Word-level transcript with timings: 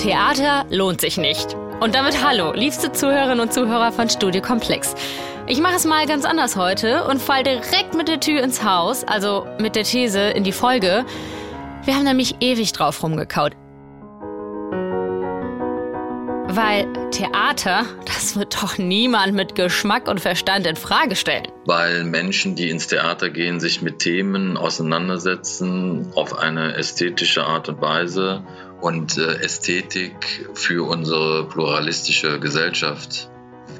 Theater 0.00 0.64
lohnt 0.70 1.02
sich 1.02 1.18
nicht. 1.18 1.54
Und 1.80 1.94
damit 1.94 2.24
hallo, 2.24 2.54
liebste 2.54 2.90
Zuhörerinnen 2.90 3.40
und 3.40 3.52
Zuhörer 3.52 3.92
von 3.92 4.08
Studio 4.08 4.40
Komplex. 4.40 4.94
Ich 5.46 5.60
mache 5.60 5.74
es 5.74 5.84
mal 5.84 6.06
ganz 6.06 6.24
anders 6.24 6.56
heute 6.56 7.04
und 7.04 7.20
fall 7.20 7.42
direkt 7.42 7.94
mit 7.94 8.08
der 8.08 8.18
Tür 8.18 8.42
ins 8.42 8.64
Haus, 8.64 9.04
also 9.04 9.46
mit 9.58 9.76
der 9.76 9.84
These 9.84 10.30
in 10.30 10.42
die 10.42 10.52
Folge. 10.52 11.04
Wir 11.84 11.94
haben 11.94 12.04
nämlich 12.04 12.36
ewig 12.40 12.72
drauf 12.72 13.02
rumgekaut. 13.02 13.52
Weil 16.52 16.88
Theater, 17.10 17.84
das 18.06 18.36
wird 18.36 18.60
doch 18.62 18.78
niemand 18.78 19.34
mit 19.34 19.54
Geschmack 19.54 20.08
und 20.08 20.18
Verstand 20.18 20.66
in 20.66 20.76
Frage 20.76 21.14
stellen. 21.14 21.46
Weil 21.66 22.04
Menschen, 22.04 22.56
die 22.56 22.70
ins 22.70 22.86
Theater 22.86 23.28
gehen, 23.28 23.60
sich 23.60 23.82
mit 23.82 23.98
Themen 23.98 24.56
auseinandersetzen 24.56 26.10
auf 26.14 26.38
eine 26.38 26.74
ästhetische 26.76 27.44
Art 27.44 27.68
und 27.68 27.82
Weise 27.82 28.42
und 28.80 29.18
äh, 29.18 29.42
Ästhetik 29.42 30.50
für 30.54 30.88
unsere 30.88 31.44
pluralistische 31.44 32.40
Gesellschaft 32.40 33.30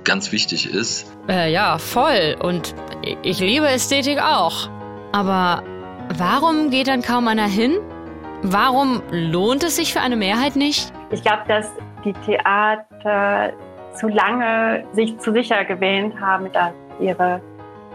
ganz 0.04 0.32
wichtig 0.32 0.72
ist. 0.72 1.10
Äh, 1.28 1.52
ja, 1.52 1.78
voll. 1.78 2.36
Und 2.40 2.74
ich 3.22 3.40
liebe 3.40 3.68
Ästhetik 3.68 4.18
auch. 4.20 4.68
Aber 5.12 5.62
warum 6.16 6.70
geht 6.70 6.88
dann 6.88 7.02
kaum 7.02 7.28
einer 7.28 7.46
hin? 7.46 7.76
Warum 8.42 9.02
lohnt 9.10 9.62
es 9.64 9.76
sich 9.76 9.92
für 9.92 10.00
eine 10.00 10.16
Mehrheit 10.16 10.56
nicht? 10.56 10.92
Ich 11.10 11.22
glaube, 11.22 11.42
dass 11.48 11.70
die 12.04 12.12
Theater 12.12 13.52
zu 13.94 14.08
lange 14.08 14.84
sich 14.92 15.18
zu 15.18 15.32
sicher 15.32 15.64
gewähnt 15.64 16.18
haben, 16.20 16.50
dass 16.52 16.72
ihre 17.00 17.40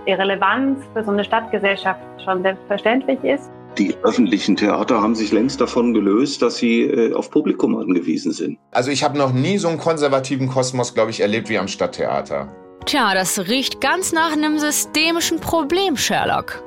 Relevanz 0.07 0.79
für 0.93 1.03
so 1.03 1.11
eine 1.11 1.23
Stadtgesellschaft 1.23 1.99
schon 2.23 2.43
selbstverständlich 2.43 3.23
ist. 3.23 3.49
Die 3.77 3.93
öffentlichen 4.03 4.55
Theater 4.55 5.01
haben 5.01 5.15
sich 5.15 5.33
längst 5.33 5.59
davon 5.59 5.93
gelöst, 5.93 6.41
dass 6.41 6.57
sie 6.57 6.83
äh, 6.83 7.13
auf 7.13 7.29
Publikum 7.29 7.75
angewiesen 7.75 8.31
sind. 8.31 8.57
Also 8.71 8.89
ich 8.89 9.03
habe 9.03 9.17
noch 9.17 9.33
nie 9.33 9.57
so 9.57 9.67
einen 9.67 9.77
konservativen 9.77 10.47
Kosmos, 10.47 10.93
glaube 10.93 11.11
ich, 11.11 11.19
erlebt 11.19 11.49
wie 11.49 11.57
am 11.57 11.67
Stadttheater. 11.67 12.47
Tja, 12.85 13.13
das 13.13 13.37
riecht 13.49 13.81
ganz 13.81 14.13
nach 14.13 14.31
einem 14.31 14.59
systemischen 14.59 15.39
Problem, 15.39 15.97
Sherlock. 15.97 16.63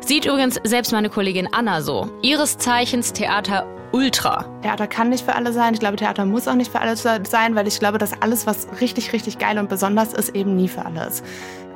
Sieht 0.00 0.26
übrigens 0.26 0.60
selbst 0.62 0.92
meine 0.92 1.10
Kollegin 1.10 1.48
Anna 1.52 1.82
so. 1.82 2.08
Ihres 2.22 2.56
Zeichens 2.56 3.12
Theater 3.12 3.66
Ultra. 3.92 4.44
Theater 4.62 4.86
kann 4.86 5.08
nicht 5.08 5.24
für 5.24 5.34
alle 5.34 5.52
sein. 5.52 5.74
Ich 5.74 5.80
glaube, 5.80 5.96
Theater 5.96 6.24
muss 6.24 6.46
auch 6.46 6.54
nicht 6.54 6.70
für 6.70 6.80
alle 6.80 6.96
sein, 6.96 7.54
weil 7.54 7.66
ich 7.66 7.80
glaube, 7.80 7.98
dass 7.98 8.12
alles, 8.22 8.46
was 8.46 8.68
richtig, 8.80 9.12
richtig 9.12 9.38
geil 9.38 9.58
und 9.58 9.68
besonders 9.68 10.12
ist, 10.12 10.36
eben 10.36 10.54
nie 10.54 10.68
für 10.68 10.84
alle 10.84 11.08
ist. 11.08 11.24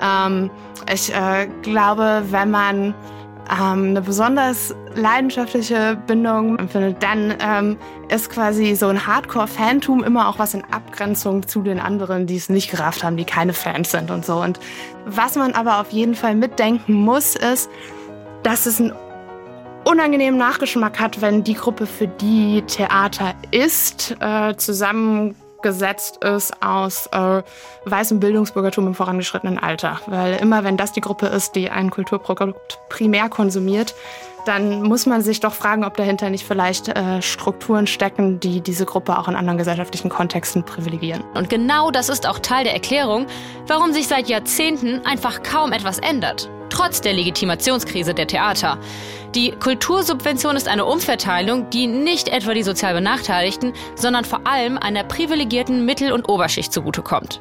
Ähm, 0.00 0.50
ich 0.92 1.12
äh, 1.12 1.48
glaube, 1.62 2.22
wenn 2.30 2.50
man 2.50 2.94
ähm, 3.50 3.90
eine 3.90 4.02
besonders 4.02 4.74
leidenschaftliche 4.94 5.96
Bindung 6.06 6.58
empfindet, 6.58 7.02
dann 7.02 7.34
ähm, 7.40 7.76
ist 8.08 8.30
quasi 8.30 8.74
so 8.74 8.88
ein 8.88 9.06
Hardcore-Fantum 9.06 10.04
immer 10.04 10.28
auch 10.28 10.38
was 10.38 10.54
in 10.54 10.62
Abgrenzung 10.70 11.46
zu 11.46 11.62
den 11.62 11.80
anderen, 11.80 12.26
die 12.26 12.36
es 12.36 12.48
nicht 12.48 12.70
gerafft 12.70 13.02
haben, 13.02 13.16
die 13.16 13.24
keine 13.24 13.52
Fans 13.52 13.90
sind 13.90 14.10
und 14.10 14.24
so. 14.24 14.36
Und 14.40 14.60
was 15.06 15.36
man 15.36 15.52
aber 15.52 15.80
auf 15.80 15.90
jeden 15.90 16.14
Fall 16.14 16.34
mitdenken 16.34 16.92
muss, 16.92 17.34
ist, 17.34 17.70
dass 18.42 18.66
es 18.66 18.80
einen 18.80 18.92
unangenehmen 19.84 20.38
Nachgeschmack 20.38 21.00
hat, 21.00 21.20
wenn 21.20 21.42
die 21.42 21.54
Gruppe, 21.54 21.86
für 21.86 22.06
die 22.06 22.62
Theater 22.66 23.34
ist, 23.50 24.16
äh, 24.20 24.54
zusammengesetzt 25.62 26.22
ist 26.24 26.62
aus 26.62 27.06
äh, 27.12 27.42
weißem 27.84 28.20
Bildungsbürgertum 28.20 28.88
im 28.88 28.94
vorangeschrittenen 28.94 29.58
Alter. 29.58 30.00
Weil 30.06 30.34
immer 30.34 30.64
wenn 30.64 30.77
das 30.77 30.92
die 30.92 31.00
Gruppe 31.00 31.27
ist, 31.27 31.55
die 31.55 31.70
ein 31.70 31.91
Kulturprodukt 31.91 32.78
primär 32.88 33.28
konsumiert, 33.28 33.94
dann 34.44 34.82
muss 34.82 35.06
man 35.06 35.22
sich 35.22 35.40
doch 35.40 35.54
fragen, 35.54 35.84
ob 35.84 35.96
dahinter 35.96 36.30
nicht 36.30 36.46
vielleicht 36.46 36.88
äh, 36.88 37.22
Strukturen 37.22 37.86
stecken, 37.86 38.40
die 38.40 38.60
diese 38.60 38.86
Gruppe 38.86 39.18
auch 39.18 39.28
in 39.28 39.36
anderen 39.36 39.58
gesellschaftlichen 39.58 40.08
Kontexten 40.08 40.64
privilegieren. 40.64 41.22
Und 41.34 41.48
genau 41.48 41.90
das 41.90 42.08
ist 42.08 42.28
auch 42.28 42.38
Teil 42.38 42.64
der 42.64 42.74
Erklärung, 42.74 43.26
warum 43.66 43.92
sich 43.92 44.08
seit 44.08 44.28
Jahrzehnten 44.28 45.05
einfach 45.06 45.42
kaum 45.42 45.72
etwas 45.72 45.98
ändert 45.98 46.48
trotz 46.72 47.02
der 47.02 47.12
Legitimationskrise 47.12 48.14
der 48.14 48.27
Theater. 48.27 48.78
Die 49.34 49.50
Kultursubvention 49.50 50.56
ist 50.56 50.68
eine 50.68 50.86
Umverteilung, 50.86 51.68
die 51.70 51.86
nicht 51.86 52.28
etwa 52.28 52.55
die 52.55 52.62
sozial 52.62 52.94
Benachteiligten, 52.94 53.72
sondern 53.94 54.24
vor 54.24 54.46
allem 54.46 54.78
einer 54.78 55.05
privilegierten 55.05 55.84
Mittel- 55.84 56.12
und 56.12 56.28
Oberschicht 56.28 56.72
zugutekommt. 56.72 57.40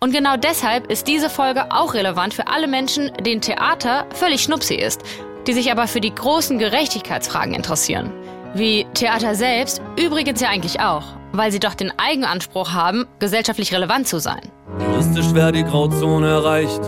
Und 0.00 0.12
genau 0.12 0.36
deshalb 0.36 0.90
ist 0.90 1.08
diese 1.08 1.28
Folge 1.28 1.72
auch 1.72 1.94
relevant 1.94 2.34
für 2.34 2.46
alle 2.46 2.68
Menschen, 2.68 3.10
denen 3.14 3.40
Theater 3.40 4.06
völlig 4.14 4.42
schnupsi 4.42 4.74
ist, 4.74 5.02
die 5.46 5.52
sich 5.52 5.70
aber 5.70 5.86
für 5.86 6.00
die 6.00 6.14
großen 6.14 6.58
Gerechtigkeitsfragen 6.58 7.54
interessieren. 7.54 8.12
Wie 8.54 8.86
Theater 8.94 9.34
selbst 9.34 9.80
übrigens 9.96 10.40
ja 10.40 10.48
eigentlich 10.48 10.80
auch, 10.80 11.04
weil 11.32 11.52
sie 11.52 11.60
doch 11.60 11.74
den 11.74 11.92
Eigenanspruch 11.98 12.72
haben, 12.72 13.06
gesellschaftlich 13.18 13.72
relevant 13.72 14.08
zu 14.08 14.18
sein. 14.18 14.40
Juristisch 14.80 15.34
wäre 15.34 15.52
die 15.52 15.64
Grauzone 15.64 16.28
erreicht. 16.28 16.80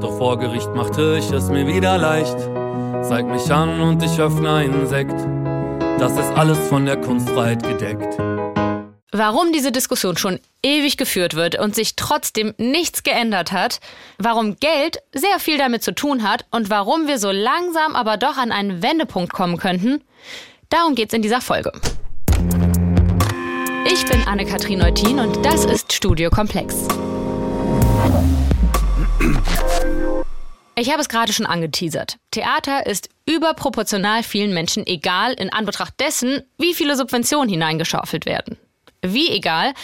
Doch 0.00 0.18
vor 0.18 0.38
Gericht 0.38 0.74
machte 0.74 1.16
ich 1.18 1.30
es 1.30 1.48
mir 1.48 1.66
wieder 1.66 1.98
leicht. 1.98 2.36
Zeig 3.02 3.26
mich 3.26 3.50
an 3.52 3.80
und 3.80 4.02
ich 4.02 4.18
öffne 4.18 4.52
einen 4.52 4.86
Sekt. 4.86 5.18
Das 5.98 6.12
ist 6.12 6.32
alles 6.36 6.58
von 6.68 6.84
der 6.84 6.96
Kunstfreiheit 6.96 7.62
gedeckt. 7.62 8.18
Warum 9.16 9.52
diese 9.52 9.70
Diskussion 9.70 10.16
schon 10.16 10.40
ewig 10.64 10.96
geführt 10.96 11.34
wird 11.34 11.56
und 11.56 11.76
sich 11.76 11.94
trotzdem 11.94 12.52
nichts 12.58 13.04
geändert 13.04 13.52
hat, 13.52 13.78
warum 14.18 14.56
Geld 14.56 14.98
sehr 15.12 15.38
viel 15.38 15.56
damit 15.56 15.84
zu 15.84 15.94
tun 15.94 16.28
hat 16.28 16.46
und 16.50 16.68
warum 16.68 17.06
wir 17.06 17.20
so 17.20 17.30
langsam 17.30 17.94
aber 17.94 18.16
doch 18.16 18.36
an 18.36 18.50
einen 18.50 18.82
Wendepunkt 18.82 19.32
kommen 19.32 19.56
könnten, 19.56 20.02
darum 20.68 20.96
geht's 20.96 21.14
in 21.14 21.22
dieser 21.22 21.40
Folge. 21.40 21.70
Ich 23.86 24.04
bin 24.06 24.26
Anne-Kathrin 24.26 24.80
Neutin 24.80 25.20
und 25.20 25.46
das 25.46 25.64
ist 25.64 25.92
Studio 25.92 26.28
Komplex. 26.28 26.88
Ich 30.74 30.90
habe 30.90 31.00
es 31.00 31.08
gerade 31.08 31.32
schon 31.32 31.46
angeteasert. 31.46 32.16
Theater 32.32 32.84
ist 32.86 33.10
überproportional 33.26 34.24
vielen 34.24 34.52
Menschen 34.52 34.84
egal 34.88 35.34
in 35.34 35.52
Anbetracht 35.52 35.94
dessen, 36.00 36.42
wie 36.58 36.74
viele 36.74 36.96
Subventionen 36.96 37.48
hineingeschaufelt 37.48 38.26
werden. 38.26 38.58
Wie 39.12 39.28
egal? 39.30 39.74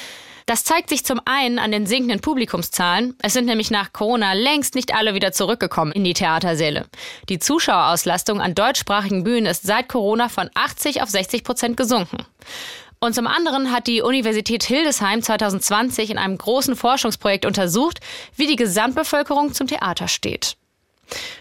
Das 0.47 0.65
zeigt 0.65 0.89
sich 0.89 1.05
zum 1.05 1.21
einen 1.27 1.59
an 1.59 1.71
den 1.71 1.87
sinkenden 1.87 2.21
Publikumszahlen. 2.21 3.15
Es 3.23 3.35
sind 3.35 3.45
nämlich 3.45 3.71
nach 3.71 3.93
Corona 3.93 4.33
längst 4.33 4.75
nicht 4.75 4.95
alle 4.95 5.15
wieder 5.15 5.31
zurückgekommen 5.31 5.93
in 5.93 6.03
die 6.03 6.15
Theatersäle. 6.15 6.87
Die 7.29 7.39
Zuschauerauslastung 7.39 8.41
an 8.41 8.55
deutschsprachigen 8.55 9.23
Bühnen 9.23 9.47
ist 9.47 9.63
seit 9.63 9.89
Corona 9.89 10.29
von 10.29 10.51
80 10.55 11.03
auf 11.03 11.11
60 11.11 11.45
Prozent 11.45 11.77
gesunken. 11.77 12.27
Und 12.99 13.15
zum 13.15 13.27
anderen 13.27 13.71
hat 13.73 13.87
die 13.87 14.03
Universität 14.03 14.65
Hildesheim 14.65 15.23
2020 15.23 16.11
in 16.11 16.19
einem 16.19 16.37
großen 16.37 16.75
Forschungsprojekt 16.75 17.47
untersucht, 17.47 18.01
wie 18.37 18.47
die 18.47 18.57
Gesamtbevölkerung 18.57 19.55
zum 19.55 19.69
Theater 19.69 20.09
steht. 20.09 20.57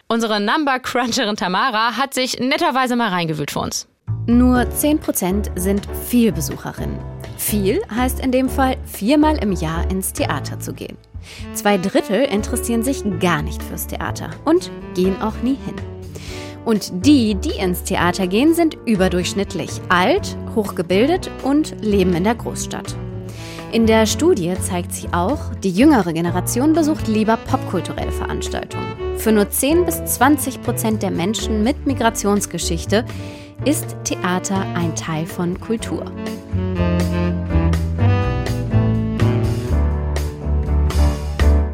Unsere 0.07 0.39
Number 0.39 0.79
Cruncherin 0.79 1.35
Tamara 1.35 1.97
hat 1.97 2.13
sich 2.13 2.39
netterweise 2.39 2.95
mal 2.95 3.09
reingewühlt 3.09 3.51
für 3.51 3.59
uns. 3.59 3.87
Nur 4.27 4.59
10% 4.59 5.59
sind 5.59 5.87
Vielbesucherinnen. 6.07 6.99
Viel 7.37 7.81
heißt 7.93 8.19
in 8.19 8.31
dem 8.31 8.49
Fall 8.49 8.77
viermal 8.85 9.37
im 9.37 9.53
Jahr 9.53 9.89
ins 9.89 10.13
Theater 10.13 10.59
zu 10.59 10.73
gehen. 10.73 10.97
Zwei 11.53 11.77
Drittel 11.77 12.23
interessieren 12.23 12.83
sich 12.83 13.03
gar 13.19 13.41
nicht 13.41 13.63
fürs 13.63 13.87
Theater 13.87 14.29
und 14.45 14.71
gehen 14.93 15.21
auch 15.21 15.35
nie 15.41 15.57
hin. 15.65 15.75
Und 16.65 17.05
die, 17.05 17.35
die 17.35 17.57
ins 17.59 17.83
Theater 17.83 18.27
gehen, 18.27 18.53
sind 18.53 18.77
überdurchschnittlich 18.85 19.81
alt, 19.89 20.37
hochgebildet 20.55 21.31
und 21.43 21.75
leben 21.81 22.13
in 22.13 22.25
der 22.25 22.35
Großstadt. 22.35 22.95
In 23.71 23.85
der 23.85 24.05
Studie 24.07 24.53
zeigt 24.61 24.93
sich 24.93 25.13
auch, 25.13 25.53
die 25.63 25.71
jüngere 25.71 26.11
Generation 26.11 26.73
besucht 26.73 27.07
lieber 27.07 27.37
popkulturelle 27.37 28.11
Veranstaltungen. 28.11 29.17
Für 29.17 29.31
nur 29.31 29.49
10 29.49 29.85
bis 29.85 30.03
20 30.03 30.61
Prozent 30.63 31.03
der 31.03 31.11
Menschen 31.11 31.63
mit 31.63 31.85
Migrationsgeschichte 31.85 33.05
ist 33.65 33.97
Theater 34.05 34.61
ein 34.75 34.95
Teil 34.95 35.25
von 35.25 35.59
Kultur. 35.59 36.05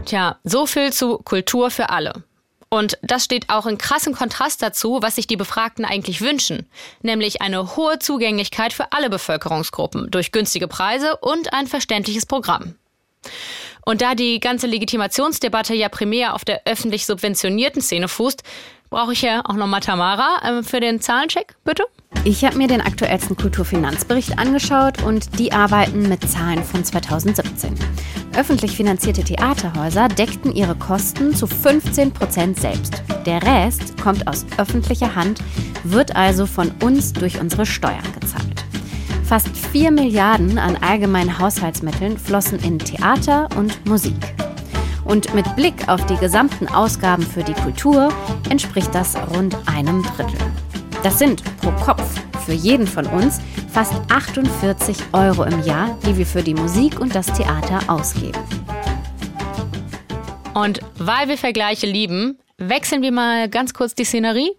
Tja, 0.06 0.40
so 0.44 0.66
viel 0.66 0.92
zu 0.92 1.20
Kultur 1.20 1.70
für 1.70 1.90
alle. 1.90 2.24
Und 2.70 2.98
das 3.04 3.24
steht 3.24 3.50
auch 3.50 3.68
in 3.68 3.78
krassem 3.78 4.14
Kontrast 4.14 4.62
dazu, 4.62 5.00
was 5.02 5.16
sich 5.16 5.28
die 5.28 5.38
Befragten 5.38 5.86
eigentlich 5.86 6.22
wünschen, 6.22 6.68
nämlich 7.04 7.42
eine 7.42 7.76
hohe 7.76 8.00
Zugänglichkeit 8.00 8.74
für 8.74 8.92
alle 8.92 9.10
Bevölkerungsgruppen 9.10 10.10
durch 10.10 10.32
günstige 10.32 10.68
Preise 10.68 11.18
und 11.18 11.54
ein 11.54 11.68
verständliches 11.68 12.26
Programm. 12.26 12.76
Und 13.86 14.02
da 14.02 14.16
die 14.16 14.40
ganze 14.40 14.66
Legitimationsdebatte 14.66 15.76
ja 15.76 15.90
primär 15.90 16.34
auf 16.34 16.44
der 16.44 16.64
öffentlich 16.66 17.06
subventionierten 17.06 17.84
Szene 17.84 18.08
fußt, 18.08 18.42
brauche 18.90 19.14
ich 19.14 19.22
ja 19.22 19.42
auch 19.46 19.56
nochmal 19.56 19.82
Tamara 19.82 20.40
äh, 20.44 20.64
für 20.64 20.80
den 20.80 21.02
Zahlencheck, 21.02 21.56
bitte. 21.64 21.86
Ich 22.24 22.44
habe 22.44 22.58
mir 22.58 22.68
den 22.68 22.82
aktuellsten 22.82 23.36
Kulturfinanzbericht 23.36 24.40
angeschaut 24.40 25.04
und 25.04 25.38
die 25.38 25.52
arbeiten 25.52 26.10
mit 26.10 26.28
Zahlen 26.30 26.64
von 26.64 26.84
2017. 26.84 27.76
Öffentlich 28.36 28.76
finanzierte 28.76 29.24
Theaterhäuser 29.24 30.08
deckten 30.08 30.52
ihre 30.52 30.76
Kosten 30.76 31.36
zu 31.36 31.46
15 31.46 32.12
Prozent 32.12 32.60
selbst. 32.60 33.04
Der 33.26 33.44
Rest 33.44 34.02
kommt 34.02 34.28
aus 34.28 34.46
öffentlicher 34.58 35.16
Hand, 35.16 35.40
wird 35.84 36.16
also 36.16 36.46
von 36.46 36.72
uns 36.82 37.14
durch 37.14 37.40
unsere 37.40 37.66
Steuern 37.66 38.12
gezahlt. 38.20 38.66
Fast 39.24 39.56
4 39.56 39.92
Milliarden 39.92 40.58
an 40.58 40.76
allgemeinen 40.78 41.40
Haushaltsmitteln 41.40 42.18
flossen 42.18 42.60
in 42.60 42.80
Theater 42.80 43.50
und 43.56 43.86
Musik. 43.86 44.14
Und 45.06 45.34
mit 45.34 45.56
Blick 45.56 45.88
auf 45.88 46.06
die 46.08 46.18
gesamten 46.18 46.68
Ausgaben 46.68 47.24
für 47.24 47.44
die 47.44 47.54
Kultur 47.54 48.10
entspricht 48.50 48.94
das 48.94 49.16
rund 49.36 49.56
einem 49.68 50.04
Drittel. 50.04 50.40
Das 51.04 51.20
sind 51.20 51.44
pro 51.62 51.72
Kopf 51.72 52.04
für 52.46 52.54
jeden 52.54 52.88
von 52.88 53.06
uns 53.06 53.40
fast 53.72 53.94
48 54.10 54.98
Euro 55.14 55.44
im 55.44 55.64
Jahr, 55.64 55.98
die 56.06 56.18
wir 56.18 56.26
für 56.26 56.42
die 56.42 56.56
Musik 56.56 57.00
und 57.00 57.16
das 57.16 57.28
Theater 57.28 57.80
ausgeben. 57.88 58.40
Und 60.54 60.80
weil 60.98 61.28
wir 61.28 61.38
Vergleiche 61.38 61.86
lieben, 61.86 62.40
wechseln 62.58 63.02
wir 63.02 63.12
mal 63.12 63.50
ganz 63.50 63.74
kurz 63.74 63.94
die 63.94 64.06
Szenerie. 64.06 64.52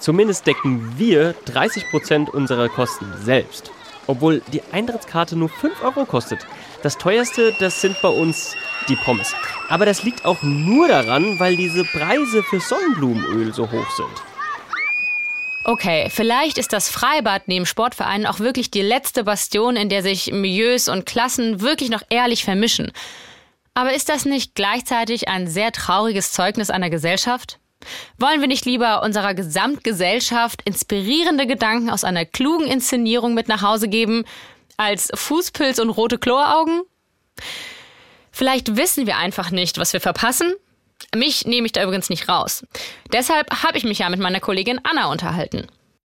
Zumindest 0.00 0.46
decken 0.46 0.94
wir 0.96 1.34
30 1.44 1.90
Prozent 1.90 2.30
unserer 2.30 2.68
Kosten 2.68 3.06
selbst. 3.22 3.70
Obwohl 4.06 4.40
die 4.52 4.62
Eintrittskarte 4.72 5.36
nur 5.36 5.50
5 5.50 5.84
Euro 5.84 6.06
kostet. 6.06 6.46
Das 6.82 6.96
teuerste, 6.96 7.52
das 7.58 7.80
sind 7.80 8.00
bei 8.02 8.08
uns 8.08 8.56
die 8.88 8.94
Pommes. 8.94 9.34
Aber 9.68 9.84
das 9.84 10.04
liegt 10.04 10.24
auch 10.24 10.42
nur 10.42 10.86
daran, 10.86 11.40
weil 11.40 11.56
diese 11.56 11.84
Preise 11.84 12.44
für 12.44 12.60
Sonnenblumenöl 12.60 13.52
so 13.52 13.68
hoch 13.70 13.90
sind. 13.96 14.22
Okay, 15.64 16.08
vielleicht 16.08 16.56
ist 16.56 16.72
das 16.72 16.88
Freibad 16.88 17.42
neben 17.46 17.66
Sportvereinen 17.66 18.26
auch 18.26 18.38
wirklich 18.38 18.70
die 18.70 18.80
letzte 18.80 19.24
Bastion, 19.24 19.76
in 19.76 19.88
der 19.88 20.02
sich 20.02 20.32
Milieus 20.32 20.88
und 20.88 21.04
Klassen 21.04 21.60
wirklich 21.60 21.90
noch 21.90 22.02
ehrlich 22.10 22.44
vermischen. 22.44 22.92
Aber 23.74 23.92
ist 23.92 24.08
das 24.08 24.24
nicht 24.24 24.54
gleichzeitig 24.54 25.28
ein 25.28 25.48
sehr 25.48 25.72
trauriges 25.72 26.32
Zeugnis 26.32 26.70
einer 26.70 26.90
Gesellschaft? 26.90 27.58
Wollen 28.18 28.40
wir 28.40 28.48
nicht 28.48 28.64
lieber 28.64 29.02
unserer 29.02 29.34
Gesamtgesellschaft 29.34 30.62
inspirierende 30.64 31.46
Gedanken 31.46 31.90
aus 31.90 32.04
einer 32.04 32.24
klugen 32.24 32.66
Inszenierung 32.66 33.34
mit 33.34 33.48
nach 33.48 33.62
Hause 33.62 33.88
geben, 33.88 34.24
als 34.78 35.10
Fußpilz 35.14 35.78
und 35.78 35.90
rote 35.90 36.16
Chloraugen? 36.18 36.82
Vielleicht 38.32 38.76
wissen 38.76 39.06
wir 39.06 39.18
einfach 39.18 39.50
nicht, 39.50 39.76
was 39.78 39.92
wir 39.92 40.00
verpassen. 40.00 40.54
Mich 41.14 41.44
nehme 41.44 41.66
ich 41.66 41.72
da 41.72 41.82
übrigens 41.82 42.08
nicht 42.08 42.28
raus. 42.28 42.64
Deshalb 43.12 43.62
habe 43.62 43.76
ich 43.76 43.84
mich 43.84 43.98
ja 43.98 44.08
mit 44.08 44.20
meiner 44.20 44.40
Kollegin 44.40 44.80
Anna 44.84 45.10
unterhalten. 45.10 45.66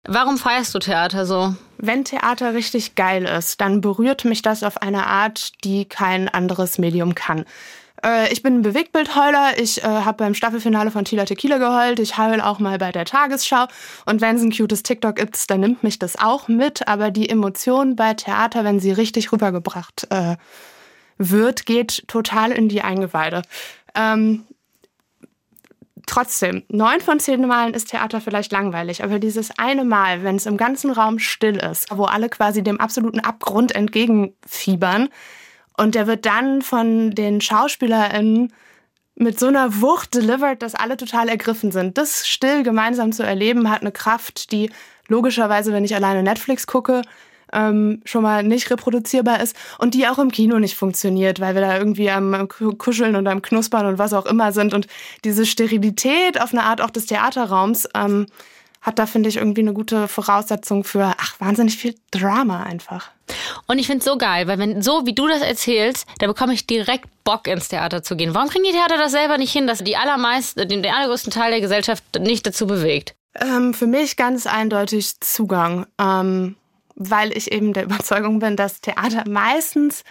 Warum 0.07 0.37
feierst 0.37 0.73
du 0.75 0.79
Theater 0.79 1.25
so? 1.25 1.55
Wenn 1.77 2.05
Theater 2.05 2.53
richtig 2.53 2.95
geil 2.95 3.25
ist, 3.25 3.59
dann 3.61 3.81
berührt 3.81 4.23
mich 4.25 4.41
das 4.41 4.63
auf 4.63 4.81
eine 4.81 5.07
Art, 5.07 5.51
die 5.63 5.85
kein 5.85 6.29
anderes 6.29 6.77
Medium 6.77 7.15
kann. 7.15 7.45
Äh, 8.05 8.31
ich 8.31 8.43
bin 8.43 8.55
ein 8.55 8.61
Bewegtbildheuler. 8.61 9.57
Ich 9.57 9.83
äh, 9.83 9.87
habe 9.87 10.17
beim 10.17 10.33
Staffelfinale 10.33 10.91
von 10.91 11.05
Tila 11.05 11.25
Tequila 11.25 11.57
geheult. 11.57 11.99
Ich 11.99 12.17
heul 12.17 12.39
auch 12.39 12.59
mal 12.59 12.77
bei 12.77 12.91
der 12.91 13.05
Tagesschau. 13.05 13.65
Und 14.05 14.21
wenn 14.21 14.35
es 14.35 14.43
ein 14.43 14.51
cutes 14.51 14.83
TikTok 14.83 15.15
gibt, 15.15 15.49
dann 15.49 15.59
nimmt 15.61 15.83
mich 15.83 15.97
das 15.99 16.17
auch 16.17 16.47
mit. 16.47 16.87
Aber 16.87 17.11
die 17.11 17.29
Emotion 17.29 17.95
bei 17.95 18.13
Theater, 18.13 18.63
wenn 18.63 18.79
sie 18.79 18.91
richtig 18.91 19.31
rübergebracht 19.31 20.07
äh, 20.11 20.35
wird, 21.17 21.65
geht 21.65 22.07
total 22.07 22.51
in 22.51 22.69
die 22.69 22.81
Eingeweide. 22.81 23.41
Ähm, 23.95 24.43
trotzdem, 26.05 26.63
neun 26.67 26.99
von 27.01 27.19
zehn 27.19 27.47
Malen 27.47 27.73
ist 27.73 27.89
Theater 27.89 28.21
vielleicht 28.21 28.51
langweilig, 28.51 29.03
aber 29.03 29.17
dieses 29.17 29.57
eine 29.57 29.85
Mal, 29.85 30.23
wenn 30.23 30.35
es 30.35 30.45
im 30.45 30.57
ganzen 30.57 30.91
Raum 30.91 31.17
still 31.17 31.55
ist, 31.55 31.87
wo 31.89 32.03
alle 32.03 32.29
quasi 32.29 32.61
dem 32.61 32.79
absoluten 32.79 33.21
Abgrund 33.21 33.73
entgegenfiebern 33.73 35.09
und 35.77 35.95
der 35.95 36.07
wird 36.07 36.25
dann 36.25 36.61
von 36.61 37.11
den 37.11 37.41
SchauspielerInnen 37.41 38.53
mit 39.15 39.39
so 39.39 39.47
einer 39.47 39.81
Wucht 39.81 40.13
delivered, 40.13 40.61
dass 40.61 40.75
alle 40.75 40.97
total 40.97 41.29
ergriffen 41.29 41.71
sind. 41.71 41.97
Das 41.97 42.27
still 42.27 42.63
gemeinsam 42.63 43.11
zu 43.11 43.23
erleben, 43.23 43.69
hat 43.69 43.81
eine 43.81 43.91
Kraft, 43.91 44.51
die 44.51 44.69
logischerweise, 45.07 45.71
wenn 45.71 45.85
ich 45.85 45.95
alleine 45.95 46.23
Netflix 46.23 46.67
gucke, 46.67 47.01
ähm, 47.53 48.01
schon 48.03 48.23
mal 48.23 48.43
nicht 48.43 48.69
reproduzierbar 48.69 49.39
ist 49.39 49.55
und 49.77 49.93
die 49.93 50.07
auch 50.07 50.19
im 50.19 50.31
Kino 50.31 50.59
nicht 50.59 50.75
funktioniert, 50.75 51.39
weil 51.39 51.53
wir 51.53 51.61
da 51.61 51.77
irgendwie 51.77 52.09
am 52.09 52.47
Kuscheln 52.47 53.15
und 53.15 53.27
am 53.27 53.41
Knuspern 53.41 53.85
und 53.85 53.97
was 53.97 54.13
auch 54.13 54.25
immer 54.25 54.51
sind. 54.51 54.73
Und 54.73 54.87
diese 55.23 55.45
Sterilität 55.45 56.41
auf 56.41 56.51
eine 56.51 56.63
Art 56.63 56.81
auch 56.81 56.89
des 56.89 57.05
Theaterraums 57.05 57.87
ähm, 57.95 58.25
hat 58.85 58.99
da, 58.99 59.05
finde 59.05 59.29
ich, 59.29 59.37
irgendwie 59.37 59.61
eine 59.61 59.73
gute 59.73 60.07
Voraussetzung 60.07 60.83
für, 60.83 61.13
ach, 61.17 61.39
wahnsinnig 61.39 61.77
viel 61.77 61.95
Drama 62.11 62.63
einfach. 62.63 63.09
Und 63.65 63.79
ich 63.79 63.87
finde 63.87 63.99
es 63.99 64.05
so 64.05 64.17
geil, 64.17 64.47
weil 64.47 64.59
wenn 64.59 64.81
so 64.83 65.05
wie 65.05 65.13
du 65.13 65.27
das 65.27 65.41
erzählst, 65.41 66.07
da 66.19 66.27
bekomme 66.27 66.53
ich 66.53 66.67
direkt 66.67 67.09
Bock 67.23 67.47
ins 67.47 67.69
Theater 67.69 68.03
zu 68.03 68.15
gehen. 68.15 68.35
Warum 68.35 68.49
kriegen 68.49 68.63
die 68.63 68.71
Theater 68.71 68.97
das 68.97 69.11
selber 69.11 69.39
nicht 69.39 69.51
hin, 69.51 69.65
dass 69.65 69.83
die 69.83 69.97
allermeisten, 69.97 70.67
den, 70.67 70.83
den 70.83 70.93
allergrößten 70.93 71.31
Teil 71.31 71.49
der 71.49 71.61
Gesellschaft 71.61 72.03
nicht 72.19 72.45
dazu 72.45 72.67
bewegt? 72.67 73.15
Ähm, 73.33 73.73
für 73.73 73.87
mich 73.87 74.17
ganz 74.17 74.45
eindeutig 74.45 75.19
Zugang. 75.19 75.87
Ähm, 75.99 76.55
weil 76.95 77.35
ich 77.35 77.51
eben 77.51 77.73
der 77.73 77.83
Überzeugung 77.85 78.39
bin, 78.39 78.55
dass 78.55 78.81
Theater 78.81 79.23
meistens, 79.27 80.03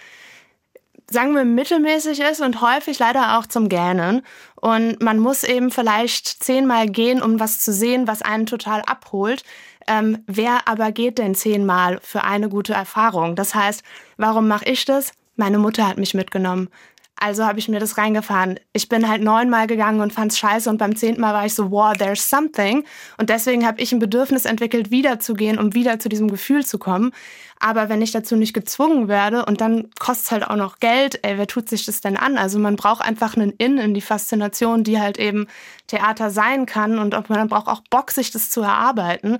sagen 1.14 1.34
wir, 1.34 1.46
mittelmäßig 1.46 2.20
ist 2.20 2.42
und 2.42 2.60
häufig 2.60 2.98
leider 2.98 3.38
auch 3.38 3.46
zum 3.46 3.70
Gähnen. 3.70 4.20
Und 4.60 5.02
man 5.02 5.18
muss 5.18 5.44
eben 5.44 5.70
vielleicht 5.70 6.44
zehnmal 6.44 6.88
gehen, 6.88 7.22
um 7.22 7.40
was 7.40 7.60
zu 7.60 7.72
sehen, 7.72 8.06
was 8.06 8.20
einen 8.20 8.44
total 8.44 8.82
abholt. 8.82 9.42
Ähm, 9.86 10.22
wer 10.26 10.68
aber 10.68 10.92
geht 10.92 11.18
denn 11.18 11.34
zehnmal 11.34 11.98
für 12.02 12.24
eine 12.24 12.50
gute 12.50 12.74
Erfahrung? 12.74 13.36
Das 13.36 13.54
heißt, 13.54 13.82
warum 14.18 14.48
mache 14.48 14.66
ich 14.66 14.84
das? 14.84 15.12
Meine 15.36 15.58
Mutter 15.58 15.88
hat 15.88 15.98
mich 15.98 16.14
mitgenommen. 16.14 16.68
Also 17.16 17.44
habe 17.44 17.58
ich 17.58 17.68
mir 17.68 17.78
das 17.78 17.96
reingefahren. 17.96 18.58
Ich 18.72 18.88
bin 18.88 19.08
halt 19.08 19.22
neunmal 19.22 19.66
gegangen 19.66 20.00
und 20.00 20.12
fand's 20.12 20.36
scheiße 20.36 20.68
und 20.68 20.78
beim 20.78 20.96
zehnten 20.96 21.20
Mal 21.20 21.32
war 21.32 21.46
ich 21.46 21.54
so, 21.54 21.70
wow, 21.70 21.96
there's 21.96 22.28
something. 22.28 22.84
Und 23.18 23.30
deswegen 23.30 23.66
habe 23.66 23.80
ich 23.80 23.92
ein 23.92 24.00
Bedürfnis 24.00 24.44
entwickelt, 24.44 24.90
wiederzugehen, 24.90 25.58
um 25.58 25.74
wieder 25.74 25.98
zu 26.00 26.08
diesem 26.08 26.28
Gefühl 26.28 26.66
zu 26.66 26.78
kommen. 26.78 27.12
Aber 27.60 27.88
wenn 27.88 28.02
ich 28.02 28.12
dazu 28.12 28.36
nicht 28.36 28.52
gezwungen 28.52 29.08
werde 29.08 29.44
und 29.44 29.60
dann 29.60 29.90
kostet 29.98 30.32
halt 30.32 30.46
auch 30.46 30.56
noch 30.56 30.80
Geld, 30.80 31.20
ey, 31.22 31.38
wer 31.38 31.46
tut 31.46 31.68
sich 31.68 31.86
das 31.86 32.00
denn 32.00 32.16
an? 32.16 32.36
Also 32.36 32.58
man 32.58 32.76
braucht 32.76 33.02
einfach 33.02 33.36
einen 33.36 33.52
In 33.52 33.78
in 33.78 33.94
die 33.94 34.00
Faszination, 34.00 34.84
die 34.84 35.00
halt 35.00 35.18
eben 35.18 35.46
Theater 35.86 36.30
sein 36.30 36.66
kann 36.66 36.98
und 36.98 37.28
man 37.28 37.48
braucht 37.48 37.68
auch 37.68 37.82
Bock, 37.90 38.10
sich 38.10 38.30
das 38.30 38.50
zu 38.50 38.62
erarbeiten. 38.62 39.38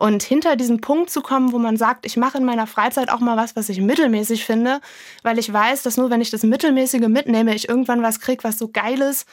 Und 0.00 0.22
hinter 0.22 0.56
diesen 0.56 0.80
Punkt 0.80 1.10
zu 1.10 1.20
kommen, 1.20 1.52
wo 1.52 1.58
man 1.58 1.76
sagt, 1.76 2.06
ich 2.06 2.16
mache 2.16 2.38
in 2.38 2.44
meiner 2.46 2.66
Freizeit 2.66 3.10
auch 3.10 3.20
mal 3.20 3.36
was, 3.36 3.54
was 3.54 3.68
ich 3.68 3.82
mittelmäßig 3.82 4.46
finde, 4.46 4.80
weil 5.22 5.38
ich 5.38 5.52
weiß, 5.52 5.82
dass 5.82 5.98
nur 5.98 6.08
wenn 6.08 6.22
ich 6.22 6.30
das 6.30 6.42
Mittelmäßige 6.42 7.08
mitnehme, 7.08 7.54
ich 7.54 7.68
irgendwann 7.68 8.02
was 8.02 8.18
kriege, 8.18 8.42
was 8.42 8.56
so 8.56 8.68
geil 8.68 9.02
ist, 9.02 9.28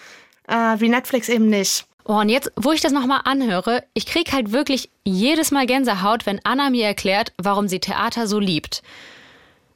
äh, 0.48 0.76
wie 0.80 0.90
Netflix 0.90 1.30
eben 1.30 1.48
nicht. 1.48 1.86
Oh, 2.10 2.14
und 2.14 2.30
jetzt, 2.30 2.54
wo 2.56 2.72
ich 2.72 2.80
das 2.80 2.94
nochmal 2.94 3.20
anhöre, 3.26 3.84
ich 3.94 4.06
kriege 4.06 4.32
halt 4.32 4.54
wirklich 4.54 4.90
jedes 5.04 5.52
Mal 5.52 5.66
Gänsehaut, 5.66 6.26
wenn 6.26 6.40
Anna 6.46 6.70
mir 6.70 6.86
erklärt, 6.86 7.34
warum 7.38 7.68
sie 7.68 7.82
Theater 7.82 8.28
so 8.28 8.40
liebt. 8.40 8.82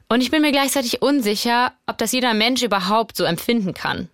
Und 0.08 0.22
ich 0.22 0.30
bin 0.30 0.40
mir 0.40 0.50
gleichzeitig 0.50 1.02
unsicher, 1.02 1.72
ob 1.86 1.98
das 1.98 2.12
jeder 2.12 2.32
Mensch 2.32 2.62
überhaupt 2.62 3.18
so 3.18 3.24
empfinden 3.24 3.74
kann. 3.74 4.08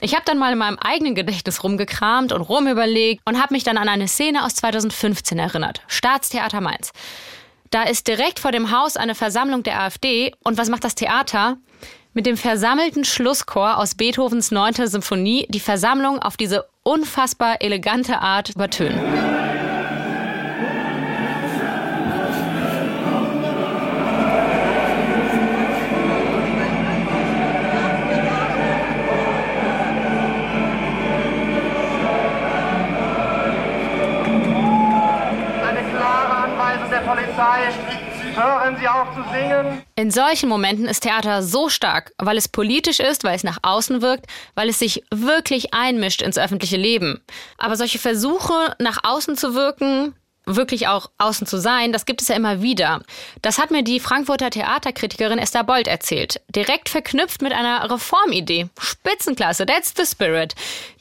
Ich 0.00 0.14
habe 0.14 0.22
dann 0.24 0.38
mal 0.38 0.52
in 0.52 0.58
meinem 0.58 0.78
eigenen 0.78 1.16
Gedächtnis 1.16 1.64
rumgekramt 1.64 2.32
und 2.32 2.42
rumüberlegt 2.42 3.20
und 3.24 3.42
habe 3.42 3.52
mich 3.52 3.64
dann 3.64 3.78
an 3.78 3.88
eine 3.88 4.06
Szene 4.06 4.44
aus 4.44 4.54
2015 4.54 5.36
erinnert. 5.36 5.82
Staatstheater 5.88 6.60
Mainz. 6.60 6.92
Da 7.70 7.82
ist 7.82 8.06
direkt 8.06 8.38
vor 8.38 8.52
dem 8.52 8.70
Haus 8.70 8.96
eine 8.96 9.16
Versammlung 9.16 9.64
der 9.64 9.80
AfD 9.80 10.32
und 10.44 10.56
was 10.56 10.68
macht 10.68 10.84
das 10.84 10.94
Theater? 10.94 11.56
Mit 12.14 12.26
dem 12.26 12.36
versammelten 12.36 13.04
Schlusschor 13.04 13.78
aus 13.78 13.96
Beethovens 13.96 14.52
9. 14.52 14.86
Symphonie 14.86 15.46
die 15.48 15.60
Versammlung 15.60 16.20
auf 16.20 16.36
diese 16.36 16.64
unfassbar 16.86 17.56
elegante 17.60 18.20
Art 18.20 18.50
übertönen. 18.50 19.00
Polizei, 37.06 37.95
hören 38.36 38.76
Sie 38.78 38.86
auf 38.86 39.08
zu 39.14 39.22
singen. 39.32 39.82
In 39.96 40.10
solchen 40.10 40.48
Momenten 40.48 40.86
ist 40.86 41.00
Theater 41.00 41.42
so 41.42 41.68
stark, 41.68 42.12
weil 42.18 42.36
es 42.36 42.48
politisch 42.48 43.00
ist, 43.00 43.24
weil 43.24 43.34
es 43.34 43.44
nach 43.44 43.58
außen 43.62 44.02
wirkt, 44.02 44.26
weil 44.54 44.68
es 44.68 44.78
sich 44.78 45.02
wirklich 45.10 45.74
einmischt 45.74 46.22
ins 46.22 46.38
öffentliche 46.38 46.76
Leben. 46.76 47.22
Aber 47.58 47.76
solche 47.76 47.98
Versuche, 47.98 48.74
nach 48.78 48.98
außen 49.02 49.36
zu 49.36 49.54
wirken, 49.54 50.14
wirklich 50.44 50.86
auch 50.86 51.10
außen 51.18 51.46
zu 51.46 51.58
sein, 51.58 51.92
das 51.92 52.06
gibt 52.06 52.22
es 52.22 52.28
ja 52.28 52.36
immer 52.36 52.62
wieder. 52.62 53.02
Das 53.42 53.58
hat 53.58 53.70
mir 53.72 53.82
die 53.82 53.98
Frankfurter 53.98 54.50
Theaterkritikerin 54.50 55.38
Esther 55.38 55.64
Bold 55.64 55.88
erzählt. 55.88 56.40
Direkt 56.54 56.88
verknüpft 56.88 57.42
mit 57.42 57.52
einer 57.52 57.90
Reformidee. 57.90 58.68
Spitzenklasse, 58.78 59.66
that's 59.66 59.92
the 59.96 60.06
spirit. 60.06 60.54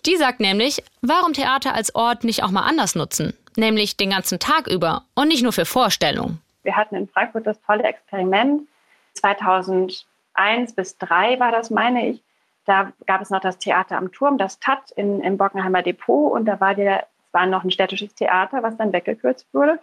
Die 0.05 0.17
sagt 0.17 0.39
nämlich, 0.39 0.83
warum 1.01 1.33
Theater 1.33 1.75
als 1.75 1.93
Ort 1.93 2.23
nicht 2.23 2.43
auch 2.43 2.51
mal 2.51 2.63
anders 2.63 2.95
nutzen? 2.95 3.33
nämlich 3.57 3.97
den 3.97 4.09
ganzen 4.09 4.39
Tag 4.39 4.67
über 4.67 5.05
und 5.13 5.27
nicht 5.27 5.43
nur 5.43 5.53
für 5.53 5.65
Vorstellungen. 5.65 6.41
Wir 6.65 6.75
hatten 6.75 6.95
in 6.95 7.07
Frankfurt 7.07 7.47
das 7.47 7.61
tolle 7.61 7.83
Experiment. 7.83 8.67
2001 9.13 10.73
bis 10.73 10.97
2003 10.97 11.39
war 11.39 11.51
das, 11.51 11.69
meine 11.69 12.09
ich. 12.09 12.23
Da 12.65 12.91
gab 13.05 13.21
es 13.21 13.29
noch 13.29 13.39
das 13.39 13.59
Theater 13.59 13.97
am 13.97 14.11
Turm, 14.11 14.39
das 14.39 14.59
TAT 14.59 14.91
in, 14.95 15.21
im 15.21 15.37
Bockenheimer 15.37 15.83
Depot. 15.83 16.31
Und 16.31 16.45
da 16.45 16.59
war, 16.59 16.73
der, 16.73 17.05
war 17.31 17.45
noch 17.45 17.63
ein 17.63 17.71
städtisches 17.71 18.15
Theater, 18.15 18.63
was 18.63 18.75
dann 18.77 18.91
weggekürzt 18.91 19.47
wurde. 19.53 19.79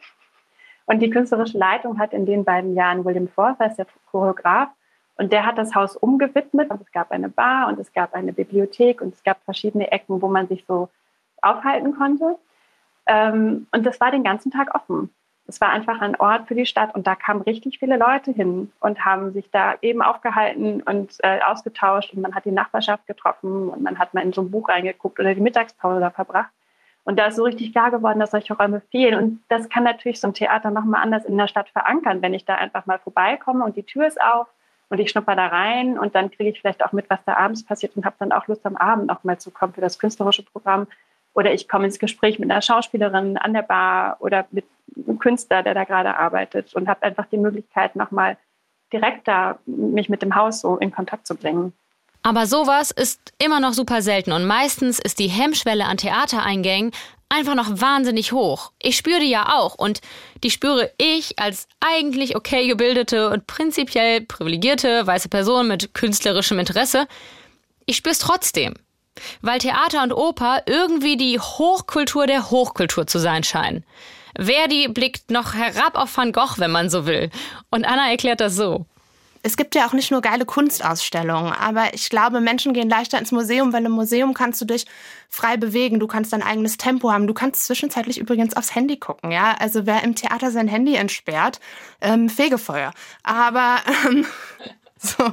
Und 0.87 0.99
die 0.99 1.11
künstlerische 1.11 1.57
Leitung 1.57 2.01
hat 2.01 2.13
in 2.13 2.27
den 2.27 2.45
beiden 2.45 2.75
Jahren 2.75 3.05
William 3.05 3.29
Forsyth, 3.29 3.79
der 3.79 3.87
Choreograf, 4.11 4.69
und 5.17 5.33
der 5.33 5.47
hat 5.47 5.57
das 5.57 5.77
Haus 5.77 5.97
umgewidmet. 5.97 6.71
Und 6.71 6.81
es 6.81 6.91
gab 6.91 7.13
eine 7.13 7.29
Bar 7.29 7.69
und 7.69 7.79
es 7.79 7.93
gab 7.93 8.15
eine 8.15 8.33
Bibliothek 8.33 9.01
und 9.01 9.15
es 9.15 9.23
gab 9.23 9.41
verschiedene 9.45 9.93
Ecken, 9.93 10.21
wo 10.21 10.27
man 10.27 10.49
sich 10.49 10.65
so 10.67 10.89
aufhalten 11.41 11.97
konnte. 11.97 12.37
Ähm, 13.07 13.69
und 13.71 13.87
das 13.87 14.01
war 14.01 14.11
den 14.11 14.25
ganzen 14.25 14.51
Tag 14.51 14.75
offen. 14.75 15.11
Es 15.47 15.61
war 15.61 15.71
einfach 15.71 16.01
ein 16.01 16.17
Ort 16.17 16.47
für 16.47 16.55
die 16.55 16.67
Stadt 16.67 16.95
und 16.95 17.07
da 17.07 17.15
kamen 17.15 17.43
richtig 17.43 17.79
viele 17.79 17.97
Leute 17.97 18.31
hin 18.33 18.71
und 18.81 19.05
haben 19.05 19.33
sich 19.33 19.51
da 19.51 19.75
eben 19.83 20.01
aufgehalten 20.01 20.83
und 20.83 21.17
äh, 21.19 21.41
ausgetauscht 21.41 22.15
und 22.15 22.23
man 22.23 22.35
hat 22.35 22.45
die 22.45 22.53
Nachbarschaft 22.53 23.07
getroffen 23.07 23.69
und 23.69 23.83
man 23.83 23.99
hat 23.99 24.15
mal 24.15 24.23
in 24.23 24.33
so 24.33 24.43
ein 24.43 24.51
Buch 24.51 24.69
reingeguckt 24.69 25.19
oder 25.19 25.35
die 25.35 25.41
Mittagspause 25.41 26.01
da 26.01 26.11
verbracht. 26.11 26.51
Und 27.05 27.19
da 27.19 27.27
ist 27.27 27.37
so 27.37 27.45
richtig 27.45 27.73
klar 27.73 27.91
geworden, 27.91 28.21
dass 28.21 28.31
solche 28.31 28.55
Räume 28.55 28.81
fehlen. 28.93 29.19
Und 29.19 29.43
das 29.49 29.69
kann 29.69 29.83
natürlich 29.83 30.21
so 30.21 30.29
ein 30.29 30.35
Theater 30.35 30.71
nochmal 30.71 31.03
anders 31.03 31.25
in 31.25 31.37
der 31.37 31.49
Stadt 31.49 31.69
verankern, 31.71 32.23
wenn 32.23 32.35
ich 32.35 32.45
da 32.45 32.55
einfach 32.55 32.87
mal 32.87 33.01
vorbeikomme 33.01 33.65
und 33.65 33.77
die 33.77 33.83
Tür 33.83 34.07
ist 34.07 34.21
auf 34.21 34.47
und 34.89 35.01
ich 35.01 35.11
schnupper 35.11 35.35
da 35.35 35.47
rein 35.47 35.99
und 35.99 36.15
dann 36.15 36.31
kriege 36.31 36.51
ich 36.51 36.61
vielleicht 36.61 36.85
auch 36.85 36.93
mit, 36.93 37.11
was 37.11 37.19
da 37.25 37.35
abends 37.35 37.65
passiert 37.65 37.97
und 37.97 38.05
habe 38.05 38.17
dann 38.19 38.31
auch 38.31 38.47
Lust 38.47 38.65
am 38.67 38.77
Abend 38.77 39.07
noch 39.07 39.25
mal 39.25 39.39
zu 39.39 39.51
kommen 39.51 39.73
für 39.73 39.81
das 39.81 39.99
künstlerische 39.99 40.45
Programm. 40.45 40.87
Oder 41.35 41.53
ich 41.55 41.69
komme 41.69 41.87
ins 41.87 41.99
Gespräch 41.99 42.39
mit 42.39 42.51
einer 42.51 42.63
Schauspielerin 42.63 43.37
an 43.37 43.53
der 43.53 43.63
Bar 43.63 44.17
oder 44.21 44.47
mit 44.51 44.65
einem 44.97 45.19
Künstler, 45.19 45.63
der 45.63 45.75
da 45.75 45.85
gerade 45.85 46.17
arbeitet 46.17 46.75
und 46.75 46.89
habe 46.89 47.03
einfach 47.03 47.27
die 47.27 47.39
Möglichkeit, 47.39 47.97
nochmal 47.97 48.37
direkt 48.93 49.27
da 49.27 49.59
mich 49.67 50.09
mit 50.09 50.23
dem 50.23 50.35
Haus 50.35 50.61
so 50.61 50.77
in 50.77 50.93
Kontakt 50.93 51.27
zu 51.27 51.35
bringen. 51.35 51.73
Aber 52.23 52.47
sowas 52.47 52.93
ist 52.93 53.33
immer 53.39 53.59
noch 53.59 53.73
super 53.73 54.01
selten 54.01 54.33
und 54.33 54.47
meistens 54.47 55.01
ist 55.01 55.19
die 55.19 55.29
Hemmschwelle 55.29 55.87
an 55.87 55.97
Theatereingängen 55.97 56.93
einfach 57.29 57.55
noch 57.55 57.81
wahnsinnig 57.81 58.33
hoch. 58.33 58.73
Ich 58.81 58.97
spüre 58.97 59.21
die 59.21 59.31
ja 59.31 59.59
auch 59.59 59.75
und 59.75 60.01
die 60.45 60.51
spüre 60.51 60.93
ich 60.99 61.39
als 61.39 61.67
eigentlich 61.81 62.37
okay 62.37 62.69
gebildete 62.69 63.31
und 63.31 63.47
prinzipiell 63.47 64.21
privilegierte 64.21 65.07
weiße 65.07 65.31
Person 65.31 65.67
mit 65.67 65.95
künstlerischem 65.95 66.59
Interesse. 66.59 67.09
Ich 67.87 67.97
spüre 67.97 68.13
es 68.13 68.19
trotzdem, 68.19 68.75
weil 69.41 69.59
Theater 69.59 70.03
und 70.03 70.13
Oper 70.13 70.63
irgendwie 70.67 71.17
die 71.17 71.39
Hochkultur 71.39 72.27
der 72.27 72.51
Hochkultur 72.51 73.07
zu 73.07 73.19
sein 73.19 73.45
scheinen. 73.45 73.85
Verdi 74.39 74.89
blickt 74.89 75.31
noch 75.31 75.55
herab 75.55 75.97
auf 75.97 76.17
Van 76.17 76.33
Gogh, 76.33 76.59
wenn 76.59 76.71
man 76.71 76.89
so 76.89 77.07
will. 77.07 77.31
Und 77.71 77.85
Anna 77.85 78.11
erklärt 78.11 78.41
das 78.41 78.57
so 78.57 78.87
es 79.43 79.57
gibt 79.57 79.75
ja 79.75 79.87
auch 79.87 79.93
nicht 79.93 80.11
nur 80.11 80.21
geile 80.21 80.45
Kunstausstellungen, 80.45 81.53
aber 81.53 81.95
ich 81.95 82.09
glaube, 82.11 82.41
Menschen 82.41 82.73
gehen 82.73 82.89
leichter 82.89 83.19
ins 83.19 83.33
Museum, 83.33 83.73
weil 83.73 83.85
im 83.85 83.93
Museum 83.93 84.35
kannst 84.35 84.61
du 84.61 84.65
dich 84.65 84.87
frei 85.29 85.57
bewegen, 85.57 85.99
du 85.99 86.07
kannst 86.07 86.33
dein 86.33 86.43
eigenes 86.43 86.77
Tempo 86.77 87.11
haben, 87.11 87.27
du 87.27 87.35
kannst 87.35 87.67
zwischenzeitlich 87.67 88.19
übrigens 88.19 88.57
aufs 88.57 88.75
Handy 88.75 88.99
gucken, 88.99 89.33
ja. 89.33 89.57
Also 89.59 89.85
wer 89.85 90.05
im 90.05 90.15
Theater 90.15 90.53
sein 90.53 90.69
Handy 90.69 90.95
entsperrt, 90.95 91.59
ähm, 92.01 92.29
Fegefeuer. 92.29 92.93
Aber 93.25 93.79
ähm, 94.07 94.27
So. 95.19 95.33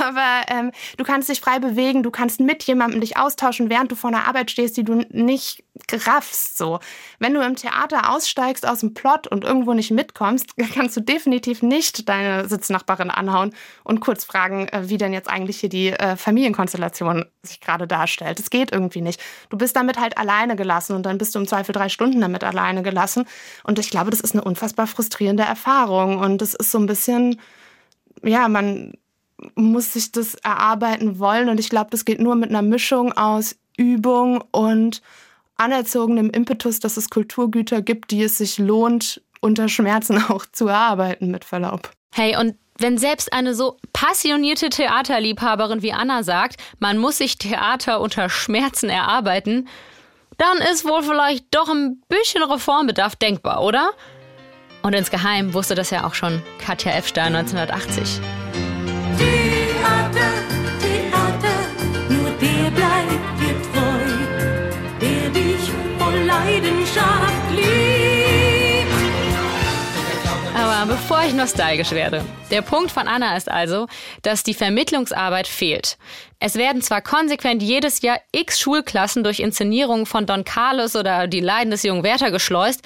Aber 0.00 0.42
ähm, 0.48 0.70
du 0.96 1.04
kannst 1.04 1.28
dich 1.28 1.40
frei 1.40 1.58
bewegen, 1.58 2.02
du 2.02 2.10
kannst 2.10 2.40
mit 2.40 2.62
jemandem 2.62 3.00
dich 3.00 3.16
austauschen, 3.16 3.68
während 3.68 3.90
du 3.90 3.96
vor 3.96 4.10
einer 4.10 4.26
Arbeit 4.26 4.50
stehst, 4.50 4.76
die 4.76 4.84
du 4.84 5.04
nicht 5.10 5.64
raffst. 6.06 6.56
So. 6.56 6.78
Wenn 7.18 7.34
du 7.34 7.40
im 7.40 7.56
Theater 7.56 8.10
aussteigst 8.10 8.66
aus 8.66 8.80
dem 8.80 8.94
Plot 8.94 9.26
und 9.26 9.44
irgendwo 9.44 9.74
nicht 9.74 9.90
mitkommst, 9.90 10.56
kannst 10.74 10.96
du 10.96 11.00
definitiv 11.00 11.62
nicht 11.62 12.08
deine 12.08 12.48
Sitznachbarin 12.48 13.10
anhauen 13.10 13.52
und 13.82 14.00
kurz 14.00 14.24
fragen, 14.24 14.68
äh, 14.68 14.88
wie 14.88 14.98
denn 14.98 15.12
jetzt 15.12 15.28
eigentlich 15.28 15.58
hier 15.58 15.68
die 15.68 15.90
äh, 15.90 16.16
Familienkonstellation 16.16 17.24
sich 17.42 17.60
gerade 17.60 17.86
darstellt. 17.86 18.38
Es 18.38 18.50
geht 18.50 18.72
irgendwie 18.72 19.00
nicht. 19.00 19.20
Du 19.50 19.58
bist 19.58 19.74
damit 19.74 19.98
halt 19.98 20.18
alleine 20.18 20.54
gelassen 20.56 20.94
und 20.94 21.04
dann 21.04 21.18
bist 21.18 21.34
du 21.34 21.40
im 21.40 21.48
Zweifel 21.48 21.72
drei 21.72 21.88
Stunden 21.88 22.20
damit 22.20 22.44
alleine 22.44 22.82
gelassen. 22.82 23.26
Und 23.64 23.78
ich 23.78 23.90
glaube, 23.90 24.10
das 24.10 24.20
ist 24.20 24.34
eine 24.34 24.44
unfassbar 24.44 24.86
frustrierende 24.86 25.42
Erfahrung. 25.42 26.18
Und 26.18 26.38
das 26.40 26.54
ist 26.54 26.70
so 26.70 26.78
ein 26.78 26.86
bisschen 26.86 27.40
ja, 28.24 28.48
man 28.48 28.94
muss 29.54 29.92
sich 29.92 30.12
das 30.12 30.34
erarbeiten 30.36 31.18
wollen. 31.18 31.48
Und 31.48 31.60
ich 31.60 31.68
glaube, 31.68 31.90
das 31.90 32.04
geht 32.04 32.20
nur 32.20 32.34
mit 32.34 32.50
einer 32.50 32.62
Mischung 32.62 33.12
aus 33.12 33.56
Übung 33.76 34.42
und 34.52 35.02
anerzogenem 35.56 36.30
Impetus, 36.30 36.80
dass 36.80 36.96
es 36.96 37.10
Kulturgüter 37.10 37.82
gibt, 37.82 38.10
die 38.10 38.22
es 38.22 38.38
sich 38.38 38.58
lohnt, 38.58 39.22
unter 39.40 39.68
Schmerzen 39.68 40.22
auch 40.28 40.46
zu 40.46 40.68
erarbeiten, 40.68 41.30
mit 41.30 41.44
Verlaub. 41.44 41.90
Hey, 42.12 42.36
und 42.36 42.56
wenn 42.78 42.98
selbst 42.98 43.32
eine 43.32 43.54
so 43.54 43.76
passionierte 43.92 44.68
Theaterliebhaberin 44.68 45.82
wie 45.82 45.92
Anna 45.92 46.22
sagt, 46.22 46.56
man 46.80 46.98
muss 46.98 47.18
sich 47.18 47.38
Theater 47.38 48.00
unter 48.00 48.28
Schmerzen 48.28 48.88
erarbeiten, 48.88 49.68
dann 50.38 50.58
ist 50.72 50.84
wohl 50.84 51.02
vielleicht 51.02 51.46
doch 51.54 51.68
ein 51.68 52.02
bisschen 52.08 52.42
Reformbedarf 52.42 53.14
denkbar, 53.14 53.62
oder? 53.62 53.90
Und 54.84 54.92
insgeheim 54.92 55.54
wusste 55.54 55.74
das 55.74 55.88
ja 55.88 56.04
auch 56.04 56.12
schon 56.12 56.42
Katja 56.58 56.92
Efstein 56.92 57.34
1980. 57.34 58.20
Theater, 59.16 60.10
Theater, 60.78 61.56
nur 62.10 62.30
der 62.32 62.70
bleibt 62.70 63.40
dir 63.40 63.56
treu, 63.72 64.04
der 65.00 65.30
dich 65.30 65.70
voll 65.98 66.18
Leidenschaft 66.26 67.50
liebt. 67.50 67.74
Aber 70.54 70.92
bevor 70.92 71.24
ich 71.24 71.32
nostalgisch 71.32 71.92
werde, 71.92 72.22
der 72.50 72.60
Punkt 72.60 72.90
von 72.92 73.08
Anna 73.08 73.38
ist 73.38 73.50
also, 73.50 73.86
dass 74.20 74.42
die 74.42 74.52
Vermittlungsarbeit 74.52 75.48
fehlt. 75.48 75.96
Es 76.40 76.56
werden 76.56 76.82
zwar 76.82 77.00
konsequent 77.00 77.62
jedes 77.62 78.02
Jahr 78.02 78.20
x 78.32 78.60
Schulklassen 78.60 79.24
durch 79.24 79.40
Inszenierungen 79.40 80.04
von 80.04 80.26
Don 80.26 80.44
Carlos 80.44 80.94
oder 80.94 81.26
die 81.26 81.40
Leiden 81.40 81.70
des 81.70 81.84
jungen 81.84 82.02
Werther 82.02 82.30
geschleust, 82.30 82.82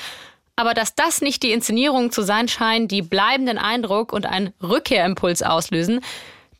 aber 0.59 0.75
dass 0.75 0.97
das 0.97 1.23
nicht 1.23 1.45
die 1.45 1.53
Inszenierungen 1.53 2.11
zu 2.11 2.23
sein 2.23 2.49
scheinen, 2.49 2.89
die 2.89 3.01
bleibenden 3.01 3.59
Eindruck 3.59 4.13
und 4.13 4.27
einen 4.27 4.53
Rückkehrimpuls 4.61 5.45
auslösen, 5.45 6.01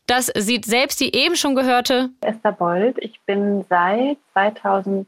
das 0.07 0.27
sieht 0.37 0.63
selbst 0.63 1.01
die 1.01 1.13
eben 1.13 1.35
schon 1.35 1.53
gehörte 1.53 2.09
Esther 2.21 2.53
Bold. 2.53 2.95
Ich 2.99 3.19
bin 3.25 3.65
seit 3.69 4.17
2005, 4.31 5.05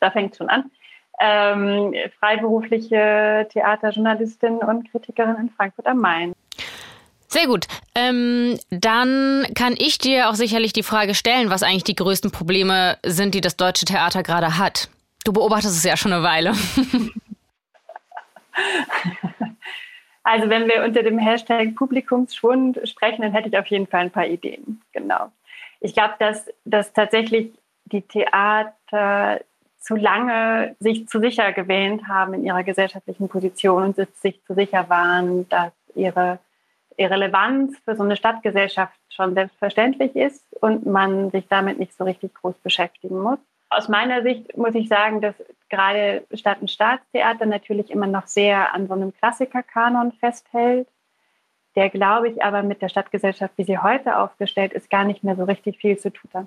da 0.00 0.10
fängt 0.10 0.32
es 0.32 0.38
schon 0.38 0.50
an, 0.50 0.70
ähm, 1.18 1.94
freiberufliche 2.20 3.48
Theaterjournalistin 3.50 4.58
und 4.58 4.90
Kritikerin 4.90 5.36
in 5.36 5.48
Frankfurt 5.48 5.86
am 5.86 5.98
Main. 5.98 6.34
Sehr 7.26 7.46
gut. 7.46 7.66
Ähm, 7.94 8.58
dann 8.68 9.46
kann 9.54 9.76
ich 9.78 9.96
dir 9.96 10.28
auch 10.28 10.34
sicherlich 10.34 10.74
die 10.74 10.82
Frage 10.82 11.14
stellen, 11.14 11.48
was 11.48 11.62
eigentlich 11.62 11.84
die 11.84 11.96
größten 11.96 12.32
Probleme 12.32 12.98
sind, 13.02 13.34
die 13.34 13.40
das 13.40 13.56
deutsche 13.56 13.86
Theater 13.86 14.22
gerade 14.22 14.58
hat. 14.58 14.90
Du 15.24 15.32
beobachtest 15.32 15.74
es 15.74 15.84
ja 15.84 15.96
schon 15.96 16.12
eine 16.12 16.22
Weile. 16.22 16.52
Also 20.28 20.50
wenn 20.50 20.66
wir 20.66 20.82
unter 20.82 21.04
dem 21.04 21.20
Hashtag 21.20 21.76
Publikumsschwund 21.76 22.80
sprechen, 22.82 23.22
dann 23.22 23.30
hätte 23.30 23.48
ich 23.48 23.56
auf 23.56 23.68
jeden 23.68 23.86
Fall 23.86 24.00
ein 24.00 24.10
paar 24.10 24.26
Ideen. 24.26 24.82
Genau. 24.90 25.30
Ich 25.78 25.94
glaube, 25.94 26.14
dass, 26.18 26.48
dass 26.64 26.92
tatsächlich 26.92 27.52
die 27.84 28.02
Theater 28.02 29.40
zu 29.78 29.94
lange 29.94 30.74
sich 30.80 31.08
zu 31.08 31.20
sicher 31.20 31.52
gewähnt 31.52 32.08
haben 32.08 32.34
in 32.34 32.44
ihrer 32.44 32.64
gesellschaftlichen 32.64 33.28
Position 33.28 33.84
und 33.84 34.16
sich 34.16 34.44
zu 34.44 34.54
sicher 34.54 34.88
waren, 34.88 35.48
dass 35.48 35.72
ihre, 35.94 36.40
ihre 36.96 37.12
Relevanz 37.12 37.78
für 37.84 37.94
so 37.94 38.02
eine 38.02 38.16
Stadtgesellschaft 38.16 38.98
schon 39.10 39.34
selbstverständlich 39.34 40.16
ist 40.16 40.42
und 40.60 40.86
man 40.86 41.30
sich 41.30 41.46
damit 41.46 41.78
nicht 41.78 41.96
so 41.96 42.02
richtig 42.02 42.34
groß 42.34 42.56
beschäftigen 42.64 43.20
muss. 43.20 43.38
Aus 43.68 43.88
meiner 43.88 44.22
Sicht 44.22 44.56
muss 44.56 44.74
ich 44.74 44.88
sagen, 44.88 45.20
dass 45.20 45.34
gerade 45.68 46.24
Stadt- 46.32 46.60
und 46.60 46.70
Staatstheater 46.70 47.46
natürlich 47.46 47.90
immer 47.90 48.06
noch 48.06 48.26
sehr 48.26 48.72
an 48.72 48.86
so 48.86 48.94
einem 48.94 49.12
Klassikerkanon 49.12 50.12
festhält, 50.12 50.88
der, 51.74 51.90
glaube 51.90 52.28
ich, 52.28 52.42
aber 52.42 52.62
mit 52.62 52.80
der 52.80 52.88
Stadtgesellschaft, 52.88 53.52
wie 53.56 53.64
sie 53.64 53.78
heute 53.78 54.18
aufgestellt 54.18 54.72
ist, 54.72 54.88
gar 54.88 55.04
nicht 55.04 55.24
mehr 55.24 55.36
so 55.36 55.44
richtig 55.44 55.78
viel 55.78 55.98
zu 55.98 56.10
tun 56.10 56.30
hat. 56.32 56.46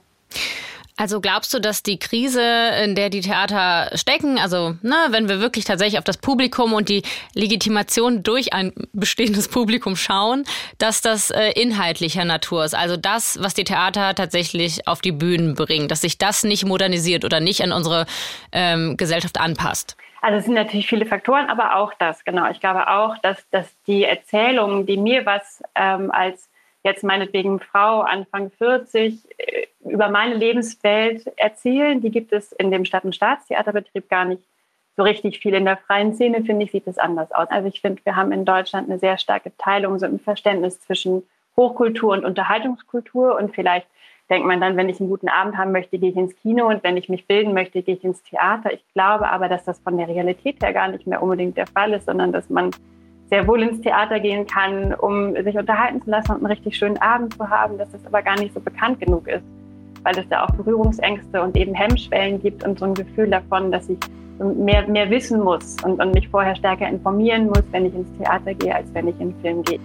Also 0.99 1.21
glaubst 1.21 1.53
du, 1.53 1.59
dass 1.59 1.81
die 1.81 1.97
Krise, 1.97 2.43
in 2.83 2.93
der 2.93 3.09
die 3.09 3.21
Theater 3.21 3.89
stecken, 3.97 4.37
also 4.37 4.75
ne, 4.81 4.95
wenn 5.11 5.29
wir 5.29 5.39
wirklich 5.39 5.63
tatsächlich 5.63 5.97
auf 5.97 6.03
das 6.03 6.17
Publikum 6.17 6.73
und 6.73 6.89
die 6.89 7.03
Legitimation 7.33 8.21
durch 8.21 8.51
ein 8.51 8.73
bestehendes 8.91 9.47
Publikum 9.47 9.95
schauen, 9.95 10.43
dass 10.77 11.01
das 11.01 11.31
äh, 11.31 11.51
inhaltlicher 11.51 12.25
Natur 12.25 12.65
ist? 12.65 12.75
Also 12.75 12.97
das, 12.97 13.41
was 13.41 13.53
die 13.53 13.63
Theater 13.63 14.13
tatsächlich 14.13 14.89
auf 14.89 14.99
die 14.99 15.13
Bühnen 15.13 15.55
bringen, 15.55 15.87
dass 15.87 16.01
sich 16.01 16.17
das 16.17 16.43
nicht 16.43 16.65
modernisiert 16.65 17.23
oder 17.23 17.39
nicht 17.39 17.63
an 17.63 17.71
unsere 17.71 18.05
ähm, 18.51 18.97
Gesellschaft 18.97 19.39
anpasst? 19.39 19.95
Also 20.21 20.39
es 20.39 20.43
sind 20.43 20.55
natürlich 20.55 20.87
viele 20.87 21.05
Faktoren, 21.05 21.49
aber 21.49 21.77
auch 21.77 21.93
das, 21.93 22.25
genau. 22.25 22.51
Ich 22.51 22.59
glaube 22.59 22.89
auch, 22.89 23.17
dass, 23.19 23.49
dass 23.51 23.73
die 23.87 24.03
Erzählungen, 24.03 24.85
die 24.85 24.97
mir 24.97 25.25
was 25.25 25.63
ähm, 25.75 26.11
als 26.11 26.49
jetzt 26.83 27.03
meinetwegen 27.03 27.59
Frau 27.59 28.01
Anfang 28.01 28.51
40 28.51 29.13
äh, 29.37 29.67
über 29.89 30.09
meine 30.09 30.35
Lebenswelt 30.35 31.27
erzählen. 31.37 32.01
Die 32.01 32.11
gibt 32.11 32.31
es 32.31 32.51
in 32.53 32.71
dem 32.71 32.85
Stadt- 32.85 33.05
und 33.05 33.15
Staatstheaterbetrieb 33.15 34.09
gar 34.09 34.25
nicht 34.25 34.43
so 34.97 35.03
richtig 35.03 35.39
viel. 35.39 35.53
In 35.53 35.65
der 35.65 35.77
freien 35.77 36.13
Szene, 36.13 36.43
finde 36.43 36.65
ich, 36.65 36.71
sieht 36.71 36.87
es 36.87 36.97
anders 36.97 37.31
aus. 37.31 37.47
Also 37.49 37.67
ich 37.67 37.81
finde, 37.81 38.03
wir 38.03 38.15
haben 38.15 38.31
in 38.31 38.45
Deutschland 38.45 38.89
eine 38.89 38.99
sehr 38.99 39.17
starke 39.17 39.51
Teilung 39.57 39.97
so 39.99 40.05
im 40.05 40.19
Verständnis 40.19 40.79
zwischen 40.81 41.23
Hochkultur 41.55 42.13
und 42.13 42.25
Unterhaltungskultur 42.25 43.37
und 43.37 43.53
vielleicht 43.53 43.87
denkt 44.29 44.47
man 44.47 44.61
dann, 44.61 44.77
wenn 44.77 44.89
ich 44.89 44.99
einen 44.99 45.09
guten 45.09 45.27
Abend 45.27 45.57
haben 45.57 45.71
möchte, 45.71 45.97
gehe 45.97 46.11
ich 46.11 46.15
ins 46.15 46.35
Kino 46.35 46.67
und 46.67 46.83
wenn 46.83 46.97
ich 46.97 47.09
mich 47.09 47.25
bilden 47.27 47.53
möchte, 47.53 47.81
gehe 47.81 47.95
ich 47.95 48.03
ins 48.03 48.21
Theater. 48.23 48.71
Ich 48.71 48.83
glaube 48.93 49.29
aber, 49.29 49.49
dass 49.49 49.65
das 49.65 49.79
von 49.79 49.97
der 49.97 50.07
Realität 50.07 50.61
her 50.61 50.73
gar 50.73 50.87
nicht 50.87 51.07
mehr 51.07 51.21
unbedingt 51.21 51.57
der 51.57 51.67
Fall 51.67 51.93
ist, 51.93 52.05
sondern 52.05 52.31
dass 52.31 52.49
man 52.49 52.71
sehr 53.29 53.47
wohl 53.47 53.61
ins 53.61 53.81
Theater 53.81 54.19
gehen 54.19 54.45
kann, 54.47 54.93
um 54.93 55.35
sich 55.43 55.57
unterhalten 55.57 56.01
zu 56.01 56.09
lassen 56.09 56.31
und 56.31 56.37
einen 56.37 56.47
richtig 56.47 56.77
schönen 56.77 56.97
Abend 56.97 57.33
zu 57.33 57.49
haben, 57.49 57.77
dass 57.77 57.91
das 57.91 58.05
aber 58.05 58.21
gar 58.21 58.39
nicht 58.39 58.53
so 58.53 58.59
bekannt 58.59 58.99
genug 58.99 59.27
ist, 59.27 59.43
weil 60.09 60.23
es 60.23 60.29
da 60.29 60.43
auch 60.43 60.51
Berührungsängste 60.51 61.41
und 61.41 61.55
eben 61.55 61.73
Hemmschwellen 61.73 62.41
gibt 62.41 62.63
und 62.65 62.79
so 62.79 62.85
ein 62.85 62.93
Gefühl 62.93 63.29
davon, 63.29 63.71
dass 63.71 63.89
ich 63.89 63.99
mehr, 64.39 64.87
mehr 64.87 65.09
wissen 65.09 65.41
muss 65.41 65.75
und, 65.83 66.01
und 66.01 66.13
mich 66.13 66.27
vorher 66.29 66.55
stärker 66.55 66.87
informieren 66.87 67.47
muss, 67.47 67.63
wenn 67.71 67.85
ich 67.85 67.93
ins 67.93 68.07
Theater 68.17 68.53
gehe, 68.55 68.73
als 68.73 68.91
wenn 68.93 69.07
ich 69.07 69.19
in 69.19 69.31
den 69.31 69.41
Film 69.41 69.63
gehe. 69.63 69.79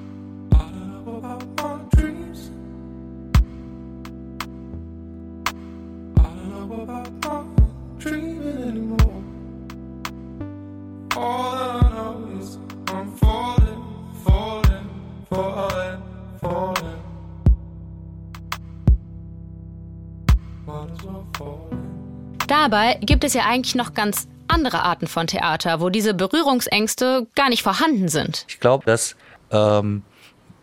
Dabei 22.65 22.95
gibt 23.03 23.25
es 23.25 23.35
ja 23.35 23.43
eigentlich 23.45 23.75
noch 23.75 23.93
ganz 23.93 24.27
andere 24.49 24.85
Arten 24.85 25.07
von 25.07 25.27
Theater, 25.27 25.83
wo 25.83 25.91
diese 25.91 26.15
Berührungsängste 26.15 27.27
gar 27.35 27.51
nicht 27.51 27.63
vorhanden 27.63 28.09
sind. 28.09 28.47
Ich 28.49 28.59
glaube, 28.59 28.87
dass 28.87 29.17
ähm, 29.51 30.03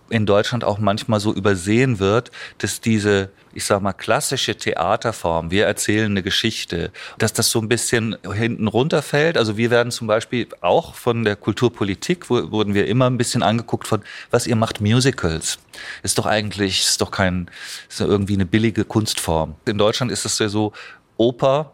in 0.10 0.26
Deutschland 0.26 0.64
auch 0.64 0.80
manchmal 0.80 1.20
so 1.20 1.32
übersehen 1.32 2.00
wird, 2.00 2.32
dass 2.58 2.82
diese, 2.82 3.30
ich 3.54 3.66
sag 3.66 3.84
mal, 3.84 3.94
klassische 3.94 4.56
Theaterform, 4.56 5.52
wir 5.52 5.68
erzählen 5.68 6.10
eine 6.10 6.24
Geschichte, 6.24 6.92
dass 7.20 7.34
das 7.34 7.52
so 7.52 7.60
ein 7.60 7.70
bisschen 7.70 8.18
hinten 8.34 8.68
runterfällt. 8.68 9.38
Also 9.38 9.56
wir 9.56 9.70
werden 9.70 9.92
zum 9.92 10.08
Beispiel 10.08 10.48
auch 10.62 10.96
von 10.96 11.24
der 11.24 11.36
Kulturpolitik, 11.36 12.32
wo, 12.32 12.52
wurden 12.52 12.74
wir 12.74 12.88
immer 12.88 13.12
ein 13.12 13.20
bisschen 13.20 13.44
angeguckt 13.44 13.88
von, 13.88 14.02
was 14.32 14.48
ihr 14.48 14.56
macht 14.56 14.82
Musicals. 14.82 15.60
Ist 16.02 16.18
doch 16.18 16.26
eigentlich, 16.26 16.82
ist 16.82 17.00
doch 17.00 17.12
kein, 17.12 17.52
ist 17.88 18.02
irgendwie 18.02 18.34
eine 18.34 18.48
billige 18.48 18.86
Kunstform. 18.86 19.54
In 19.66 19.78
Deutschland 19.78 20.12
ist 20.12 20.26
es 20.26 20.40
ja 20.40 20.50
so, 20.50 20.74
Oper 21.18 21.74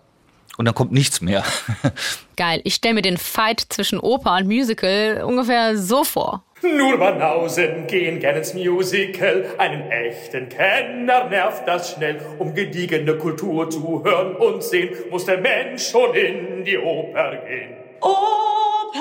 und 0.58 0.66
dann 0.66 0.76
kommt 0.76 0.92
nichts 0.92 1.22
mehr. 1.22 1.44
Geil, 2.36 2.62
ich 2.64 2.76
stelle 2.76 2.96
mir 2.96 3.02
den 3.02 3.18
Fight 3.18 3.62
zwischen 3.70 4.00
Oper 4.00 4.36
und 4.36 4.48
Musical 4.48 5.24
ungefähr 5.26 5.78
so 5.78 6.04
vor. 6.04 6.44
Nur 6.62 6.98
Banausen 6.98 7.86
gehen 7.86 8.20
gern 8.20 8.38
ins 8.38 8.56
Musical, 8.56 9.46
einen 9.60 9.92
echten 9.92 10.50
Kenner 10.50 11.26
nervt 11.30 11.68
das 11.68 11.92
schnell. 11.94 12.20
Um 12.40 12.56
gediegene 12.56 13.16
Kultur 13.16 13.70
zu 13.70 14.04
hören 14.04 14.36
und 14.36 14.64
sehen, 14.64 14.90
muss 15.12 15.26
der 15.26 15.38
Mensch 15.38 15.90
schon 15.90 16.16
in 16.16 16.66
die 16.66 16.78
Oper 16.78 17.38
gehen. 17.48 17.76
Oper, 18.02 19.00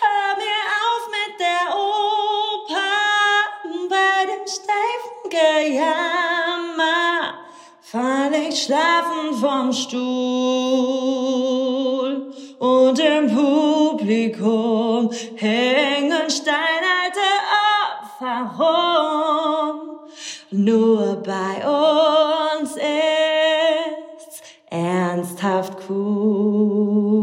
hör 0.00 0.36
mir 0.36 0.64
auf 0.80 1.08
mit 1.10 1.40
der 1.40 1.74
Oper, 1.74 2.90
bei 3.90 4.26
dem 4.26 4.46
steifen 4.46 5.30
Gejammer 5.30 6.43
fall 7.94 8.34
ich 8.48 8.64
schlafend 8.64 9.36
vom 9.40 9.72
Stuhl 9.72 10.02
und 12.58 12.98
im 12.98 13.32
Publikum 13.32 15.10
hängen 15.36 16.28
steinalte 16.28 17.20
Opfer 17.62 18.50
rum. 18.58 19.76
Nur 20.50 21.22
bei 21.22 21.62
uns 22.60 22.72
ist's 22.76 24.42
ernsthaft 24.70 25.78
cool. 25.88 27.14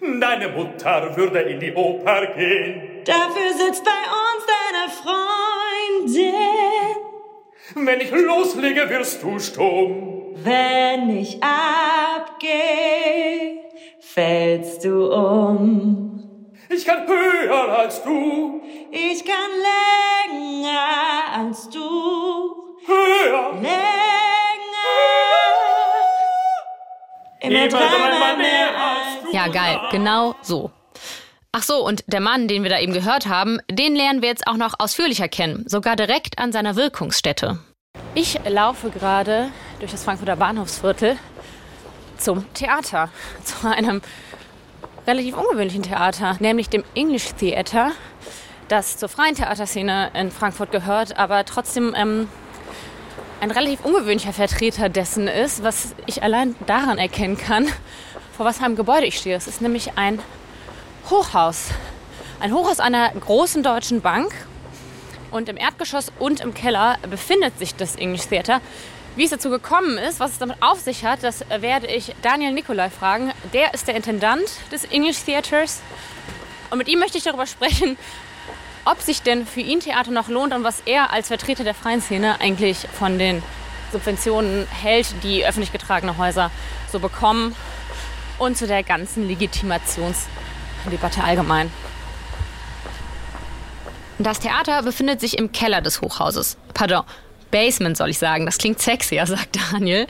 Deine 0.00 0.48
Mutter 0.48 1.14
würde 1.16 1.40
in 1.40 1.60
die 1.60 1.74
Oper 1.74 2.26
gehen. 2.34 3.04
Dafür 3.04 3.52
sitzt 3.52 3.84
bei 3.84 3.90
uns 3.90 4.46
deine 4.46 4.88
Freundin. 5.02 6.77
Wenn 7.74 8.00
ich 8.00 8.10
loslege, 8.10 8.88
wirst 8.88 9.22
du 9.22 9.38
stumm. 9.38 10.34
Wenn 10.36 11.10
ich 11.16 11.38
abgeh, 11.42 12.48
fällst 14.00 14.84
du 14.84 15.12
um. 15.12 16.46
Ich 16.70 16.84
kann 16.84 17.06
höher 17.06 17.78
als 17.78 18.02
du. 18.02 18.60
Ich 18.90 19.24
kann 19.24 19.50
länger 20.30 20.78
als 21.36 21.68
du. 21.68 21.80
Höher. 22.86 23.52
Länger. 23.54 23.68
Immer 27.40 27.68
dreimal 27.68 28.36
mehr 28.36 28.68
als 28.68 29.22
du. 29.24 29.30
Ja, 29.32 29.48
geil, 29.48 29.78
genau 29.90 30.34
so. 30.42 30.70
Ach 31.60 31.64
so, 31.64 31.84
und 31.84 32.04
der 32.06 32.20
Mann, 32.20 32.46
den 32.46 32.62
wir 32.62 32.70
da 32.70 32.78
eben 32.78 32.92
gehört 32.92 33.26
haben, 33.26 33.58
den 33.68 33.96
lernen 33.96 34.22
wir 34.22 34.28
jetzt 34.28 34.46
auch 34.46 34.56
noch 34.56 34.74
ausführlicher 34.78 35.26
kennen, 35.26 35.64
sogar 35.66 35.96
direkt 35.96 36.38
an 36.38 36.52
seiner 36.52 36.76
Wirkungsstätte. 36.76 37.58
Ich 38.14 38.38
laufe 38.46 38.90
gerade 38.90 39.48
durch 39.80 39.90
das 39.90 40.04
Frankfurter 40.04 40.36
Bahnhofsviertel 40.36 41.18
zum 42.16 42.46
Theater, 42.54 43.10
zu 43.42 43.68
einem 43.68 44.02
relativ 45.04 45.36
ungewöhnlichen 45.36 45.82
Theater, 45.82 46.36
nämlich 46.38 46.68
dem 46.68 46.84
English 46.94 47.34
Theater, 47.34 47.90
das 48.68 48.96
zur 48.96 49.08
freien 49.08 49.34
Theaterszene 49.34 50.12
in 50.14 50.30
Frankfurt 50.30 50.70
gehört, 50.70 51.18
aber 51.18 51.44
trotzdem 51.44 51.92
ähm, 51.96 52.28
ein 53.40 53.50
relativ 53.50 53.84
ungewöhnlicher 53.84 54.32
Vertreter 54.32 54.88
dessen 54.88 55.26
ist, 55.26 55.64
was 55.64 55.96
ich 56.06 56.22
allein 56.22 56.54
daran 56.68 56.98
erkennen 56.98 57.36
kann, 57.36 57.66
vor 58.36 58.46
was 58.46 58.62
einem 58.62 58.76
Gebäude 58.76 59.06
ich 59.06 59.18
stehe. 59.18 59.34
Es 59.34 59.48
ist 59.48 59.60
nämlich 59.60 59.98
ein 59.98 60.20
Hochhaus. 61.10 61.68
Ein 62.38 62.52
Hochhaus 62.52 62.80
einer 62.80 63.10
großen 63.10 63.62
deutschen 63.62 64.02
Bank. 64.02 64.34
Und 65.30 65.48
im 65.48 65.56
Erdgeschoss 65.56 66.12
und 66.18 66.40
im 66.40 66.52
Keller 66.52 66.96
befindet 67.08 67.58
sich 67.58 67.74
das 67.74 67.96
English 67.96 68.26
Theater. 68.26 68.60
Wie 69.16 69.24
es 69.24 69.30
dazu 69.30 69.48
gekommen 69.48 69.96
ist, 69.96 70.20
was 70.20 70.32
es 70.32 70.38
damit 70.38 70.62
auf 70.62 70.80
sich 70.80 71.04
hat, 71.04 71.22
das 71.22 71.44
werde 71.48 71.86
ich 71.86 72.14
Daniel 72.22 72.52
Nikolai 72.52 72.90
fragen. 72.90 73.32
Der 73.52 73.72
ist 73.72 73.88
der 73.88 73.96
Intendant 73.96 74.50
des 74.70 74.84
English 74.84 75.24
Theaters. 75.24 75.80
Und 76.70 76.78
mit 76.78 76.88
ihm 76.88 76.98
möchte 76.98 77.16
ich 77.16 77.24
darüber 77.24 77.46
sprechen, 77.46 77.96
ob 78.84 79.00
sich 79.00 79.22
denn 79.22 79.46
für 79.46 79.60
ihn 79.60 79.80
Theater 79.80 80.10
noch 80.10 80.28
lohnt 80.28 80.54
und 80.54 80.62
was 80.62 80.82
er 80.84 81.10
als 81.10 81.28
Vertreter 81.28 81.64
der 81.64 81.74
freien 81.74 82.02
Szene 82.02 82.40
eigentlich 82.40 82.86
von 82.98 83.18
den 83.18 83.42
Subventionen 83.92 84.66
hält, 84.68 85.14
die 85.22 85.46
öffentlich 85.46 85.72
getragene 85.72 86.18
Häuser 86.18 86.50
so 86.92 86.98
bekommen 86.98 87.54
und 88.38 88.58
zu 88.58 88.66
der 88.66 88.82
ganzen 88.82 89.26
Legitimationsdebatte 90.88 91.24
allgemein. 91.24 91.70
Das 94.18 94.40
Theater 94.40 94.82
befindet 94.82 95.20
sich 95.20 95.38
im 95.38 95.52
Keller 95.52 95.80
des 95.80 96.00
Hochhauses. 96.00 96.56
Pardon, 96.74 97.04
Basement 97.50 97.96
soll 97.96 98.10
ich 98.10 98.18
sagen. 98.18 98.46
Das 98.46 98.58
klingt 98.58 98.80
sexier, 98.80 99.26
sagt 99.26 99.58
Daniel. 99.72 100.06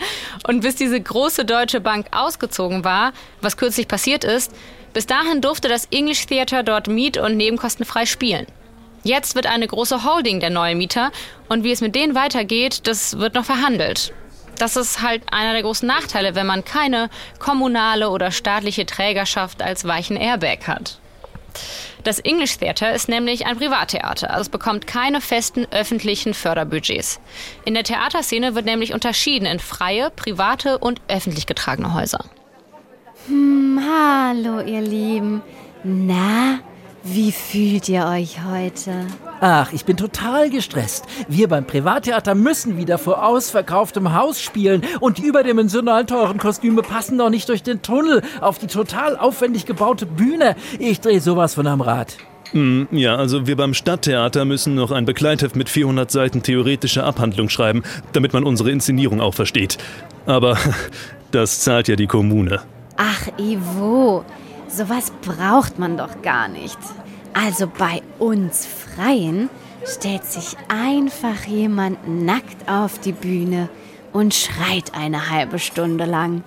Und 0.47 0.61
bis 0.61 0.77
diese 0.77 1.01
große 1.01 1.45
deutsche 1.45 1.81
Bank 1.81 2.07
ausgezogen 2.13 2.85
war, 2.85 3.13
was 3.41 3.57
kürzlich 3.57 3.89
passiert 3.89 4.25
ist, 4.25 4.53
bis 4.95 5.07
dahin 5.07 5.41
durfte 5.41 5.69
das 5.69 5.87
English 5.91 6.27
Theater 6.27 6.63
dort 6.63 6.89
miet- 6.89 7.19
und 7.19 7.37
nebenkostenfrei 7.37 8.07
spielen. 8.07 8.47
Jetzt 9.05 9.37
wird 9.37 9.47
eine 9.47 9.67
große 9.67 10.05
Holding 10.05 10.41
der 10.41 10.51
neue 10.51 10.75
Mieter 10.75 11.13
und 11.49 11.63
wie 11.63 11.71
es 11.71 11.81
mit 11.81 11.95
denen 11.95 12.15
weitergeht, 12.15 12.87
das 12.87 13.19
wird 13.19 13.35
noch 13.35 13.45
verhandelt. 13.45 14.13
Das 14.59 14.77
ist 14.77 15.03
halt 15.03 15.23
einer 15.33 15.53
der 15.53 15.63
großen 15.63 15.87
Nachteile, 15.87 16.35
wenn 16.35 16.47
man 16.47 16.65
keine 16.65 17.11
kommunale 17.39 18.11
oder 18.11 18.31
staatliche 18.31 18.87
Trägerschaft 18.87 19.63
als 19.63 19.85
weichen 19.85 20.17
Airbag 20.17 20.67
hat. 20.67 20.99
Das 22.05 22.21
English 22.21 22.59
Theater 22.59 22.93
ist 22.93 23.09
nämlich 23.09 23.47
ein 23.47 23.57
Privattheater, 23.57 24.31
also 24.31 24.43
es 24.43 24.49
bekommt 24.49 24.87
keine 24.87 25.21
festen 25.21 25.67
öffentlichen 25.71 26.33
Förderbudgets. 26.33 27.21
In 27.65 27.75
der 27.75 27.85
Theaterszene 27.85 28.55
wird 28.55 28.65
nämlich 28.65 28.95
unterschieden 28.95 29.47
in 29.47 29.59
freie, 29.59 30.11
private 30.11 30.79
und 30.79 31.01
öffentlich 31.09 31.47
getragene 31.47 31.95
Häuser. 31.95 32.25
Hm, 33.27 33.81
hallo 33.85 34.61
ihr 34.61 34.81
Lieben. 34.81 35.43
Na, 35.83 36.61
wie 37.03 37.33
fühlt 37.33 37.89
ihr 37.89 38.07
euch 38.07 38.39
heute? 38.45 39.07
Ach, 39.41 39.73
ich 39.73 39.85
bin 39.85 39.97
total 39.97 40.51
gestresst. 40.51 41.05
Wir 41.29 41.49
beim 41.49 41.65
Privattheater 41.65 42.35
müssen 42.35 42.77
wieder 42.77 42.99
vor 42.99 43.25
ausverkauftem 43.25 44.13
Haus 44.13 44.41
spielen 44.41 44.83
und 45.01 45.19
die 45.19 45.23
überdimensional 45.23 46.07
teuren 46.07 46.39
Kostüme 46.39 46.83
passen 46.83 47.17
noch 47.17 47.31
nicht 47.31 47.49
durch 47.49 47.63
den 47.63 47.81
Tunnel 47.81 48.23
auf 48.41 48.59
die 48.59 48.67
total 48.67 49.17
aufwendig 49.17 49.65
gebaute 49.65 50.07
Bühne. 50.07 50.57
Ich 50.81 51.01
drehe 51.01 51.21
sowas 51.21 51.55
von 51.55 51.69
am 51.69 51.81
Rad. 51.81 52.17
Mm, 52.53 52.85
ja, 52.91 53.15
also 53.15 53.47
wir 53.47 53.57
beim 53.57 53.75
Stadttheater 53.75 54.45
müssen 54.45 54.75
noch 54.75 54.91
ein 54.91 55.05
Begleitheft 55.05 55.55
mit 55.55 55.69
400 55.69 56.11
Seiten 56.11 56.43
theoretischer 56.43 57.05
Abhandlung 57.05 57.49
schreiben, 57.49 57.83
damit 58.13 58.33
man 58.33 58.45
unsere 58.45 58.71
Inszenierung 58.71 59.21
auch 59.21 59.35
versteht. 59.35 59.79
Aber 60.27 60.57
das 61.31 61.61
zahlt 61.61 61.87
ja 61.87 61.95
die 61.95 62.07
Kommune. 62.07 62.61
Ach, 62.97 63.29
Ivo, 63.39 64.25
sowas 64.67 65.13
braucht 65.23 65.79
man 65.79 65.97
doch 65.97 66.23
gar 66.23 66.49
nicht. 66.49 66.79
Also 67.41 67.69
bei 67.69 68.03
uns 68.19 68.67
Freien 68.67 69.49
stellt 69.87 70.25
sich 70.25 70.57
einfach 70.67 71.45
jemand 71.45 72.09
nackt 72.09 72.69
auf 72.69 72.99
die 72.99 73.13
Bühne 73.13 73.69
und 74.13 74.35
schreit 74.35 74.93
eine 74.93 75.31
halbe 75.31 75.61
Stunde 75.61 76.05
lang. 76.05 76.43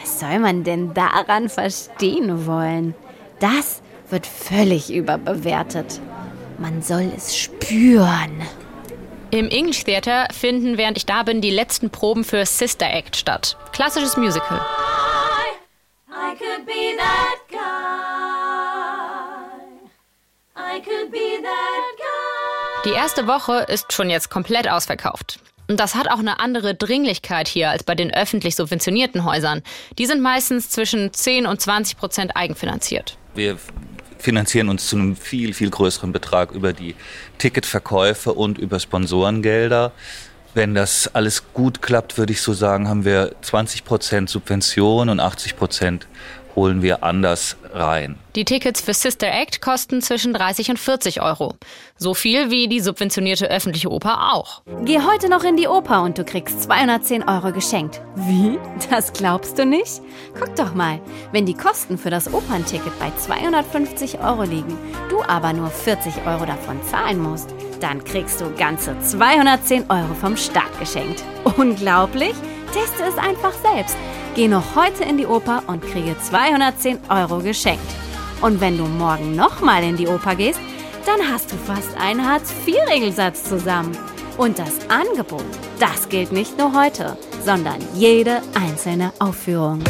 Was 0.00 0.20
soll 0.20 0.38
man 0.38 0.62
denn 0.62 0.94
daran 0.94 1.48
verstehen 1.48 2.46
wollen? 2.46 2.94
Das 3.40 3.82
wird 4.08 4.24
völlig 4.24 4.92
überbewertet. 4.92 6.00
Man 6.58 6.80
soll 6.80 7.10
es 7.16 7.36
spüren. 7.36 8.42
Im 9.32 9.48
English 9.48 9.82
Theater 9.82 10.28
finden, 10.32 10.78
während 10.78 10.96
ich 10.96 11.06
da 11.06 11.24
bin, 11.24 11.40
die 11.40 11.50
letzten 11.50 11.90
Proben 11.90 12.22
für 12.22 12.46
Sister 12.46 12.88
Act 12.88 13.16
statt. 13.16 13.56
Klassisches 13.72 14.16
Musical. 14.16 14.60
I 16.08 16.36
could 16.36 16.66
be 16.66 16.96
that 16.96 17.38
guy. 17.50 17.56
I 17.58 17.99
Die 22.84 22.90
erste 22.90 23.26
Woche 23.26 23.66
ist 23.68 23.92
schon 23.92 24.10
jetzt 24.10 24.30
komplett 24.30 24.68
ausverkauft. 24.68 25.38
Und 25.68 25.78
das 25.78 25.94
hat 25.94 26.10
auch 26.10 26.18
eine 26.18 26.40
andere 26.40 26.74
Dringlichkeit 26.74 27.46
hier 27.46 27.70
als 27.70 27.84
bei 27.84 27.94
den 27.94 28.12
öffentlich 28.12 28.56
subventionierten 28.56 29.24
Häusern. 29.24 29.62
Die 29.98 30.06
sind 30.06 30.20
meistens 30.20 30.68
zwischen 30.68 31.12
10 31.12 31.46
und 31.46 31.60
20 31.60 31.96
Prozent 31.96 32.36
eigenfinanziert. 32.36 33.16
Wir 33.34 33.56
finanzieren 34.18 34.68
uns 34.68 34.88
zu 34.88 34.96
einem 34.96 35.14
viel, 35.14 35.54
viel 35.54 35.70
größeren 35.70 36.12
Betrag 36.12 36.50
über 36.50 36.72
die 36.72 36.96
Ticketverkäufe 37.38 38.32
und 38.32 38.58
über 38.58 38.80
Sponsorengelder. 38.80 39.92
Wenn 40.54 40.74
das 40.74 41.14
alles 41.14 41.52
gut 41.52 41.80
klappt, 41.80 42.18
würde 42.18 42.32
ich 42.32 42.42
so 42.42 42.52
sagen, 42.52 42.88
haben 42.88 43.04
wir 43.04 43.36
20 43.42 43.84
Prozent 43.84 44.28
Subvention 44.28 45.08
und 45.08 45.20
80 45.20 45.56
Prozent 45.56 46.08
holen 46.56 46.82
wir 46.82 47.02
anders 47.02 47.56
rein. 47.72 48.18
Die 48.36 48.44
Tickets 48.44 48.80
für 48.80 48.94
Sister 48.94 49.26
Act 49.26 49.60
kosten 49.60 50.02
zwischen 50.02 50.32
30 50.32 50.70
und 50.70 50.78
40 50.78 51.20
Euro. 51.20 51.54
So 51.96 52.14
viel 52.14 52.50
wie 52.50 52.68
die 52.68 52.80
subventionierte 52.80 53.50
öffentliche 53.50 53.90
Oper 53.90 54.32
auch. 54.32 54.62
Geh 54.84 55.00
heute 55.00 55.28
noch 55.28 55.42
in 55.42 55.56
die 55.56 55.68
Oper 55.68 56.02
und 56.02 56.16
du 56.16 56.24
kriegst 56.24 56.62
210 56.62 57.28
Euro 57.28 57.52
geschenkt. 57.52 58.00
Wie? 58.14 58.58
Das 58.90 59.12
glaubst 59.12 59.58
du 59.58 59.66
nicht? 59.66 60.00
Guck 60.38 60.54
doch 60.56 60.74
mal, 60.74 61.00
wenn 61.32 61.46
die 61.46 61.54
Kosten 61.54 61.98
für 61.98 62.10
das 62.10 62.32
Opernticket 62.32 62.98
bei 62.98 63.10
250 63.16 64.20
Euro 64.20 64.42
liegen, 64.42 64.76
du 65.08 65.22
aber 65.22 65.52
nur 65.52 65.70
40 65.70 66.26
Euro 66.26 66.46
davon 66.46 66.80
zahlen 66.84 67.20
musst, 67.20 67.54
dann 67.80 68.02
kriegst 68.04 68.40
du 68.40 68.50
ganze 68.56 68.98
210 69.00 69.90
Euro 69.90 70.14
vom 70.14 70.36
Staat 70.36 70.78
geschenkt. 70.78 71.22
Unglaublich? 71.56 72.34
Teste 72.72 73.02
es 73.02 73.18
einfach 73.18 73.52
selbst. 73.52 73.96
Geh 74.36 74.46
noch 74.46 74.76
heute 74.76 75.02
in 75.02 75.18
die 75.18 75.26
Oper 75.26 75.64
und 75.66 75.82
kriege 75.82 76.16
210 76.16 77.00
Euro 77.08 77.40
geschenkt. 77.40 77.82
Und 78.40 78.60
wenn 78.60 78.78
du 78.78 78.84
morgen 78.84 79.34
nochmal 79.34 79.82
in 79.82 79.96
die 79.96 80.06
Oper 80.06 80.36
gehst, 80.36 80.60
dann 81.04 81.28
hast 81.28 81.50
du 81.50 81.56
fast 81.56 81.96
einen 81.98 82.24
Hartz-IV-Regelsatz 82.24 83.42
zusammen. 83.42 83.96
Und 84.38 84.60
das 84.60 84.88
Angebot, 84.88 85.44
das 85.80 86.08
gilt 86.08 86.30
nicht 86.30 86.56
nur 86.56 86.72
heute, 86.80 87.18
sondern 87.44 87.78
jede 87.94 88.40
einzelne 88.54 89.12
Aufführung. 89.18 89.82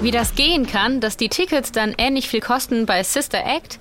Wie 0.00 0.12
das 0.12 0.36
gehen 0.36 0.66
kann, 0.66 1.00
dass 1.00 1.16
die 1.16 1.28
Tickets 1.28 1.72
dann 1.72 1.92
ähnlich 1.98 2.28
viel 2.28 2.40
kosten 2.40 2.86
bei 2.86 3.02
Sister 3.02 3.44
Act? 3.44 3.80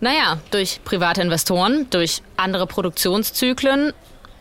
Naja, 0.00 0.38
durch 0.50 0.80
private 0.84 1.22
Investoren, 1.22 1.86
durch 1.90 2.20
andere 2.36 2.66
Produktionszyklen 2.66 3.92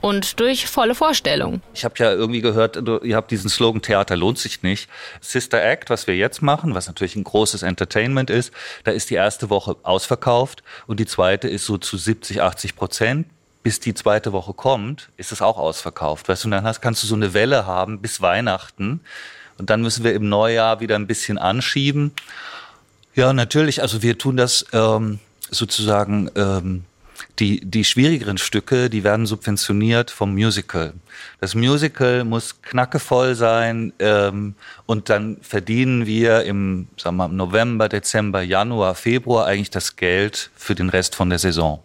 und 0.01 0.39
durch 0.39 0.67
volle 0.67 0.95
Vorstellung. 0.95 1.61
Ich 1.73 1.83
habe 1.85 1.95
ja 1.97 2.11
irgendwie 2.11 2.41
gehört, 2.41 2.75
du, 2.75 2.99
ihr 2.99 3.15
habt 3.15 3.31
diesen 3.31 3.49
Slogan 3.49 3.81
Theater 3.81 4.15
lohnt 4.15 4.37
sich 4.37 4.63
nicht. 4.63 4.89
Sister 5.21 5.63
Act, 5.63 5.89
was 5.89 6.07
wir 6.07 6.15
jetzt 6.15 6.41
machen, 6.41 6.75
was 6.75 6.87
natürlich 6.87 7.15
ein 7.15 7.23
großes 7.23 7.63
Entertainment 7.63 8.29
ist, 8.29 8.51
da 8.83 8.91
ist 8.91 9.09
die 9.09 9.15
erste 9.15 9.49
Woche 9.49 9.75
ausverkauft 9.83 10.63
und 10.85 10.99
die 10.99 11.05
zweite 11.05 11.47
ist 11.47 11.65
so 11.65 11.77
zu 11.77 11.97
70, 11.97 12.41
80 12.41 12.75
Prozent. 12.75 13.27
Bis 13.63 13.81
die 13.81 13.93
zweite 13.93 14.31
Woche 14.31 14.53
kommt, 14.53 15.09
ist 15.17 15.33
es 15.33 15.41
auch 15.41 15.57
ausverkauft. 15.57 16.29
Weißt 16.29 16.45
du, 16.45 16.49
dann 16.49 16.63
hast, 16.63 16.79
kannst 16.79 17.03
du 17.03 17.07
so 17.07 17.15
eine 17.15 17.33
Welle 17.33 17.65
haben 17.65 17.99
bis 17.99 18.21
Weihnachten 18.21 19.01
und 19.57 19.69
dann 19.69 19.81
müssen 19.81 20.05
wir 20.05 20.13
im 20.13 20.29
Neujahr 20.29 20.79
wieder 20.79 20.95
ein 20.95 21.07
bisschen 21.07 21.37
anschieben. 21.37 22.13
Ja, 23.13 23.33
natürlich. 23.33 23.81
Also 23.81 24.01
wir 24.03 24.17
tun 24.17 24.37
das 24.37 24.65
ähm, 24.71 25.19
sozusagen. 25.49 26.29
Ähm, 26.35 26.85
die, 27.39 27.61
die 27.61 27.83
schwierigeren 27.83 28.37
Stücke, 28.37 28.89
die 28.89 29.03
werden 29.03 29.25
subventioniert 29.25 30.11
vom 30.11 30.33
Musical. 30.33 30.93
Das 31.39 31.55
Musical 31.55 32.23
muss 32.23 32.61
knackevoll 32.61 33.35
sein 33.35 33.93
ähm, 33.99 34.55
und 34.85 35.09
dann 35.09 35.37
verdienen 35.41 36.05
wir 36.05 36.43
im 36.43 36.87
sagen 36.97 37.17
wir, 37.17 37.27
November, 37.27 37.89
Dezember, 37.89 38.41
Januar, 38.41 38.95
Februar 38.95 39.45
eigentlich 39.45 39.69
das 39.71 39.95
Geld 39.95 40.49
für 40.55 40.75
den 40.75 40.89
Rest 40.89 41.15
von 41.15 41.29
der 41.29 41.39
Saison. 41.39 41.83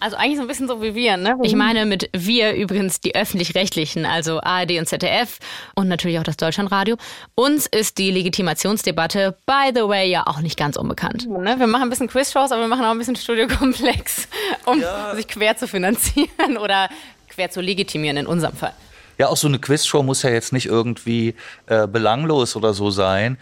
Also 0.00 0.16
eigentlich 0.16 0.36
so 0.36 0.42
ein 0.42 0.48
bisschen 0.48 0.66
so 0.66 0.82
wie 0.82 0.94
wir, 0.94 1.16
ne? 1.16 1.36
Ich 1.42 1.54
meine 1.54 1.84
mit 1.84 2.08
wir 2.12 2.54
übrigens 2.54 3.00
die 3.00 3.14
öffentlich-rechtlichen, 3.14 4.06
also 4.06 4.40
ARD 4.40 4.78
und 4.78 4.86
ZDF 4.86 5.38
und 5.74 5.88
natürlich 5.88 6.18
auch 6.18 6.22
das 6.22 6.38
Deutschlandradio. 6.38 6.96
Uns 7.34 7.66
ist 7.66 7.98
die 7.98 8.10
Legitimationsdebatte, 8.10 9.36
by 9.46 9.70
the 9.74 9.82
way, 9.82 10.10
ja 10.10 10.26
auch 10.26 10.40
nicht 10.40 10.56
ganz 10.56 10.76
unbekannt. 10.76 11.28
Ne? 11.28 11.58
Wir 11.58 11.66
machen 11.66 11.82
ein 11.82 11.90
bisschen 11.90 12.08
Quizshows, 12.08 12.50
aber 12.50 12.62
wir 12.62 12.68
machen 12.68 12.84
auch 12.84 12.90
ein 12.90 12.98
bisschen 12.98 13.16
Studiokomplex, 13.16 14.28
um 14.64 14.82
sich 15.14 15.28
quer 15.28 15.56
zu 15.56 15.68
finanzieren 15.68 16.56
oder 16.60 16.88
quer 17.28 17.50
zu 17.50 17.60
legitimieren 17.60 18.16
in 18.16 18.26
unserem 18.26 18.56
Fall. 18.56 18.72
Ja, 19.20 19.28
auch 19.28 19.36
so 19.36 19.48
eine 19.48 19.58
Quizshow 19.58 20.02
muss 20.02 20.22
ja 20.22 20.30
jetzt 20.30 20.50
nicht 20.50 20.64
irgendwie 20.64 21.34
äh, 21.66 21.86
belanglos 21.86 22.56
oder 22.56 22.72
so 22.72 22.90
sein. 22.90 23.36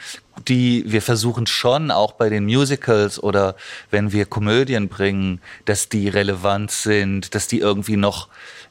Die 0.49 0.83
wir 0.89 1.03
versuchen 1.03 1.47
schon 1.47 1.93
auch 1.93 2.15
bei 2.15 2.29
den 2.29 2.47
Musicals 2.47 3.23
oder 3.23 3.55
wenn 3.89 4.11
wir 4.11 4.27
Komödien 4.27 4.89
bringen, 4.89 5.41
dass 5.67 5.89
die 5.89 6.09
relevant 6.09 6.73
sind, 6.73 7.33
dass 7.37 7.47
die 7.47 7.61
irgendwie 7.61 7.97
noch 7.97 8.27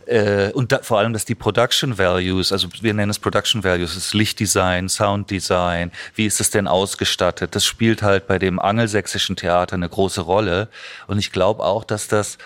äh, 0.06 0.52
und 0.52 0.74
da, 0.74 0.80
vor 0.82 1.00
allem, 1.00 1.14
dass 1.14 1.24
die 1.24 1.36
Production 1.36 1.98
Values, 1.98 2.52
also 2.52 2.68
wir 2.82 2.94
nennen 2.94 3.12
es 3.12 3.20
Production 3.20 3.64
Values, 3.64 3.96
das 3.96 4.14
Lichtdesign, 4.14 4.90
Sounddesign, 4.90 5.94
wie 6.16 6.26
ist 6.26 6.42
es 6.42 6.50
denn 6.50 6.68
ausgestattet? 6.68 7.56
Das 7.56 7.64
spielt 7.64 8.02
halt 8.02 8.28
bei 8.28 8.38
dem 8.38 8.60
angelsächsischen 8.60 9.38
Theater 9.38 9.76
eine 9.76 9.88
große 9.88 10.20
Rolle. 10.20 10.68
Und 11.08 11.20
ich 11.20 11.32
glaube 11.32 11.64
auch, 11.64 11.86
dass 11.86 12.10
das 12.10 12.38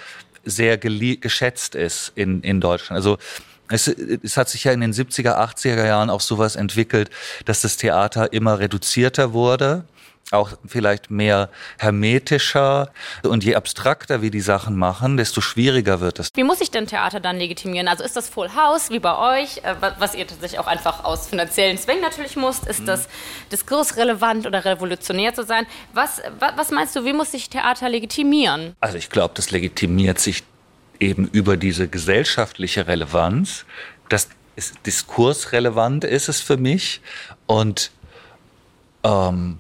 sehr 0.46 0.78
geschätzt 0.78 1.74
ist 1.74 2.12
in, 2.14 2.42
in 2.42 2.62
Deutschland. 2.62 2.98
Also 2.98 3.18
es, 3.72 3.88
es 3.88 4.38
hat 4.38 4.50
sich 4.50 4.64
ja 4.66 4.72
in 4.72 4.82
den 4.82 4.94
70er, 4.94 5.38
80er 5.38 5.86
Jahren 5.86 6.10
auch 6.10 6.22
sowas 6.22 6.56
entwickelt, 6.56 7.10
dass 7.46 7.62
das 7.62 7.78
Theater 7.78 8.34
immer 8.34 8.60
reduzierter 8.60 9.34
wurde 9.34 9.86
auch 10.32 10.52
vielleicht 10.66 11.12
mehr 11.12 11.50
hermetischer. 11.78 12.92
Und 13.24 13.44
je 13.44 13.56
abstrakter 13.56 14.22
wir 14.22 14.32
die 14.32 14.42
Sachen 14.42 14.78
machen, 14.78 15.18
desto 15.18 15.42
schwieriger 15.42 16.00
wird 16.00 16.20
es. 16.20 16.30
Wie 16.36 16.44
muss 16.44 16.60
sich 16.60 16.72
denn 16.72 16.88
Theater 16.88 17.20
dann 17.20 17.38
legitimieren? 17.38 17.88
Also 17.88 18.04
ist 18.04 18.16
das 18.16 18.30
Full 18.30 18.50
House 18.56 18.90
wie 18.90 19.00
bei 19.00 19.42
euch, 19.42 19.58
äh, 19.64 19.76
was 20.00 20.16
ihr 20.16 20.26
tatsächlich 20.28 20.60
auch 20.60 20.68
einfach 20.68 21.04
aus 21.04 21.28
finanziellen 21.28 21.78
Zwängen 21.78 22.02
natürlich 22.02 22.36
musst? 22.36 22.66
Ist 22.66 22.88
das 22.88 23.08
diskursrelevant 23.52 24.48
oder 24.48 24.64
revolutionär 24.64 25.34
zu 25.34 25.44
sein? 25.44 25.66
Was, 25.94 26.22
was 26.56 26.72
meinst 26.72 26.96
du, 26.96 27.06
wie 27.06 27.14
muss 27.14 27.32
sich 27.32 27.50
Theater 27.50 27.90
legitimieren? 27.90 28.76
Also 28.80 28.98
ich 28.98 29.10
glaube, 29.10 29.34
das 29.36 29.52
legitimiert 29.52 30.20
sich 30.20 30.44
eben 31.02 31.28
über 31.28 31.58
diese 31.58 31.88
gesellschaftliche 31.88 32.88
Relevanz. 32.88 33.66
Das 34.08 34.30
ist 34.56 34.76
diskursrelevant 34.86 36.04
ist 36.04 36.30
es 36.30 36.40
für 36.40 36.58
mich. 36.58 37.02
Und 37.48 37.92
ähm, 39.04 39.58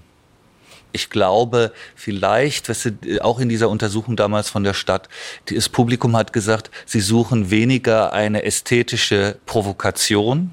ich 0.93 1.09
glaube, 1.09 1.71
vielleicht, 1.95 2.69
weißt 2.69 2.93
du, 3.01 3.23
auch 3.23 3.39
in 3.39 3.49
dieser 3.49 3.69
Untersuchung 3.69 4.15
damals 4.15 4.49
von 4.49 4.63
der 4.63 4.73
Stadt, 4.73 5.09
das 5.45 5.69
Publikum 5.69 6.15
hat 6.15 6.33
gesagt, 6.33 6.69
sie 6.85 6.99
suchen 6.99 7.49
weniger 7.49 8.13
eine 8.13 8.43
ästhetische 8.43 9.37
Provokation 9.45 10.51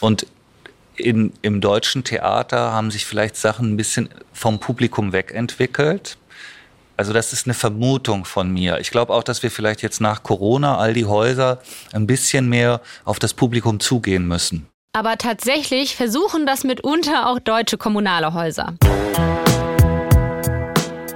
und 0.00 0.26
in, 0.96 1.32
im 1.42 1.60
deutschen 1.60 2.04
Theater 2.04 2.72
haben 2.72 2.90
sich 2.90 3.04
vielleicht 3.04 3.36
Sachen 3.36 3.72
ein 3.72 3.76
bisschen 3.76 4.08
vom 4.32 4.60
Publikum 4.60 5.12
wegentwickelt. 5.12 6.16
Also 6.96 7.12
das 7.12 7.32
ist 7.32 7.46
eine 7.46 7.54
Vermutung 7.54 8.24
von 8.24 8.50
mir. 8.52 8.78
Ich 8.78 8.90
glaube 8.90 9.12
auch, 9.12 9.24
dass 9.24 9.42
wir 9.42 9.50
vielleicht 9.50 9.82
jetzt 9.82 10.00
nach 10.00 10.22
Corona 10.22 10.78
all 10.78 10.92
die 10.92 11.06
Häuser 11.06 11.60
ein 11.92 12.06
bisschen 12.06 12.48
mehr 12.48 12.80
auf 13.04 13.18
das 13.18 13.34
Publikum 13.34 13.80
zugehen 13.80 14.28
müssen. 14.28 14.68
Aber 14.92 15.18
tatsächlich 15.18 15.96
versuchen 15.96 16.46
das 16.46 16.62
mitunter 16.62 17.28
auch 17.28 17.40
deutsche 17.40 17.78
kommunale 17.78 18.32
Häuser. 18.32 18.74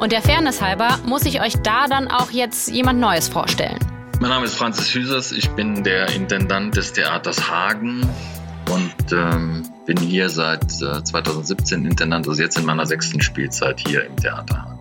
Und 0.01 0.11
der 0.13 0.23
Fairness 0.23 0.61
halber 0.61 0.99
muss 1.07 1.25
ich 1.27 1.41
euch 1.41 1.55
da 1.63 1.87
dann 1.87 2.09
auch 2.09 2.33
jetzt 2.33 2.69
jemand 2.69 2.99
Neues 2.99 3.29
vorstellen. 3.29 3.79
Mein 4.21 4.31
Name 4.31 4.47
ist 4.47 4.57
Franzis 4.57 4.93
Hüsers, 4.93 5.31
ich 5.31 5.49
bin 5.51 5.85
der 5.85 6.09
Intendant 6.09 6.77
des 6.77 6.93
Theaters 6.93 7.49
Hagen 7.49 8.03
und 8.69 9.13
ähm, 9.13 9.63
bin 9.87 9.97
hier 9.97 10.29
seit 10.29 10.65
äh, 10.83 11.05
2017 11.05 11.87
Intendant, 11.87 12.27
also 12.27 12.43
jetzt 12.43 12.59
in 12.59 12.65
meiner 12.65 12.85
sechsten 12.85 13.21
Spielzeit 13.21 13.79
hier 13.87 14.05
im 14.05 14.17
Theater 14.17 14.65
Hagen. 14.65 14.79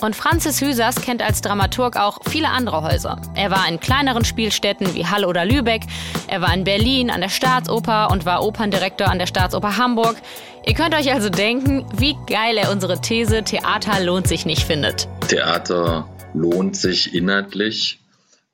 Und 0.00 0.16
Franzis 0.16 0.62
Hüsers 0.62 0.96
kennt 1.02 1.22
als 1.22 1.42
Dramaturg 1.42 1.96
auch 1.96 2.20
viele 2.28 2.48
andere 2.48 2.82
Häuser. 2.82 3.20
Er 3.34 3.50
war 3.50 3.68
in 3.68 3.80
kleineren 3.80 4.24
Spielstätten 4.24 4.94
wie 4.94 5.06
Halle 5.06 5.28
oder 5.28 5.44
Lübeck. 5.44 5.82
Er 6.26 6.40
war 6.40 6.54
in 6.54 6.64
Berlin 6.64 7.10
an 7.10 7.20
der 7.20 7.28
Staatsoper 7.28 8.10
und 8.10 8.24
war 8.24 8.42
Operndirektor 8.42 9.08
an 9.08 9.18
der 9.18 9.26
Staatsoper 9.26 9.76
Hamburg. 9.76 10.16
Ihr 10.64 10.74
könnt 10.74 10.94
euch 10.94 11.12
also 11.12 11.28
denken, 11.28 11.84
wie 11.94 12.16
geil 12.26 12.56
er 12.56 12.70
unsere 12.70 13.00
These 13.00 13.44
Theater 13.44 14.02
lohnt 14.02 14.26
sich 14.26 14.46
nicht 14.46 14.62
findet. 14.62 15.06
Theater 15.28 16.08
lohnt 16.32 16.76
sich 16.76 17.14
inhaltlich, 17.14 17.98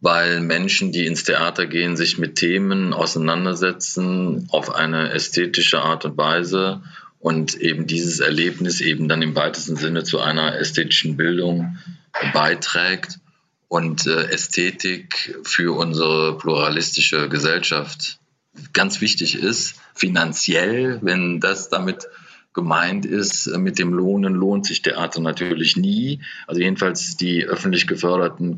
weil 0.01 0.41
Menschen, 0.41 0.91
die 0.91 1.07
ins 1.07 1.23
Theater 1.23 1.67
gehen, 1.67 1.97
sich 1.97 2.19
mit 2.19 2.37
Themen 2.37 2.93
auseinandersetzen 2.93 4.49
auf 4.51 4.75
eine 4.75 5.13
ästhetische 5.13 5.81
Art 5.81 6.05
und 6.05 6.17
Weise 6.17 6.83
und 7.27 7.57
eben 7.57 7.89
dieses 7.89 8.21
Erlebnis 8.21 8.81
eben 8.81 9.09
dann 9.09 9.21
im 9.21 9.35
weitesten 9.35 9.75
Sinne 9.75 10.05
zu 10.05 10.21
einer 10.21 10.61
ästhetischen 10.61 11.17
Bildung 11.17 11.77
beiträgt 12.33 13.19
und 13.67 14.07
äh, 14.07 14.31
Ästhetik 14.31 15.37
für 15.43 15.77
unsere 15.77 16.39
pluralistische 16.39 17.29
Gesellschaft 17.29 18.21
ganz 18.73 19.01
wichtig 19.01 19.35
ist, 19.35 19.75
finanziell, 19.93 21.01
wenn 21.03 21.41
das 21.41 21.69
damit 21.69 22.07
gemeint 22.55 23.05
ist, 23.05 23.49
äh, 23.49 23.59
mit 23.59 23.81
dem 23.81 23.93
Lohnen 23.93 24.33
lohnt 24.33 24.65
sich 24.65 24.83
Theater 24.83 25.21
natürlich 25.21 25.77
nie. 25.77 26.21
Also 26.47 26.61
jedenfalls 26.61 27.17
die 27.17 27.45
öffentlich 27.45 27.89
geförderten, 27.89 28.57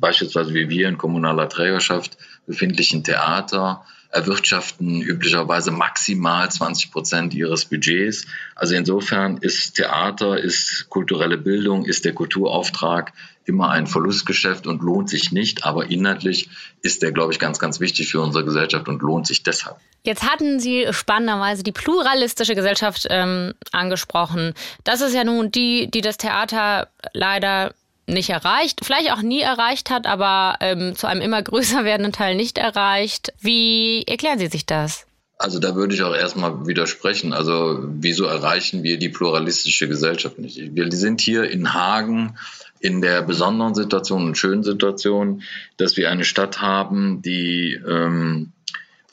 beispielsweise 0.00 0.54
wie 0.54 0.70
wir 0.70 0.88
in 0.88 0.96
kommunaler 0.96 1.50
Trägerschaft 1.50 2.16
befindlichen 2.46 3.04
Theater, 3.04 3.84
erwirtschaften 4.10 5.00
üblicherweise 5.02 5.70
maximal 5.70 6.50
20 6.50 6.90
Prozent 6.90 7.34
ihres 7.34 7.64
Budgets. 7.64 8.26
Also 8.54 8.74
insofern 8.74 9.38
ist 9.38 9.74
Theater, 9.74 10.38
ist 10.38 10.86
kulturelle 10.88 11.38
Bildung, 11.38 11.84
ist 11.84 12.04
der 12.04 12.12
Kulturauftrag 12.12 13.12
immer 13.44 13.70
ein 13.70 13.86
Verlustgeschäft 13.86 14.66
und 14.66 14.82
lohnt 14.82 15.08
sich 15.08 15.32
nicht. 15.32 15.64
Aber 15.64 15.90
inhaltlich 15.90 16.48
ist 16.82 17.02
der, 17.02 17.12
glaube 17.12 17.32
ich, 17.32 17.38
ganz, 17.38 17.58
ganz 17.58 17.80
wichtig 17.80 18.10
für 18.10 18.20
unsere 18.20 18.44
Gesellschaft 18.44 18.88
und 18.88 19.02
lohnt 19.02 19.26
sich 19.26 19.42
deshalb. 19.42 19.76
Jetzt 20.02 20.22
hatten 20.22 20.60
Sie 20.60 20.86
spannenderweise 20.90 21.62
die 21.62 21.72
pluralistische 21.72 22.54
Gesellschaft 22.54 23.06
ähm, 23.10 23.54
angesprochen. 23.72 24.54
Das 24.84 25.00
ist 25.00 25.14
ja 25.14 25.24
nun 25.24 25.50
die, 25.50 25.90
die 25.90 26.00
das 26.00 26.16
Theater 26.16 26.88
leider 27.12 27.72
nicht 28.06 28.30
erreicht, 28.30 28.80
vielleicht 28.82 29.12
auch 29.12 29.22
nie 29.22 29.40
erreicht 29.40 29.90
hat, 29.90 30.06
aber 30.06 30.56
ähm, 30.60 30.94
zu 30.96 31.06
einem 31.06 31.20
immer 31.22 31.42
größer 31.42 31.84
werdenden 31.84 32.12
Teil 32.12 32.36
nicht 32.36 32.58
erreicht. 32.58 33.32
Wie 33.40 34.04
erklären 34.06 34.38
Sie 34.38 34.48
sich 34.48 34.66
das? 34.66 35.06
Also 35.38 35.58
da 35.58 35.74
würde 35.74 35.94
ich 35.94 36.02
auch 36.02 36.14
erstmal 36.14 36.66
widersprechen. 36.66 37.34
Also 37.34 37.78
wieso 37.82 38.24
erreichen 38.24 38.82
wir 38.82 38.98
die 38.98 39.10
pluralistische 39.10 39.86
Gesellschaft 39.86 40.38
nicht? 40.38 40.74
Wir 40.74 40.90
sind 40.92 41.20
hier 41.20 41.50
in 41.50 41.74
Hagen 41.74 42.38
in 42.80 43.02
der 43.02 43.22
besonderen 43.22 43.74
Situation 43.74 44.24
und 44.26 44.38
schönen 44.38 44.62
Situation, 44.62 45.42
dass 45.76 45.96
wir 45.96 46.10
eine 46.10 46.24
Stadt 46.24 46.60
haben, 46.62 47.20
die 47.20 47.74
ähm, 47.86 48.52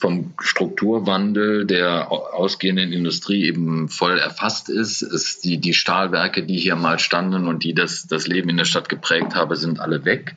vom 0.03 0.33
Strukturwandel 0.37 1.65
der 1.65 2.11
ausgehenden 2.11 2.91
Industrie 2.91 3.45
eben 3.45 3.87
voll 3.87 4.17
erfasst 4.17 4.67
ist. 4.67 5.01
Es 5.01 5.39
die, 5.39 5.59
die 5.59 5.73
Stahlwerke, 5.73 6.43
die 6.43 6.57
hier 6.57 6.75
mal 6.75 6.99
standen 6.99 7.47
und 7.47 7.63
die 7.63 7.73
das, 7.73 8.05
das 8.05 8.27
Leben 8.27 8.49
in 8.49 8.57
der 8.57 8.65
Stadt 8.65 8.89
geprägt 8.89 9.33
haben, 9.33 9.55
sind 9.55 9.79
alle 9.79 10.03
weg. 10.03 10.35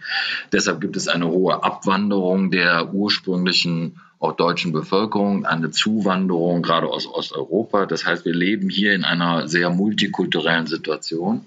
Deshalb 0.52 0.81
gibt 0.81 0.96
es 0.96 1.09
eine 1.09 1.26
hohe 1.26 1.64
Abwanderung 1.64 2.52
der 2.52 2.94
ursprünglichen 2.94 4.00
auch 4.20 4.37
deutschen 4.37 4.70
Bevölkerung, 4.70 5.44
eine 5.44 5.72
Zuwanderung 5.72 6.62
gerade 6.62 6.87
aus 6.87 7.09
Osteuropa. 7.09 7.87
Das 7.87 8.07
heißt, 8.07 8.24
wir 8.24 8.35
leben 8.35 8.70
hier 8.70 8.94
in 8.94 9.05
einer 9.05 9.48
sehr 9.48 9.70
multikulturellen 9.70 10.68
Situation. 10.68 11.44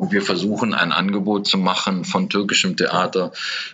Und 0.00 0.12
wir 0.12 0.22
versuchen 0.22 0.72
ein 0.72 0.92
Angebot 0.92 1.46
zu 1.46 1.58
machen 1.58 2.06
von 2.06 2.30
türkischem 2.30 2.74
Theater 2.74 3.32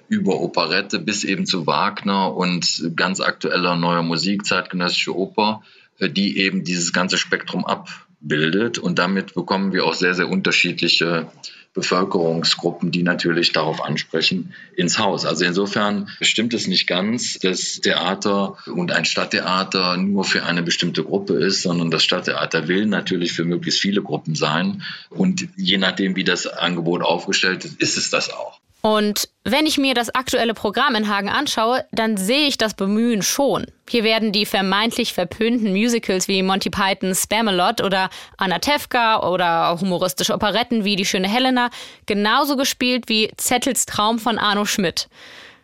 über 0.08 0.40
Operette 0.40 0.98
bis 0.98 1.22
eben 1.22 1.46
zu 1.46 1.68
Wagner 1.68 2.34
und 2.34 2.90
ganz 2.96 3.20
aktueller 3.20 3.76
neuer 3.76 4.02
Musik, 4.02 4.44
zeitgenössische 4.44 5.16
Oper, 5.16 5.62
äh, 6.00 6.10
die 6.10 6.38
eben 6.38 6.64
dieses 6.64 6.92
ganze 6.92 7.16
Spektrum 7.16 7.64
abbildet. 7.64 8.76
Und 8.76 8.98
damit 8.98 9.34
bekommen 9.34 9.72
wir 9.72 9.84
auch 9.84 9.94
sehr, 9.94 10.14
sehr 10.14 10.28
unterschiedliche 10.28 11.30
Bevölkerungsgruppen, 11.76 12.90
die 12.90 13.02
natürlich 13.02 13.52
darauf 13.52 13.84
ansprechen, 13.84 14.54
ins 14.74 14.98
Haus. 14.98 15.26
Also 15.26 15.44
insofern 15.44 16.08
stimmt 16.22 16.54
es 16.54 16.66
nicht 16.66 16.86
ganz, 16.86 17.38
dass 17.38 17.80
Theater 17.80 18.56
und 18.66 18.90
ein 18.90 19.04
Stadttheater 19.04 19.98
nur 19.98 20.24
für 20.24 20.44
eine 20.44 20.62
bestimmte 20.62 21.04
Gruppe 21.04 21.34
ist, 21.34 21.62
sondern 21.62 21.90
das 21.90 22.02
Stadttheater 22.02 22.66
will 22.66 22.86
natürlich 22.86 23.34
für 23.34 23.44
möglichst 23.44 23.80
viele 23.80 24.02
Gruppen 24.02 24.34
sein. 24.34 24.82
Und 25.10 25.48
je 25.56 25.76
nachdem, 25.76 26.16
wie 26.16 26.24
das 26.24 26.46
Angebot 26.46 27.02
aufgestellt 27.02 27.66
ist, 27.66 27.80
ist 27.80 27.96
es 27.98 28.10
das 28.10 28.32
auch. 28.32 28.58
Und 28.82 29.28
wenn 29.42 29.66
ich 29.66 29.78
mir 29.78 29.94
das 29.94 30.14
aktuelle 30.14 30.54
Programm 30.54 30.94
in 30.94 31.08
Hagen 31.08 31.28
anschaue, 31.28 31.84
dann 31.90 32.16
sehe 32.16 32.46
ich 32.46 32.56
das 32.56 32.74
Bemühen 32.74 33.22
schon. 33.22 33.66
Hier 33.88 34.04
werden 34.04 34.32
die 34.32 34.46
vermeintlich 34.46 35.12
verpönten 35.12 35.72
Musicals 35.72 36.28
wie 36.28 36.42
Monty 36.42 36.70
Pythons 36.70 37.24
Spamalot 37.24 37.80
oder 37.80 38.10
Anatevka 38.36 39.28
oder 39.28 39.78
humoristische 39.80 40.34
Operetten 40.34 40.84
wie 40.84 40.96
Die 40.96 41.04
schöne 41.04 41.28
Helena 41.28 41.70
genauso 42.06 42.56
gespielt 42.56 43.08
wie 43.08 43.32
Zettels 43.36 43.86
Traum 43.86 44.18
von 44.18 44.38
Arno 44.38 44.64
Schmidt. 44.64 45.08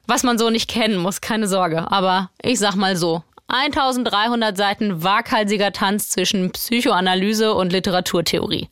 Was 0.06 0.24
man 0.24 0.38
so 0.38 0.50
nicht 0.50 0.68
kennen 0.68 0.96
muss, 0.96 1.20
keine 1.20 1.46
Sorge. 1.46 1.90
Aber 1.92 2.30
ich 2.42 2.58
sag 2.58 2.74
mal 2.74 2.96
so, 2.96 3.22
1300 3.48 4.56
Seiten 4.56 5.04
waghalsiger 5.04 5.72
Tanz 5.72 6.08
zwischen 6.08 6.50
Psychoanalyse 6.50 7.54
und 7.54 7.72
Literaturtheorie. 7.72 8.68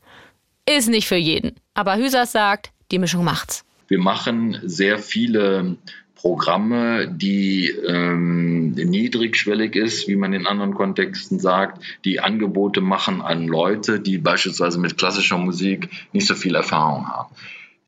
Ist 0.66 0.88
nicht 0.88 1.06
für 1.06 1.16
jeden. 1.16 1.56
Aber 1.74 1.96
Hüsers 1.96 2.32
sagt, 2.32 2.70
die 2.90 2.98
Mischung 2.98 3.24
macht's. 3.24 3.64
Wir 3.90 3.98
machen 3.98 4.56
sehr 4.62 5.00
viele 5.00 5.76
Programme, 6.14 7.08
die 7.08 7.70
ähm, 7.70 8.70
niedrigschwellig 8.70 9.74
ist, 9.74 10.06
wie 10.06 10.14
man 10.14 10.32
in 10.32 10.46
anderen 10.46 10.74
Kontexten 10.74 11.40
sagt, 11.40 11.82
die 12.04 12.20
Angebote 12.20 12.82
machen 12.82 13.20
an 13.20 13.48
Leute, 13.48 13.98
die 13.98 14.18
beispielsweise 14.18 14.78
mit 14.78 14.96
klassischer 14.96 15.38
Musik 15.38 15.88
nicht 16.12 16.28
so 16.28 16.36
viel 16.36 16.54
Erfahrung 16.54 17.08
haben. 17.08 17.34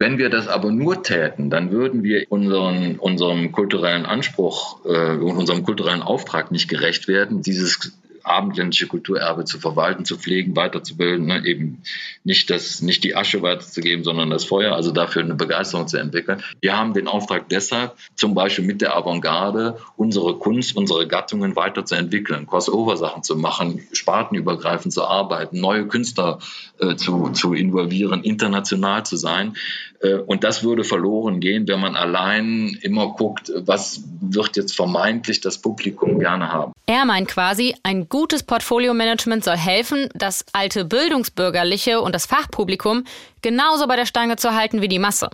Wenn 0.01 0.19
wir 0.19 0.29
das 0.29 0.49
aber 0.49 0.73
nur 0.73 1.05
täten, 1.05 1.51
dann 1.51 1.71
würden 1.71 2.03
wir 2.03 2.27
unseren, 2.31 2.99
unserem 2.99 3.53
kulturellen 3.53 4.05
Anspruch 4.05 4.85
äh, 4.85 5.13
und 5.13 5.37
unserem 5.37 5.63
kulturellen 5.63 6.03
Auftrag 6.03 6.51
nicht 6.51 6.69
gerecht 6.69 7.07
werden, 7.07 7.43
dieses 7.43 7.93
abendländische 8.25 8.87
Kulturerbe 8.87 9.45
zu 9.45 9.59
verwalten, 9.59 10.05
zu 10.05 10.17
pflegen, 10.17 10.57
weiterzubilden, 10.57 11.27
ne? 11.27 11.45
eben 11.45 11.83
nicht, 12.25 12.51
das, 12.51 12.83
nicht 12.83 13.05
die 13.05 13.17
Asche 13.17 13.43
weiterzugeben, 13.43 14.05
sondern 14.05 14.31
das 14.31 14.45
Feuer, 14.45 14.75
also 14.75 14.93
dafür 14.93 15.23
eine 15.23 15.35
Begeisterung 15.35 15.89
zu 15.89 15.99
entwickeln. 15.99 16.43
Wir 16.61 16.77
haben 16.77 16.95
den 16.95 17.09
Auftrag 17.09 17.49
deshalb, 17.49 17.97
zum 18.15 18.35
Beispiel 18.35 18.65
mit 18.65 18.81
der 18.81 18.97
Avantgarde, 18.97 19.79
unsere 19.97 20.39
Kunst, 20.39 20.77
unsere 20.77 21.07
Gattungen 21.07 21.57
weiterzuentwickeln, 21.57 22.47
Crossover-Sachen 22.47 23.23
zu 23.23 23.37
machen, 23.37 23.87
spartenübergreifend 23.93 24.93
zu 24.93 25.05
arbeiten, 25.05 25.61
neue 25.61 25.87
Künstler 25.87 26.39
äh, 26.81 26.97
zu, 26.97 27.31
zu 27.31 27.55
involvieren, 27.55 28.23
international 28.23 29.05
zu 29.05 29.17
sein. 29.17 29.55
Äh, 30.03 30.15
und 30.15 30.45
das 30.45 30.65
würde 30.65 30.85
verloren 30.85 31.41
gehen, 31.41 31.67
wenn 31.69 31.81
man 31.81 31.97
allein 31.97 32.77
immer 32.83 33.09
guckt, 33.09 33.53
was 33.57 34.03
wird 34.21 34.57
jetzt 34.57 34.75
vermeintlich 34.75 35.41
das 35.41 35.59
Publikum 35.59 36.19
gerne 36.19 36.53
haben. 36.53 36.73
Er 36.87 37.05
meint 37.05 37.29
quasi, 37.29 37.75
ein 37.83 38.09
gutes 38.13 38.43
Portfolio-Management 38.43 39.43
soll 39.43 39.57
helfen, 39.57 40.11
das 40.13 40.45
alte 40.53 40.85
Bildungsbürgerliche 40.85 42.03
und 42.03 42.15
das 42.15 42.27
Fachpublikum 42.27 43.05
genauso 43.41 43.87
bei 43.87 43.97
der 43.97 44.05
Stange 44.05 44.37
zu 44.37 44.55
halten 44.55 44.83
wie 44.83 44.89
die 44.89 44.99
Masse. 44.99 45.31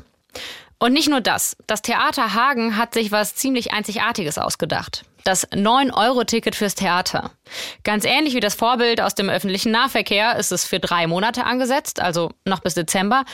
Und 0.79 0.93
nicht 0.93 1.09
nur 1.09 1.21
das. 1.21 1.57
Das 1.67 1.83
Theater 1.83 2.35
Hagen 2.35 2.77
hat 2.77 2.95
sich 2.95 3.11
was 3.11 3.35
ziemlich 3.35 3.73
Einzigartiges 3.73 4.38
ausgedacht. 4.38 5.05
Das 5.25 5.51
9-Euro-Ticket 5.51 6.55
fürs 6.55 6.77
Theater. 6.77 7.33
Ganz 7.83 8.05
ähnlich 8.05 8.35
wie 8.35 8.41
das 8.41 8.55
Vorbild 8.55 9.01
aus 9.01 9.17
dem 9.17 9.29
öffentlichen 9.29 9.73
Nahverkehr 9.73 10.37
ist 10.37 10.53
es 10.53 10.64
für 10.64 10.79
drei 10.79 11.09
Monate 11.09 11.45
angesetzt, 11.45 11.99
also 12.01 12.31
noch 12.45 12.61
bis 12.61 12.75
Dezember. 12.75 13.25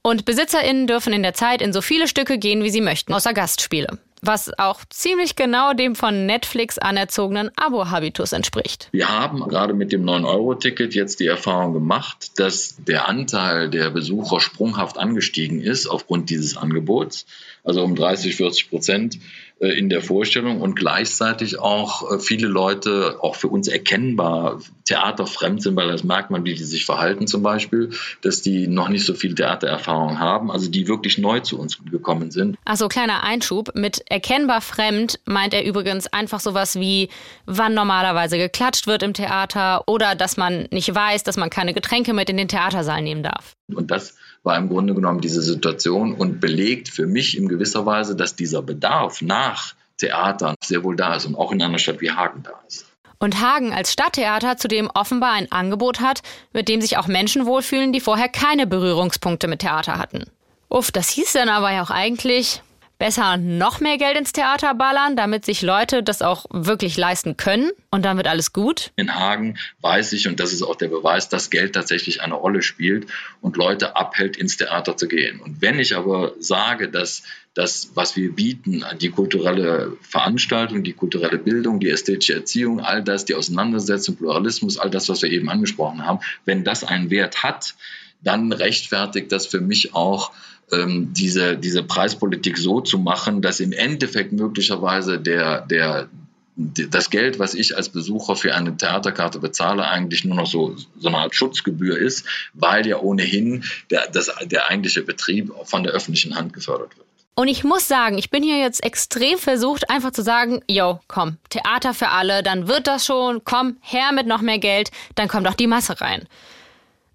Und 0.00 0.24
BesitzerInnen 0.24 0.86
dürfen 0.86 1.12
in 1.12 1.22
der 1.22 1.34
Zeit 1.34 1.60
in 1.60 1.74
so 1.74 1.82
viele 1.82 2.08
Stücke 2.08 2.38
gehen, 2.38 2.64
wie 2.64 2.70
sie 2.70 2.80
möchten, 2.80 3.12
außer 3.12 3.34
Gastspiele 3.34 3.98
was 4.26 4.50
auch 4.58 4.80
ziemlich 4.90 5.36
genau 5.36 5.72
dem 5.72 5.94
von 5.94 6.26
Netflix 6.26 6.78
anerzogenen 6.78 7.50
Abo-Habitus 7.56 8.32
entspricht. 8.32 8.88
Wir 8.92 9.08
haben 9.08 9.40
gerade 9.48 9.74
mit 9.74 9.92
dem 9.92 10.04
9-Euro-Ticket 10.04 10.94
jetzt 10.94 11.20
die 11.20 11.26
Erfahrung 11.26 11.72
gemacht, 11.72 12.38
dass 12.38 12.76
der 12.78 13.08
Anteil 13.08 13.68
der 13.68 13.90
Besucher 13.90 14.40
sprunghaft 14.40 14.98
angestiegen 14.98 15.60
ist 15.60 15.86
aufgrund 15.86 16.30
dieses 16.30 16.56
Angebots, 16.56 17.26
also 17.62 17.82
um 17.82 17.94
30, 17.94 18.36
40 18.36 18.70
Prozent. 18.70 19.18
Äh, 19.64 19.78
in 19.78 19.88
der 19.88 20.00
Vorstellung 20.00 20.60
und 20.60 20.76
gleichzeitig 20.76 21.58
auch 21.58 22.10
äh, 22.10 22.18
viele 22.18 22.46
Leute 22.46 23.16
auch 23.20 23.34
für 23.34 23.48
uns 23.48 23.68
erkennbar 23.68 24.60
theaterfremd 24.84 25.62
sind, 25.62 25.76
weil 25.76 25.88
das 25.88 26.04
merkt 26.04 26.30
man, 26.30 26.44
wie 26.44 26.54
die 26.54 26.64
sich 26.64 26.84
verhalten 26.84 27.26
zum 27.26 27.42
Beispiel, 27.42 27.90
dass 28.22 28.42
die 28.42 28.66
noch 28.66 28.88
nicht 28.88 29.04
so 29.04 29.14
viel 29.14 29.34
Theatererfahrung 29.34 30.18
haben, 30.18 30.50
also 30.50 30.70
die 30.70 30.86
wirklich 30.88 31.18
neu 31.18 31.40
zu 31.40 31.58
uns 31.58 31.78
gekommen 31.90 32.30
sind. 32.30 32.56
Also 32.64 32.88
kleiner 32.88 33.22
Einschub, 33.22 33.74
mit 33.74 34.02
erkennbar 34.10 34.60
fremd 34.60 35.20
meint 35.24 35.54
er 35.54 35.64
übrigens 35.64 36.06
einfach 36.06 36.40
sowas 36.40 36.78
wie, 36.78 37.08
wann 37.46 37.74
normalerweise 37.74 38.36
geklatscht 38.36 38.86
wird 38.86 39.02
im 39.02 39.14
Theater 39.14 39.84
oder 39.86 40.14
dass 40.14 40.36
man 40.36 40.68
nicht 40.70 40.94
weiß, 40.94 41.22
dass 41.24 41.36
man 41.36 41.50
keine 41.50 41.72
Getränke 41.72 42.12
mit 42.12 42.28
in 42.28 42.36
den 42.36 42.48
Theatersaal 42.48 43.02
nehmen 43.02 43.22
darf. 43.22 43.56
Und 43.72 43.90
das 43.90 44.16
war 44.44 44.56
im 44.56 44.68
Grunde 44.68 44.94
genommen 44.94 45.20
diese 45.20 45.42
Situation 45.42 46.14
und 46.14 46.40
belegt 46.40 46.88
für 46.88 47.06
mich 47.06 47.36
in 47.36 47.48
gewisser 47.48 47.86
Weise, 47.86 48.14
dass 48.14 48.36
dieser 48.36 48.62
Bedarf 48.62 49.22
nach 49.22 49.74
Theatern 49.96 50.54
sehr 50.62 50.84
wohl 50.84 50.96
da 50.96 51.16
ist 51.16 51.26
und 51.26 51.34
auch 51.34 51.50
in 51.50 51.62
einer 51.62 51.78
Stadt 51.78 52.00
wie 52.00 52.12
Hagen 52.12 52.42
da 52.42 52.52
ist. 52.68 52.86
Und 53.18 53.40
Hagen 53.40 53.72
als 53.72 53.92
Stadttheater 53.92 54.58
zudem 54.58 54.90
offenbar 54.92 55.32
ein 55.32 55.50
Angebot 55.50 56.00
hat, 56.00 56.20
mit 56.52 56.68
dem 56.68 56.82
sich 56.82 56.98
auch 56.98 57.06
Menschen 57.06 57.46
wohlfühlen, 57.46 57.92
die 57.92 58.00
vorher 58.00 58.28
keine 58.28 58.66
Berührungspunkte 58.66 59.48
mit 59.48 59.60
Theater 59.60 59.98
hatten. 59.98 60.24
Uff, 60.68 60.92
das 60.92 61.08
hieß 61.08 61.32
dann 61.32 61.48
aber 61.48 61.72
ja 61.72 61.82
auch 61.82 61.90
eigentlich, 61.90 62.60
besser 63.04 63.36
noch 63.36 63.80
mehr 63.80 63.98
Geld 63.98 64.16
ins 64.16 64.32
Theater 64.32 64.72
ballern, 64.72 65.14
damit 65.14 65.44
sich 65.44 65.60
Leute 65.60 66.02
das 66.02 66.22
auch 66.22 66.46
wirklich 66.48 66.96
leisten 66.96 67.36
können 67.36 67.70
und 67.90 68.02
dann 68.02 68.16
wird 68.16 68.26
alles 68.26 68.54
gut? 68.54 68.92
In 68.96 69.14
Hagen 69.14 69.58
weiß 69.82 70.14
ich, 70.14 70.26
und 70.26 70.40
das 70.40 70.54
ist 70.54 70.62
auch 70.62 70.74
der 70.74 70.88
Beweis, 70.88 71.28
dass 71.28 71.50
Geld 71.50 71.74
tatsächlich 71.74 72.22
eine 72.22 72.32
Rolle 72.32 72.62
spielt 72.62 73.08
und 73.42 73.58
Leute 73.58 73.94
abhält, 73.94 74.38
ins 74.38 74.56
Theater 74.56 74.96
zu 74.96 75.06
gehen. 75.06 75.38
Und 75.40 75.60
wenn 75.60 75.78
ich 75.78 75.94
aber 75.94 76.32
sage, 76.38 76.88
dass 76.88 77.24
das, 77.52 77.90
was 77.92 78.16
wir 78.16 78.34
bieten, 78.34 78.82
die 79.02 79.10
kulturelle 79.10 79.98
Veranstaltung, 80.00 80.82
die 80.82 80.94
kulturelle 80.94 81.36
Bildung, 81.36 81.80
die 81.80 81.90
ästhetische 81.90 82.36
Erziehung, 82.36 82.80
all 82.80 83.04
das, 83.04 83.26
die 83.26 83.34
Auseinandersetzung, 83.34 84.16
Pluralismus, 84.16 84.78
all 84.78 84.88
das, 84.88 85.10
was 85.10 85.20
wir 85.20 85.30
eben 85.30 85.50
angesprochen 85.50 86.06
haben, 86.06 86.20
wenn 86.46 86.64
das 86.64 86.84
einen 86.84 87.10
Wert 87.10 87.42
hat, 87.42 87.74
dann 88.22 88.50
rechtfertigt 88.50 89.30
das 89.30 89.46
für 89.46 89.60
mich 89.60 89.94
auch 89.94 90.32
ähm, 90.72 91.12
diese, 91.12 91.56
diese 91.56 91.82
Preispolitik 91.82 92.58
so 92.58 92.80
zu 92.80 92.98
machen, 92.98 93.42
dass 93.42 93.60
im 93.60 93.72
Endeffekt 93.72 94.32
möglicherweise 94.32 95.18
der, 95.18 95.62
der, 95.62 96.08
das 96.56 97.10
Geld, 97.10 97.38
was 97.38 97.54
ich 97.54 97.76
als 97.76 97.88
Besucher 97.88 98.36
für 98.36 98.54
eine 98.54 98.76
Theaterkarte 98.76 99.38
bezahle, 99.40 99.88
eigentlich 99.88 100.24
nur 100.24 100.36
noch 100.36 100.46
so, 100.46 100.76
so 100.98 101.08
eine 101.08 101.18
Art 101.18 101.34
Schutzgebühr 101.34 101.98
ist, 101.98 102.26
weil 102.54 102.86
ja 102.86 102.98
ohnehin 102.98 103.64
der, 103.90 104.08
das, 104.10 104.30
der 104.44 104.70
eigentliche 104.70 105.02
Betrieb 105.02 105.52
von 105.64 105.82
der 105.82 105.92
öffentlichen 105.92 106.36
Hand 106.36 106.52
gefördert 106.52 106.96
wird. 106.96 107.06
Und 107.36 107.48
ich 107.48 107.64
muss 107.64 107.88
sagen, 107.88 108.16
ich 108.16 108.30
bin 108.30 108.44
hier 108.44 108.58
jetzt 108.58 108.84
extrem 108.84 109.38
versucht, 109.38 109.90
einfach 109.90 110.12
zu 110.12 110.22
sagen, 110.22 110.62
yo, 110.68 111.00
komm, 111.08 111.38
Theater 111.50 111.92
für 111.92 112.10
alle, 112.10 112.44
dann 112.44 112.68
wird 112.68 112.86
das 112.86 113.04
schon, 113.04 113.42
komm, 113.42 113.76
her 113.80 114.12
mit 114.12 114.28
noch 114.28 114.40
mehr 114.40 114.60
Geld, 114.60 114.92
dann 115.16 115.26
kommt 115.26 115.48
auch 115.48 115.54
die 115.54 115.66
Masse 115.66 116.00
rein. 116.00 116.28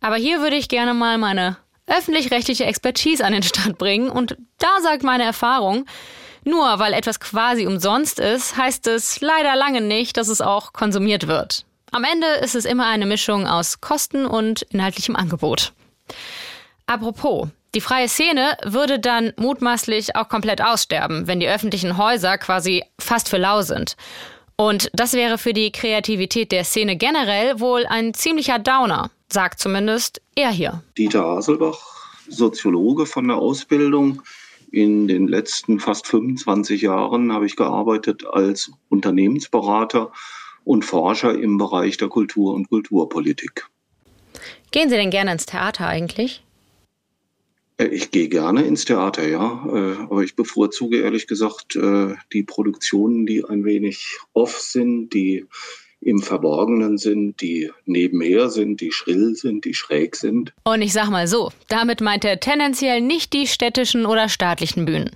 Aber 0.02 0.18
hier 0.18 0.42
würde 0.42 0.58
ich 0.58 0.68
gerne 0.68 0.94
mal 0.94 1.18
meine 1.18 1.58
öffentlich-rechtliche 1.90 2.66
Expertise 2.66 3.26
an 3.26 3.34
den 3.34 3.44
Start 3.44 3.78
bringen 3.78 4.10
und 4.10 4.38
da 4.58 4.82
sagt 4.82 5.04
meine 5.04 5.24
Erfahrung, 5.24 5.86
nur 6.44 6.80
weil 6.80 6.94
etwas 6.94 7.20
quasi 7.20 7.68
umsonst 7.68 8.20
ist, 8.20 8.56
heißt 8.56 8.88
es 8.88 9.20
leider 9.22 9.56
lange 9.56 9.82
nicht, 9.82 10.18
dass 10.18 10.30
es 10.30 10.42
auch 10.42 10.74
konsumiert 10.74 11.28
wird. 11.28 11.66
Am 11.92 12.04
Ende 12.04 12.28
ist 12.42 12.56
es 12.56 12.66
immer 12.66 12.86
eine 12.86 13.06
Mischung 13.06 13.48
aus 13.48 13.82
Kosten 13.82 14.26
und 14.26 14.62
inhaltlichem 14.64 15.16
Angebot. 15.16 15.74
Apropos, 16.86 17.48
die 17.76 17.82
freie 17.82 18.08
Szene 18.08 18.58
würde 18.64 19.00
dann 19.00 19.34
mutmaßlich 19.38 20.16
auch 20.16 20.30
komplett 20.30 20.62
aussterben, 20.62 21.28
wenn 21.28 21.40
die 21.40 21.50
öffentlichen 21.50 21.98
Häuser 21.98 22.38
quasi 22.38 22.84
fast 23.00 23.30
für 23.30 23.38
lau 23.38 23.62
sind. 23.62 23.96
Und 24.56 24.90
das 24.94 25.14
wäre 25.14 25.38
für 25.38 25.54
die 25.54 25.72
Kreativität 25.72 26.52
der 26.52 26.64
Szene 26.64 26.96
generell 26.96 27.60
wohl 27.60 27.86
ein 27.86 28.14
ziemlicher 28.14 28.60
Downer 28.60 29.12
sagt 29.32 29.60
zumindest 29.60 30.22
er 30.36 30.50
hier. 30.50 30.84
Dieter 30.98 31.24
Haselbach, 31.24 31.80
Soziologe 32.28 33.06
von 33.06 33.28
der 33.28 33.38
Ausbildung. 33.38 34.22
In 34.72 35.08
den 35.08 35.28
letzten 35.28 35.80
fast 35.80 36.08
25 36.08 36.82
Jahren 36.84 37.34
habe 37.34 37.46
ich 37.46 37.56
gearbeitet 37.56 38.26
als 38.26 38.72
Unternehmensberater 38.90 40.12
und 40.64 40.86
Forscher 40.86 41.34
im 41.38 41.58
Bereich 41.58 41.98
der 41.98 42.10
Kultur 42.10 42.54
und 42.54 42.70
Kulturpolitik. 42.70 43.68
Gehen 44.72 44.90
Sie 44.90 44.96
denn 44.96 45.10
gerne 45.10 45.32
ins 45.32 45.48
Theater 45.48 45.88
eigentlich? 45.88 46.44
Äh, 47.78 47.88
ich 47.88 48.12
gehe 48.12 48.30
gerne 48.30 48.62
ins 48.64 48.86
Theater, 48.86 49.28
ja. 49.28 49.66
Äh, 49.68 50.04
aber 50.04 50.22
ich 50.22 50.36
bevorzuge 50.36 51.00
ehrlich 51.00 51.26
gesagt 51.26 51.76
äh, 51.76 52.14
die 52.34 52.44
Produktionen, 52.44 53.26
die 53.26 53.44
ein 53.44 53.66
wenig 53.66 54.20
off 54.34 54.60
sind, 54.60 55.14
die 55.14 55.48
im 56.02 56.20
Verborgenen 56.20 56.98
sind, 56.98 57.42
die 57.42 57.72
nebenher 57.86 58.50
sind, 58.50 58.82
die 58.82 58.92
schrill 58.92 59.36
sind, 59.36 59.66
die 59.66 59.74
schräg 59.74 60.16
sind. 60.16 60.54
Und 60.64 60.82
ich 60.82 60.94
sag 60.94 61.10
mal 61.10 61.28
so, 61.28 61.52
damit 61.68 62.02
meint 62.02 62.24
er 62.24 62.40
tendenziell 62.40 63.02
nicht 63.02 63.34
die 63.34 63.48
städtischen 63.48 64.06
oder 64.06 64.30
staatlichen 64.30 64.86
Bühnen. 64.86 65.12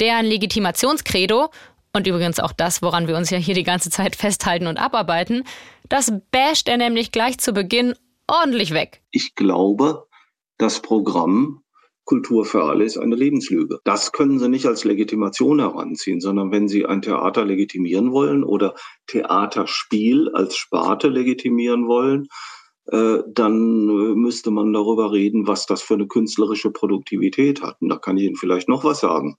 Deren 0.00 0.26
Legitimationskredo, 0.26 1.50
und 1.92 2.06
übrigens 2.06 2.40
auch 2.40 2.52
das, 2.52 2.82
woran 2.82 3.06
wir 3.06 3.16
uns 3.16 3.30
ja 3.30 3.38
hier 3.38 3.54
die 3.54 3.62
ganze 3.62 3.90
Zeit 3.90 4.16
festhalten 4.16 4.66
und 4.66 4.78
abarbeiten, 4.78 5.44
das 5.88 6.12
basht 6.30 6.68
er 6.68 6.78
nämlich 6.78 7.12
gleich 7.12 7.38
zu 7.38 7.52
Beginn 7.52 7.94
ordentlich 8.26 8.72
weg. 8.72 9.02
Ich 9.10 9.34
glaube, 9.34 10.06
das 10.56 10.80
Programm 10.80 11.63
Kultur 12.04 12.44
für 12.44 12.64
alle 12.64 12.84
ist 12.84 12.98
eine 12.98 13.16
Lebenslüge. 13.16 13.80
Das 13.84 14.12
können 14.12 14.38
Sie 14.38 14.48
nicht 14.48 14.66
als 14.66 14.84
Legitimation 14.84 15.60
heranziehen, 15.60 16.20
sondern 16.20 16.50
wenn 16.52 16.68
Sie 16.68 16.84
ein 16.86 17.02
Theater 17.02 17.44
legitimieren 17.44 18.12
wollen 18.12 18.44
oder 18.44 18.74
Theaterspiel 19.06 20.30
als 20.34 20.56
Sparte 20.56 21.08
legitimieren 21.08 21.88
wollen, 21.88 22.28
äh, 22.86 23.18
dann 23.26 23.88
äh, 23.88 24.14
müsste 24.14 24.50
man 24.50 24.72
darüber 24.72 25.12
reden, 25.12 25.46
was 25.46 25.66
das 25.66 25.82
für 25.82 25.94
eine 25.94 26.06
künstlerische 26.06 26.70
Produktivität 26.70 27.62
hat. 27.62 27.80
Und 27.80 27.88
da 27.88 27.96
kann 27.96 28.18
ich 28.18 28.24
Ihnen 28.24 28.36
vielleicht 28.36 28.68
noch 28.68 28.84
was 28.84 29.00
sagen. 29.00 29.36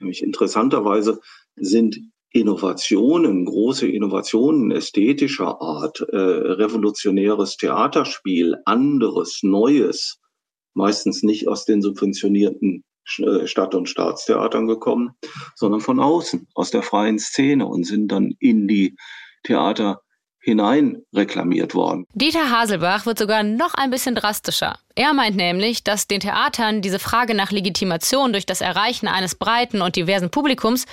Nämlich 0.00 0.22
interessanterweise 0.22 1.20
sind 1.54 2.00
Innovationen, 2.32 3.44
große 3.44 3.88
Innovationen 3.88 4.70
ästhetischer 4.70 5.60
Art, 5.60 6.00
äh, 6.00 6.16
revolutionäres 6.16 7.56
Theaterspiel, 7.56 8.56
anderes, 8.64 9.40
Neues, 9.42 10.19
meistens 10.74 11.22
nicht 11.22 11.48
aus 11.48 11.64
den 11.64 11.82
subventionierten 11.82 12.84
äh, 13.18 13.46
Stadt- 13.46 13.74
und 13.74 13.88
Staatstheatern 13.88 14.66
gekommen, 14.66 15.10
sondern 15.54 15.80
von 15.80 16.00
außen, 16.00 16.46
aus 16.54 16.70
der 16.70 16.82
freien 16.82 17.18
Szene 17.18 17.66
und 17.66 17.84
sind 17.84 18.08
dann 18.08 18.34
in 18.38 18.68
die 18.68 18.96
Theater 19.42 20.00
hinein 20.42 21.02
reklamiert 21.14 21.74
worden. 21.74 22.06
Dieter 22.14 22.50
Haselbach 22.50 23.04
wird 23.04 23.18
sogar 23.18 23.42
noch 23.42 23.74
ein 23.74 23.90
bisschen 23.90 24.14
drastischer. 24.14 24.78
Er 24.94 25.12
meint 25.12 25.36
nämlich, 25.36 25.84
dass 25.84 26.08
den 26.08 26.20
Theatern 26.20 26.80
diese 26.80 26.98
Frage 26.98 27.34
nach 27.34 27.50
Legitimation 27.50 28.32
durch 28.32 28.46
das 28.46 28.60
Erreichen 28.60 29.06
eines 29.06 29.34
breiten 29.34 29.82
und 29.82 29.96
diversen 29.96 30.30
Publikums 30.30 30.86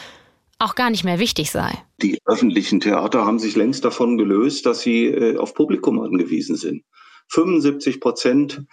auch 0.59 0.75
gar 0.75 0.89
nicht 0.89 1.03
mehr 1.03 1.19
wichtig 1.19 1.51
sei. 1.51 1.71
Die 2.01 2.19
öffentlichen 2.25 2.79
Theater 2.79 3.25
haben 3.25 3.39
sich 3.39 3.55
längst 3.55 3.85
davon 3.85 4.17
gelöst, 4.17 4.65
dass 4.65 4.81
sie 4.81 5.05
äh, 5.05 5.37
auf 5.37 5.53
Publikum 5.53 5.99
angewiesen 5.99 6.55
sind. 6.55 6.83
75 7.29 7.99
Prozent 7.99 8.63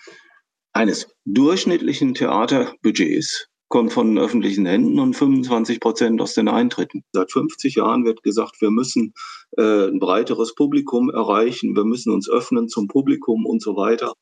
eines 0.75 1.09
durchschnittlichen 1.25 2.15
Theaterbudgets 2.15 3.47
kommt 3.69 3.93
von 3.93 4.19
öffentlichen 4.19 4.67
Händen 4.67 4.99
und 4.99 5.15
25 5.15 5.81
Prozent 5.81 6.21
aus 6.21 6.35
den 6.35 6.49
Eintritten. 6.49 7.03
Seit 7.13 7.33
50 7.33 7.77
Jahren 7.77 8.05
wird 8.05 8.23
gesagt, 8.23 8.61
wir 8.61 8.71
müssen 8.71 9.15
äh, 9.57 9.89
ein 9.89 9.99
breiteres 9.99 10.55
Publikum 10.55 11.11
erreichen, 11.11 11.75
wir 11.75 11.85
müssen 11.85 12.13
uns 12.13 12.29
öffnen 12.29 12.69
zum 12.69 12.89
Publikum 12.89 13.47
und 13.47 13.63
so 13.63 13.77
weiter. 13.77 14.13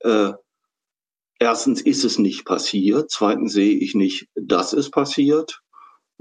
Äh, 0.00 0.32
erstens 1.38 1.80
ist 1.80 2.04
es 2.04 2.18
nicht 2.18 2.44
passiert, 2.44 3.10
zweitens 3.10 3.52
sehe 3.52 3.76
ich 3.76 3.94
nicht, 3.94 4.26
dass 4.34 4.72
es 4.72 4.90
passiert. 4.90 5.60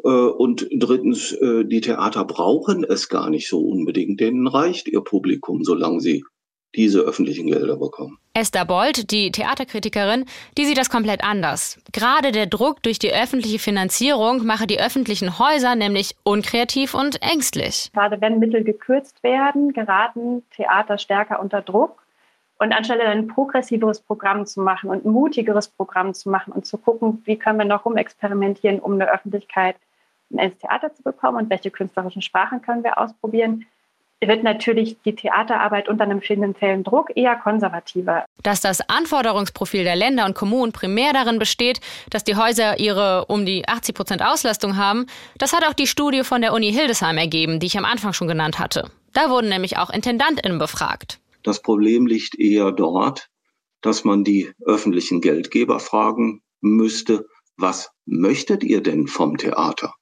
Äh, 0.04 0.10
und 0.10 0.68
drittens, 0.72 1.32
äh, 1.32 1.66
die 1.66 1.82
Theater 1.82 2.26
brauchen 2.26 2.84
es 2.84 3.10
gar 3.10 3.30
nicht 3.30 3.50
so 3.50 3.60
unbedingt, 3.62 4.20
denen 4.20 4.48
reicht 4.48 4.88
ihr 4.88 5.02
Publikum, 5.02 5.64
solange 5.64 6.02
sie 6.02 6.24
diese 6.76 7.00
öffentlichen 7.00 7.48
Gelder 7.48 7.78
bekommen. 7.78 8.20
Esther 8.34 8.66
Bold, 8.66 9.10
die 9.12 9.32
Theaterkritikerin, 9.32 10.26
die 10.58 10.66
sieht 10.66 10.78
das 10.78 10.90
komplett 10.90 11.24
anders. 11.24 11.80
Gerade 11.92 12.32
der 12.32 12.46
Druck 12.46 12.84
durch 12.84 13.00
die 13.00 13.12
öffentliche 13.12 13.58
Finanzierung 13.58 14.46
mache 14.46 14.68
die 14.68 14.80
öffentlichen 14.80 15.40
Häuser 15.40 15.76
nämlich 15.76 16.16
unkreativ 16.24 16.94
und 16.94 17.22
ängstlich. 17.24 17.90
Gerade 17.94 18.22
wenn 18.22 18.40
Mittel 18.40 18.64
gekürzt 18.64 19.24
werden, 19.24 19.74
geraten 19.74 20.44
Theater 20.52 20.98
stärker 20.98 21.40
unter 21.40 21.62
Druck. 21.62 22.04
Und 22.60 22.74
anstelle 22.74 23.04
ein 23.04 23.28
progressiveres 23.28 24.00
Programm 24.00 24.48
zu 24.48 24.62
machen 24.62 24.90
und 24.90 25.06
ein 25.06 25.12
mutigeres 25.12 25.68
Programm 25.68 26.16
zu 26.16 26.32
machen 26.32 26.52
und 26.52 26.66
zu 26.66 26.80
gucken, 26.80 27.22
wie 27.26 27.38
können 27.38 27.60
wir 27.60 27.66
noch 27.66 27.86
rumexperimentieren, 27.86 28.80
um 28.80 28.94
eine 28.94 29.12
Öffentlichkeit 29.12 29.76
ins 30.32 30.58
Theater 30.58 30.92
zu 30.92 31.04
bekommen 31.04 31.38
und 31.38 31.50
welche 31.52 31.70
künstlerischen 31.70 32.24
Sprachen 32.24 32.64
können 32.64 32.84
wir 32.84 32.98
ausprobieren, 32.98 33.68
wird 34.22 34.44
natürlich 34.44 34.98
die 35.06 35.16
Theaterarbeit 35.16 35.88
unter 35.88 36.04
einem 36.04 36.22
finanziellen 36.22 36.84
Druck 36.84 37.16
eher 37.16 37.36
konservativer. 37.36 38.26
Dass 38.42 38.62
das 38.62 38.82
Anforderungsprofil 38.90 39.84
der 39.84 39.96
Länder 39.96 40.26
und 40.26 40.34
Kommunen 40.34 40.72
primär 40.72 41.14
darin 41.14 41.38
besteht, 41.38 41.82
dass 42.10 42.24
die 42.24 42.36
Häuser 42.36 42.80
ihre 42.80 43.26
um 43.26 43.46
die 43.46 43.68
80 43.68 43.94
Prozent 43.96 44.24
Auslastung 44.24 44.76
haben, 44.76 45.06
das 45.38 45.54
hat 45.54 45.66
auch 45.68 45.74
die 45.74 45.88
Studie 45.88 46.24
von 46.24 46.42
der 46.42 46.54
Uni 46.54 46.72
Hildesheim 46.72 47.18
ergeben, 47.18 47.60
die 47.60 47.68
ich 47.68 47.78
am 47.78 47.86
Anfang 47.86 48.14
schon 48.14 48.28
genannt 48.28 48.58
hatte. 48.58 48.90
Da 49.14 49.30
wurden 49.30 49.50
nämlich 49.50 49.78
auch 49.78 49.90
IntendantInnen 49.90 50.58
befragt. 50.58 51.20
Das 51.44 51.62
Problem 51.62 52.08
liegt 52.08 52.38
eher 52.40 52.72
dort, 52.72 53.30
dass 53.82 54.04
man 54.04 54.24
die 54.24 54.52
öffentlichen 54.66 55.22
Geldgeber 55.22 55.80
fragen 55.80 56.42
müsste, 56.62 57.28
was 57.56 57.92
möchtet 58.06 58.64
ihr 58.64 58.82
denn 58.82 59.08
vom 59.08 59.38
Theater? 59.38 59.94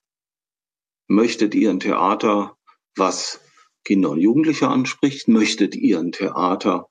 Möchtet 1.08 1.54
ihr 1.54 1.70
ein 1.70 1.80
Theater, 1.80 2.58
was 2.96 3.40
Kinder 3.86 4.10
und 4.10 4.20
Jugendliche 4.20 4.68
anspricht? 4.68 5.28
Möchtet 5.28 5.76
ihr 5.76 6.00
ein 6.00 6.12
Theater, 6.12 6.88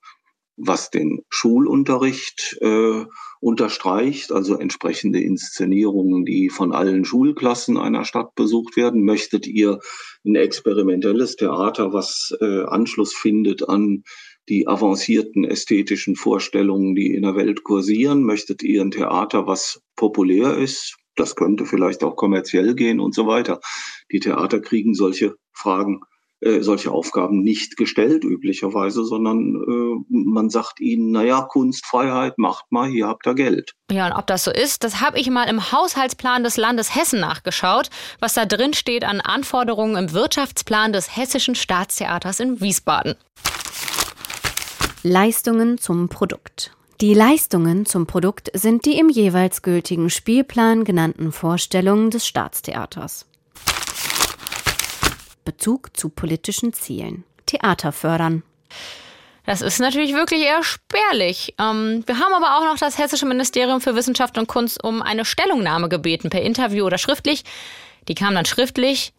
was 0.56 0.90
den 0.90 1.20
Schulunterricht 1.28 2.56
äh, 2.60 3.04
unterstreicht, 3.40 4.32
also 4.32 4.56
entsprechende 4.56 5.20
Inszenierungen, 5.20 6.24
die 6.24 6.48
von 6.48 6.72
allen 6.72 7.04
Schulklassen 7.04 7.76
einer 7.76 8.04
Stadt 8.04 8.34
besucht 8.34 8.76
werden. 8.76 9.04
Möchtet 9.04 9.46
ihr 9.46 9.80
ein 10.24 10.36
experimentelles 10.36 11.36
Theater, 11.36 11.92
was 11.92 12.34
äh, 12.40 12.62
Anschluss 12.62 13.12
findet 13.12 13.68
an 13.68 14.04
die 14.48 14.68
avancierten 14.68 15.44
ästhetischen 15.44 16.16
Vorstellungen, 16.16 16.94
die 16.94 17.14
in 17.14 17.22
der 17.22 17.34
Welt 17.34 17.64
kursieren? 17.64 18.22
Möchtet 18.22 18.62
ihr 18.62 18.82
ein 18.82 18.90
Theater, 18.90 19.46
was 19.46 19.80
populär 19.96 20.56
ist? 20.56 20.96
Das 21.16 21.36
könnte 21.36 21.66
vielleicht 21.66 22.02
auch 22.02 22.16
kommerziell 22.16 22.74
gehen 22.74 23.00
und 23.00 23.14
so 23.14 23.26
weiter. 23.26 23.60
Die 24.10 24.20
Theater 24.20 24.60
kriegen 24.60 24.94
solche 24.94 25.34
Fragen 25.52 26.00
äh, 26.44 26.60
solche 26.60 26.90
Aufgaben 26.90 27.42
nicht 27.42 27.78
gestellt 27.78 28.22
üblicherweise, 28.22 29.04
sondern 29.04 29.54
äh, 29.56 30.04
man 30.10 30.50
sagt 30.50 30.78
ihnen, 30.78 31.10
naja, 31.10 31.40
Kunstfreiheit, 31.40 32.36
macht 32.36 32.70
mal, 32.70 32.86
hier 32.88 33.06
habt 33.06 33.26
ihr 33.26 33.34
Geld. 33.34 33.72
Ja, 33.90 34.06
und 34.08 34.12
ob 34.12 34.26
das 34.26 34.44
so 34.44 34.50
ist, 34.50 34.84
das 34.84 35.00
habe 35.00 35.18
ich 35.18 35.30
mal 35.30 35.48
im 35.48 35.72
Haushaltsplan 35.72 36.44
des 36.44 36.58
Landes 36.58 36.94
Hessen 36.94 37.20
nachgeschaut, 37.20 37.88
was 38.20 38.34
da 38.34 38.44
drin 38.44 38.74
steht 38.74 39.04
an 39.04 39.22
Anforderungen 39.22 39.96
im 39.96 40.12
Wirtschaftsplan 40.12 40.92
des 40.92 41.16
Hessischen 41.16 41.54
Staatstheaters 41.54 42.40
in 42.40 42.60
Wiesbaden. 42.60 43.14
Leistungen 45.02 45.78
zum 45.78 46.10
Produkt. 46.10 46.76
Die 47.00 47.14
Leistungen 47.14 47.86
zum 47.86 48.06
Produkt 48.06 48.50
sind 48.52 48.84
die 48.84 48.98
im 48.98 49.08
jeweils 49.08 49.62
gültigen 49.62 50.10
Spielplan 50.10 50.84
genannten 50.84 51.32
Vorstellungen 51.32 52.10
des 52.10 52.26
Staatstheaters. 52.26 53.26
Bezug 55.44 55.96
zu 55.96 56.08
politischen 56.08 56.72
Zielen. 56.72 57.24
Theater 57.46 57.92
fördern. 57.92 58.42
Das 59.46 59.60
ist 59.60 59.78
natürlich 59.78 60.14
wirklich 60.14 60.42
eher 60.42 60.62
spärlich. 60.62 61.54
Ähm, 61.58 62.02
wir 62.06 62.18
haben 62.18 62.32
aber 62.32 62.56
auch 62.56 62.64
noch 62.64 62.78
das 62.78 62.98
Hessische 62.98 63.26
Ministerium 63.26 63.80
für 63.80 63.94
Wissenschaft 63.94 64.38
und 64.38 64.48
Kunst 64.48 64.82
um 64.82 65.02
eine 65.02 65.24
Stellungnahme 65.24 65.88
gebeten, 65.88 66.30
per 66.30 66.42
Interview 66.42 66.86
oder 66.86 66.96
schriftlich. 66.96 67.44
Die 68.08 68.14
kam 68.14 68.34
dann 68.34 68.46
schriftlich 68.46 69.12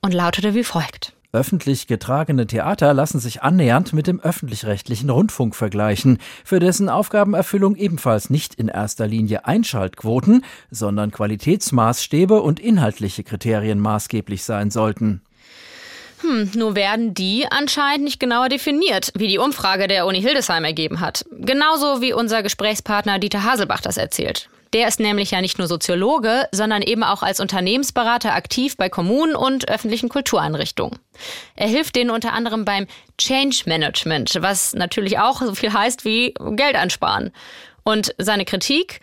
und 0.00 0.14
lautete 0.14 0.54
wie 0.54 0.64
folgt. 0.64 1.12
Öffentlich 1.32 1.86
getragene 1.86 2.46
Theater 2.46 2.94
lassen 2.94 3.20
sich 3.20 3.42
annähernd 3.42 3.92
mit 3.92 4.06
dem 4.06 4.20
öffentlich-rechtlichen 4.20 5.10
Rundfunk 5.10 5.54
vergleichen, 5.54 6.18
für 6.44 6.60
dessen 6.60 6.88
Aufgabenerfüllung 6.88 7.76
ebenfalls 7.76 8.30
nicht 8.30 8.54
in 8.54 8.68
erster 8.68 9.06
Linie 9.06 9.44
Einschaltquoten, 9.44 10.44
sondern 10.70 11.10
Qualitätsmaßstäbe 11.10 12.40
und 12.40 12.58
inhaltliche 12.58 13.22
Kriterien 13.22 13.80
maßgeblich 13.80 14.44
sein 14.44 14.70
sollten. 14.70 15.20
Hm, 16.26 16.50
nur 16.54 16.74
werden 16.74 17.14
die 17.14 17.46
anscheinend 17.48 18.04
nicht 18.04 18.18
genauer 18.18 18.48
definiert, 18.48 19.12
wie 19.14 19.28
die 19.28 19.38
Umfrage 19.38 19.86
der 19.86 20.06
Uni 20.06 20.20
Hildesheim 20.20 20.64
ergeben 20.64 21.00
hat. 21.00 21.24
Genauso 21.30 22.00
wie 22.00 22.12
unser 22.12 22.42
Gesprächspartner 22.42 23.18
Dieter 23.18 23.44
Haselbach 23.44 23.80
das 23.80 23.96
erzählt. 23.96 24.48
Der 24.72 24.88
ist 24.88 24.98
nämlich 24.98 25.30
ja 25.30 25.40
nicht 25.40 25.58
nur 25.58 25.68
Soziologe, 25.68 26.48
sondern 26.50 26.82
eben 26.82 27.04
auch 27.04 27.22
als 27.22 27.38
Unternehmensberater 27.38 28.34
aktiv 28.34 28.76
bei 28.76 28.88
Kommunen 28.88 29.36
und 29.36 29.68
öffentlichen 29.68 30.08
Kultureinrichtungen. 30.08 30.98
Er 31.54 31.68
hilft 31.68 31.94
denen 31.94 32.10
unter 32.10 32.32
anderem 32.32 32.64
beim 32.64 32.88
Change 33.18 33.62
Management, 33.66 34.36
was 34.40 34.74
natürlich 34.74 35.18
auch 35.18 35.40
so 35.40 35.54
viel 35.54 35.72
heißt 35.72 36.04
wie 36.04 36.34
Geld 36.56 36.74
einsparen. 36.74 37.30
Und 37.84 38.14
seine 38.18 38.44
Kritik, 38.44 39.00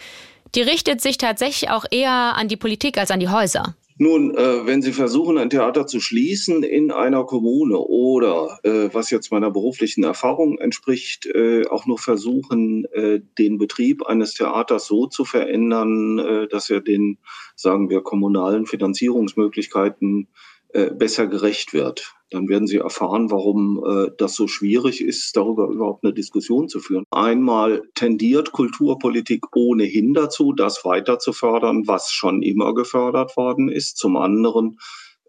die 0.56 0.62
richtet 0.62 1.00
sich 1.00 1.18
tatsächlich 1.18 1.70
auch 1.70 1.86
eher 1.90 2.36
an 2.36 2.50
die 2.50 2.58
Politik 2.58 2.98
als 2.98 3.12
an 3.12 3.22
die 3.22 3.30
Häuser. 3.30 3.74
Nun, 3.98 4.36
äh, 4.36 4.66
wenn 4.66 4.82
Sie 4.82 4.92
versuchen, 4.92 5.38
ein 5.38 5.52
Theater 5.52 5.86
zu 5.86 6.00
schließen 6.00 6.64
in 6.64 6.92
einer 6.92 7.26
Kommune 7.26 7.78
oder, 7.78 8.60
äh, 8.64 8.90
was 8.92 9.12
jetzt 9.12 9.32
meiner 9.32 9.52
beruflichen 9.52 10.04
Erfahrung 10.04 10.58
entspricht, 10.58 11.28
äh, 11.28 11.68
auch 11.68 11.86
nur 11.86 12.00
versuchen, 12.00 12.86
äh, 12.94 13.22
den 13.38 13.60
Betrieb 13.60 14.04
eines 14.06 14.34
Theaters 14.34 14.88
so 14.88 15.06
zu 15.06 15.26
verändern, 15.26 16.18
äh, 16.18 16.48
dass 16.48 16.72
er 16.72 16.82
den, 16.82 17.20
sagen 17.56 17.90
wir, 17.92 18.02
kommunalen 18.02 18.66
Finanzierungsmöglichkeiten 18.66 20.28
besser 20.74 21.28
gerecht 21.28 21.74
wird. 21.74 22.16
Dann 22.34 22.50
werden 22.50 22.68
Sie 22.68 22.78
erfahren, 22.78 23.30
warum 23.30 23.84
äh, 23.88 24.10
das 24.18 24.34
so 24.34 24.48
schwierig 24.48 25.02
ist, 25.02 25.38
darüber 25.38 25.68
überhaupt 25.68 26.04
eine 26.04 26.14
Diskussion 26.14 26.68
zu 26.68 26.80
führen. 26.80 27.06
Einmal 27.12 27.84
tendiert 27.94 28.52
Kulturpolitik 28.52 29.56
ohnehin 29.56 30.16
dazu, 30.16 30.52
das 30.52 30.84
weiter 30.84 31.20
zu 31.20 31.32
fördern, 31.32 31.84
was 31.86 32.12
schon 32.12 32.42
immer 32.42 32.74
gefördert 32.74 33.38
worden 33.38 33.70
ist. 33.70 33.98
Zum 33.98 34.18
anderen 34.18 34.80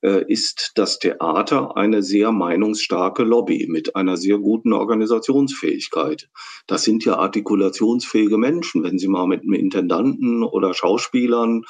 äh, 0.01 0.25
ist 0.29 0.73
das 0.77 0.99
Theater 0.99 1.77
eine 1.77 2.03
sehr 2.03 2.33
meinungsstarke 2.33 3.23
Lobby 3.23 3.67
mit 3.69 3.97
einer 3.97 4.17
sehr 4.17 4.39
guten 4.39 4.73
Organisationsfähigkeit. 4.73 6.31
Das 6.67 6.85
sind 6.85 7.05
ja 7.05 7.19
artikulationsfähige 7.19 8.39
Menschen. 8.39 8.83
Wenn 8.83 8.99
Sie 8.99 9.09
mal 9.09 9.27
mit 9.27 9.43
einem 9.43 9.53
Intendanten 9.53 10.43
oder 10.43 10.73
Schauspielern 10.73 11.65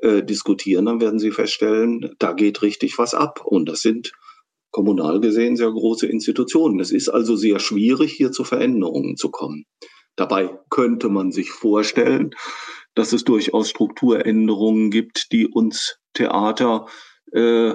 äh, 0.00 0.22
diskutieren, 0.22 0.86
dann 0.86 1.00
werden 1.00 1.18
Sie 1.18 1.30
feststellen, 1.30 2.14
da 2.18 2.32
geht 2.32 2.62
richtig 2.62 2.98
was 2.98 3.14
ab. 3.14 3.42
Und 3.44 3.68
das 3.68 3.80
sind 3.80 4.12
kommunal 4.70 5.20
gesehen 5.20 5.56
sehr 5.56 5.70
große 5.70 6.06
Institutionen. 6.06 6.80
Es 6.80 6.92
ist 6.92 7.08
also 7.08 7.36
sehr 7.36 7.58
schwierig, 7.58 8.12
hier 8.12 8.32
zu 8.32 8.44
Veränderungen 8.44 9.16
zu 9.16 9.30
kommen. 9.30 9.64
Dabei 10.16 10.50
könnte 10.70 11.08
man 11.08 11.32
sich 11.32 11.50
vorstellen, 11.50 12.30
dass 12.94 13.12
es 13.12 13.24
durchaus 13.24 13.70
Strukturänderungen 13.70 14.90
gibt, 14.90 15.32
die 15.32 15.46
uns 15.46 15.98
Theater 16.14 16.86
äh, 17.32 17.74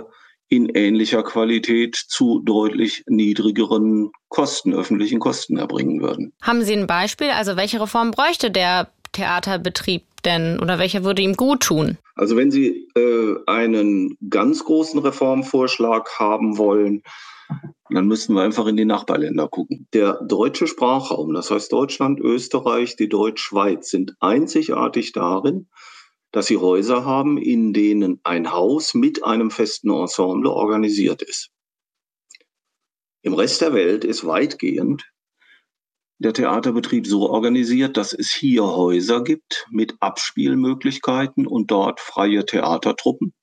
in 0.50 0.70
ähnlicher 0.70 1.24
Qualität 1.24 1.96
zu 1.96 2.42
deutlich 2.46 3.04
niedrigeren 3.08 4.12
Kosten, 4.28 4.74
öffentlichen 4.74 5.20
Kosten 5.20 5.58
erbringen 5.58 6.02
würden. 6.02 6.34
Haben 6.42 6.62
Sie 6.62 6.74
ein 6.74 6.86
Beispiel? 6.86 7.30
Also 7.30 7.56
welche 7.56 7.82
Reform 7.82 8.12
bräuchte 8.12 8.52
der 8.52 8.92
Theaterbetrieb 9.14 10.04
denn 10.26 10.60
oder 10.60 10.80
welcher 10.80 11.04
würde 11.04 11.22
ihm 11.22 11.36
gut 11.36 11.62
tun? 11.62 11.98
Also 12.16 12.36
wenn 12.36 12.52
Sie 12.52 12.88
äh, 12.96 13.36
einen 13.48 14.18
ganz 14.30 14.64
großen 14.64 15.00
Reformvorschlag 15.00 16.20
haben 16.20 16.58
wollen, 16.58 17.04
dann 17.90 18.08
müssen 18.08 18.36
wir 18.36 18.42
einfach 18.42 18.68
in 18.68 18.78
die 18.78 18.86
Nachbarländer 18.86 19.48
gucken. 19.48 19.88
Der 19.94 20.22
deutsche 20.24 20.68
Sprachraum, 20.68 21.34
das 21.34 21.52
heißt 21.52 21.72
Deutschland, 21.72 22.20
Österreich, 22.20 22.96
die 22.96 23.10
Deutschschweiz, 23.10 23.90
sind 23.90 24.16
einzigartig 24.20 25.12
darin, 25.12 25.68
dass 26.32 26.48
sie 26.48 26.58
Häuser 26.58 27.06
haben, 27.06 27.38
in 27.38 27.74
denen 27.74 28.20
ein 28.24 28.52
Haus 28.52 28.94
mit 28.96 29.24
einem 29.24 29.52
festen 29.52 29.92
Ensemble 29.92 30.50
organisiert 30.50 31.22
ist. 31.22 31.52
Im 33.22 33.36
Rest 33.36 33.62
der 33.62 33.74
Welt 33.74 34.04
ist 34.04 34.26
weitgehend 34.26 35.13
der 36.20 36.34
Theaterbetrieb 36.34 37.08
so 37.08 37.30
organisiert, 37.30 37.98
dass 37.98 38.14
es 38.14 38.34
hier 38.34 38.64
Häuser 38.64 39.24
gibt 39.24 39.68
mit 39.72 39.96
Abspielmöglichkeiten 40.00 41.48
und 41.48 41.72
dort 41.72 42.00
freie 42.00 42.46
Theatertruppen 42.46 43.34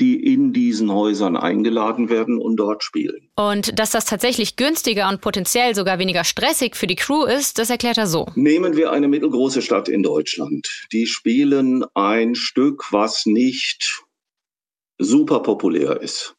die 0.00 0.32
in 0.32 0.52
diesen 0.52 0.92
Häusern 0.92 1.36
eingeladen 1.36 2.08
werden 2.08 2.38
und 2.38 2.56
dort 2.56 2.82
spielen. 2.82 3.30
Und 3.36 3.78
dass 3.78 3.92
das 3.92 4.04
tatsächlich 4.06 4.56
günstiger 4.56 5.08
und 5.08 5.20
potenziell 5.20 5.74
sogar 5.74 5.98
weniger 5.98 6.24
stressig 6.24 6.74
für 6.74 6.86
die 6.86 6.96
Crew 6.96 7.24
ist, 7.24 7.58
das 7.58 7.70
erklärt 7.70 7.98
er 7.98 8.06
so. 8.06 8.26
Nehmen 8.34 8.76
wir 8.76 8.90
eine 8.90 9.08
mittelgroße 9.08 9.62
Stadt 9.62 9.88
in 9.88 10.02
Deutschland. 10.02 10.86
Die 10.92 11.06
spielen 11.06 11.84
ein 11.94 12.34
Stück, 12.34 12.92
was 12.92 13.26
nicht 13.26 14.02
super 14.98 15.40
populär 15.40 16.00
ist. 16.00 16.34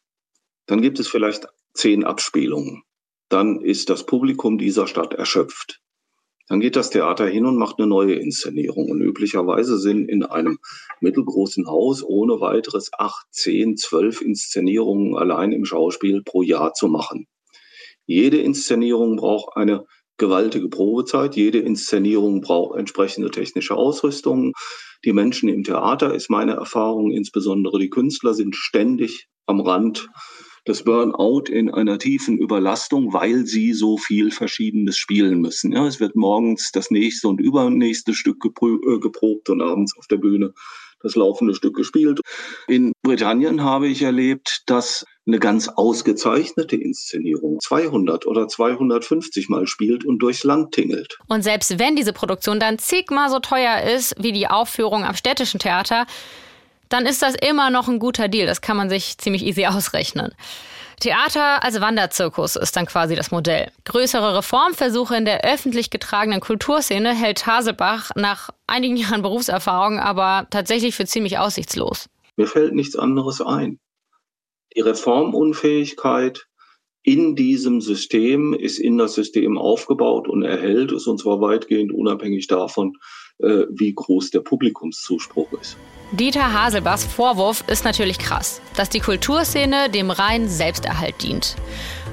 Dann 0.66 0.82
gibt 0.82 0.98
es 0.98 1.08
vielleicht 1.08 1.46
zehn 1.72 2.04
Abspielungen 2.04 2.82
dann 3.28 3.60
ist 3.60 3.90
das 3.90 4.06
Publikum 4.06 4.58
dieser 4.58 4.86
Stadt 4.86 5.14
erschöpft. 5.14 5.80
Dann 6.48 6.60
geht 6.60 6.76
das 6.76 6.90
Theater 6.90 7.26
hin 7.26 7.44
und 7.44 7.58
macht 7.58 7.78
eine 7.78 7.88
neue 7.88 8.14
Inszenierung. 8.14 8.88
Und 8.88 9.00
üblicherweise 9.00 9.78
sind 9.78 10.08
in 10.08 10.22
einem 10.22 10.58
mittelgroßen 11.00 11.66
Haus 11.66 12.04
ohne 12.04 12.40
weiteres 12.40 12.90
acht, 12.96 13.26
zehn, 13.32 13.76
zwölf 13.76 14.20
Inszenierungen 14.20 15.16
allein 15.16 15.50
im 15.50 15.64
Schauspiel 15.64 16.22
pro 16.22 16.42
Jahr 16.42 16.72
zu 16.72 16.86
machen. 16.86 17.26
Jede 18.06 18.38
Inszenierung 18.38 19.16
braucht 19.16 19.56
eine 19.56 19.84
gewaltige 20.18 20.68
Probezeit. 20.68 21.34
Jede 21.34 21.58
Inszenierung 21.58 22.40
braucht 22.40 22.78
entsprechende 22.78 23.32
technische 23.32 23.74
Ausrüstung. 23.74 24.52
Die 25.04 25.12
Menschen 25.12 25.48
im 25.48 25.64
Theater, 25.64 26.14
ist 26.14 26.30
meine 26.30 26.54
Erfahrung, 26.54 27.10
insbesondere 27.10 27.80
die 27.80 27.90
Künstler, 27.90 28.34
sind 28.34 28.54
ständig 28.54 29.26
am 29.46 29.60
Rand 29.60 30.08
das 30.66 30.82
Burnout 30.82 31.44
in 31.48 31.72
einer 31.72 31.98
tiefen 31.98 32.38
Überlastung, 32.38 33.12
weil 33.12 33.46
sie 33.46 33.72
so 33.72 33.96
viel 33.96 34.30
Verschiedenes 34.30 34.98
spielen 34.98 35.40
müssen. 35.40 35.72
Ja, 35.72 35.86
es 35.86 36.00
wird 36.00 36.16
morgens 36.16 36.70
das 36.72 36.90
nächste 36.90 37.28
und 37.28 37.40
übernächste 37.40 38.12
Stück 38.12 38.44
äh, 38.44 38.98
geprobt 38.98 39.48
und 39.48 39.62
abends 39.62 39.96
auf 39.96 40.06
der 40.08 40.16
Bühne 40.16 40.52
das 41.02 41.14
laufende 41.14 41.54
Stück 41.54 41.76
gespielt. 41.76 42.20
In 42.66 42.92
Britannien 43.02 43.62
habe 43.62 43.86
ich 43.86 44.02
erlebt, 44.02 44.62
dass 44.66 45.04
eine 45.26 45.38
ganz 45.38 45.68
ausgezeichnete 45.68 46.76
Inszenierung 46.76 47.60
200 47.60 48.26
oder 48.26 48.48
250 48.48 49.48
Mal 49.48 49.66
spielt 49.66 50.04
und 50.04 50.18
durchs 50.18 50.42
Land 50.42 50.72
tingelt. 50.72 51.18
Und 51.28 51.42
selbst 51.42 51.78
wenn 51.78 51.96
diese 51.96 52.12
Produktion 52.12 52.58
dann 52.58 52.78
zigmal 52.78 53.30
so 53.30 53.38
teuer 53.38 53.82
ist 53.82 54.14
wie 54.18 54.32
die 54.32 54.48
Aufführung 54.48 55.04
am 55.04 55.14
städtischen 55.14 55.60
Theater, 55.60 56.06
dann 56.88 57.06
ist 57.06 57.22
das 57.22 57.34
immer 57.34 57.70
noch 57.70 57.88
ein 57.88 57.98
guter 57.98 58.28
Deal. 58.28 58.46
Das 58.46 58.60
kann 58.60 58.76
man 58.76 58.88
sich 58.88 59.18
ziemlich 59.18 59.44
easy 59.44 59.66
ausrechnen. 59.66 60.34
Theater 61.00 61.62
als 61.62 61.80
Wanderzirkus 61.80 62.56
ist 62.56 62.74
dann 62.74 62.86
quasi 62.86 63.14
das 63.16 63.30
Modell. 63.30 63.70
Größere 63.84 64.38
Reformversuche 64.38 65.16
in 65.16 65.26
der 65.26 65.44
öffentlich 65.44 65.90
getragenen 65.90 66.40
Kulturszene 66.40 67.14
hält 67.14 67.46
Haselbach 67.46 68.12
nach 68.14 68.50
einigen 68.66 68.96
Jahren 68.96 69.22
Berufserfahrung 69.22 69.98
aber 69.98 70.46
tatsächlich 70.50 70.94
für 70.94 71.04
ziemlich 71.04 71.38
aussichtslos. 71.38 72.08
Mir 72.36 72.46
fällt 72.46 72.74
nichts 72.74 72.96
anderes 72.96 73.40
ein. 73.40 73.78
Die 74.74 74.80
Reformunfähigkeit 74.80 76.46
in 77.02 77.36
diesem 77.36 77.80
System 77.80 78.52
ist 78.52 78.78
in 78.78 78.98
das 78.98 79.14
System 79.14 79.58
aufgebaut 79.58 80.28
und 80.28 80.42
erhält 80.42 80.92
es 80.92 81.06
und 81.06 81.20
zwar 81.20 81.40
weitgehend 81.40 81.92
unabhängig 81.92 82.46
davon, 82.46 82.94
äh, 83.38 83.66
wie 83.70 83.94
groß 83.94 84.30
der 84.30 84.40
Publikumszuspruch 84.40 85.52
ist. 85.60 85.76
Dieter 86.12 86.52
Haselbachs 86.52 87.04
Vorwurf 87.04 87.64
ist 87.66 87.84
natürlich 87.84 88.18
krass, 88.20 88.60
dass 88.76 88.88
die 88.88 89.00
Kulturszene 89.00 89.90
dem 89.90 90.12
reinen 90.12 90.48
Selbsterhalt 90.48 91.20
dient. 91.20 91.56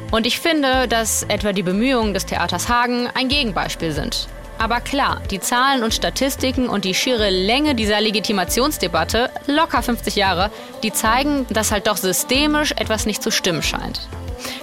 Und 0.10 0.26
ich 0.26 0.40
finde, 0.40 0.88
dass 0.88 1.24
etwa 1.24 1.54
die 1.54 1.62
Bemühungen 1.62 2.14
des 2.16 2.26
Theaters 2.26 2.70
Hagen 2.70 3.08
ein 3.14 3.30
Gegenbeispiel 3.30 3.92
sind. 3.92 4.28
Aber 4.58 4.82
klar, 4.82 5.22
die 5.30 5.40
Zahlen 5.40 5.84
und 5.84 5.94
Statistiken 5.94 6.70
und 6.70 6.86
die 6.86 6.96
schiere 6.96 7.30
Länge 7.30 7.76
dieser 7.76 8.02
Legitimationsdebatte, 8.02 9.30
locker 9.46 9.84
50 9.84 10.16
Jahre, 10.16 10.50
die 10.82 10.92
zeigen, 10.92 11.46
dass 11.50 11.72
halt 11.72 11.86
doch 11.86 11.98
systemisch 11.98 12.72
etwas 12.72 13.06
nicht 13.06 13.22
zu 13.22 13.30
stimmen 13.30 13.62
scheint. 13.62 14.08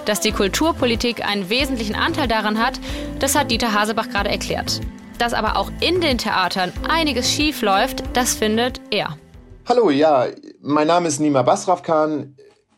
Dass 0.05 0.19
die 0.19 0.33
Kulturpolitik 0.33 1.25
einen 1.25 1.49
wesentlichen 1.49 1.95
Anteil 1.95 2.27
daran 2.27 2.59
hat, 2.59 2.79
das 3.19 3.35
hat 3.35 3.49
Dieter 3.49 3.73
Hasebach 3.73 4.09
gerade 4.09 4.29
erklärt. 4.29 4.81
Dass 5.21 5.35
aber 5.35 5.55
auch 5.55 5.69
in 5.81 6.01
den 6.01 6.17
Theatern 6.17 6.73
einiges 6.89 7.31
schief 7.31 7.61
läuft, 7.61 8.01
das 8.13 8.33
findet 8.33 8.81
er. 8.89 9.19
Hallo, 9.67 9.91
ja, 9.91 10.25
mein 10.61 10.87
Name 10.87 11.09
ist 11.09 11.19
Nima 11.19 11.43
Basrafkan. 11.43 12.35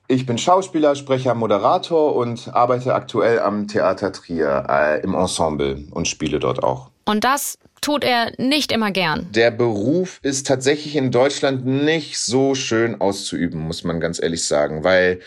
Ich 0.10 0.26
bin 0.26 0.38
Schauspieler, 0.38 0.96
Sprecher, 0.96 1.36
Moderator 1.36 2.14
und 2.14 2.54
arbeite 2.54 2.96
aktuell 2.96 3.40
am 3.40 3.70
Theater 3.70 4.12
Trier 4.12 4.66
äh, 4.70 5.02
im 5.04 5.14
Ensemble 5.14 5.86
und 5.92 6.10
spiele 6.10 6.40
dort 6.40 6.62
auch. 6.62 6.90
Und 7.06 7.24
das 7.24 7.58
tut 7.80 8.04
er 8.04 8.34
nicht 8.38 8.74
immer 8.74 8.92
gern. 8.92 9.26
Der 9.32 9.50
Beruf 9.50 10.20
ist 10.22 10.46
tatsächlich 10.46 10.98
in 10.98 11.12
Deutschland 11.12 11.66
nicht 11.66 12.20
so 12.20 12.56
schön 12.56 13.00
auszuüben, 13.00 13.62
muss 13.62 13.86
man 13.86 14.02
ganz 14.02 14.22
ehrlich 14.22 14.46
sagen, 14.46 14.84
weil 14.84 15.22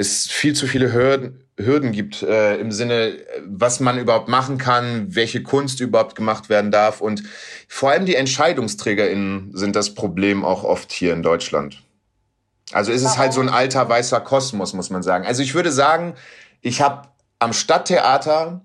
es 0.00 0.26
viel 0.26 0.54
zu 0.54 0.66
viele 0.66 0.92
Hürden, 0.92 1.44
Hürden 1.56 1.92
gibt 1.92 2.22
äh, 2.22 2.56
im 2.56 2.72
Sinne, 2.72 3.18
was 3.44 3.80
man 3.80 3.98
überhaupt 3.98 4.28
machen 4.28 4.58
kann, 4.58 5.14
welche 5.14 5.42
Kunst 5.42 5.80
überhaupt 5.80 6.14
gemacht 6.14 6.48
werden 6.48 6.70
darf. 6.70 7.00
Und 7.00 7.22
vor 7.68 7.90
allem 7.90 8.06
die 8.06 8.14
EntscheidungsträgerInnen 8.14 9.50
sind 9.54 9.76
das 9.76 9.94
Problem 9.94 10.44
auch 10.44 10.64
oft 10.64 10.90
hier 10.90 11.12
in 11.12 11.22
Deutschland. 11.22 11.82
Also 12.72 12.92
ist 12.92 13.02
es 13.02 13.18
halt 13.18 13.32
so 13.32 13.40
ein 13.40 13.48
alter 13.48 13.88
weißer 13.88 14.20
Kosmos, 14.20 14.72
muss 14.74 14.90
man 14.90 15.02
sagen. 15.02 15.26
Also 15.26 15.42
ich 15.42 15.54
würde 15.54 15.72
sagen, 15.72 16.14
ich 16.60 16.80
habe 16.80 17.08
am 17.40 17.52
Stadttheater, 17.52 18.64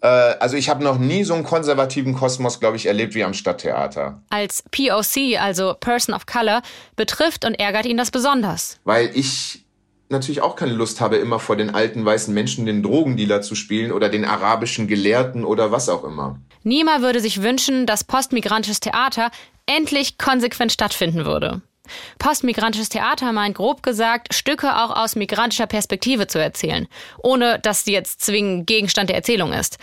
äh, 0.00 0.06
also 0.06 0.56
ich 0.56 0.70
habe 0.70 0.82
noch 0.82 0.98
nie 0.98 1.24
so 1.24 1.34
einen 1.34 1.44
konservativen 1.44 2.14
Kosmos, 2.14 2.60
glaube 2.60 2.76
ich, 2.76 2.86
erlebt 2.86 3.14
wie 3.14 3.22
am 3.22 3.34
Stadttheater. 3.34 4.22
Als 4.30 4.64
POC, 4.70 5.38
also 5.38 5.74
Person 5.78 6.14
of 6.14 6.24
Color, 6.24 6.62
betrifft 6.96 7.44
und 7.44 7.54
ärgert 7.54 7.84
ihn 7.84 7.98
das 7.98 8.10
besonders. 8.10 8.78
Weil 8.84 9.10
ich 9.14 9.64
natürlich 10.10 10.42
auch 10.42 10.56
keine 10.56 10.72
Lust 10.72 11.00
habe, 11.00 11.16
immer 11.16 11.38
vor 11.38 11.56
den 11.56 11.74
alten 11.74 12.04
weißen 12.04 12.32
Menschen 12.34 12.66
den 12.66 12.82
Drogendealer 12.82 13.42
zu 13.42 13.54
spielen 13.54 13.92
oder 13.92 14.08
den 14.08 14.24
arabischen 14.24 14.88
Gelehrten 14.88 15.44
oder 15.44 15.72
was 15.72 15.88
auch 15.88 16.04
immer. 16.04 16.38
Niemand 16.62 17.02
würde 17.02 17.20
sich 17.20 17.42
wünschen, 17.42 17.86
dass 17.86 18.04
postmigrantisches 18.04 18.80
Theater 18.80 19.30
endlich 19.66 20.18
konsequent 20.18 20.72
stattfinden 20.72 21.24
würde. 21.24 21.62
Postmigrantisches 22.18 22.88
Theater 22.88 23.32
meint 23.32 23.56
grob 23.56 23.82
gesagt, 23.82 24.34
Stücke 24.34 24.76
auch 24.76 24.94
aus 24.94 25.16
migrantischer 25.16 25.66
Perspektive 25.66 26.26
zu 26.26 26.38
erzählen, 26.38 26.86
ohne 27.18 27.58
dass 27.58 27.84
sie 27.84 27.92
jetzt 27.92 28.20
zwingend 28.20 28.66
Gegenstand 28.66 29.08
der 29.08 29.16
Erzählung 29.16 29.52
ist. 29.52 29.78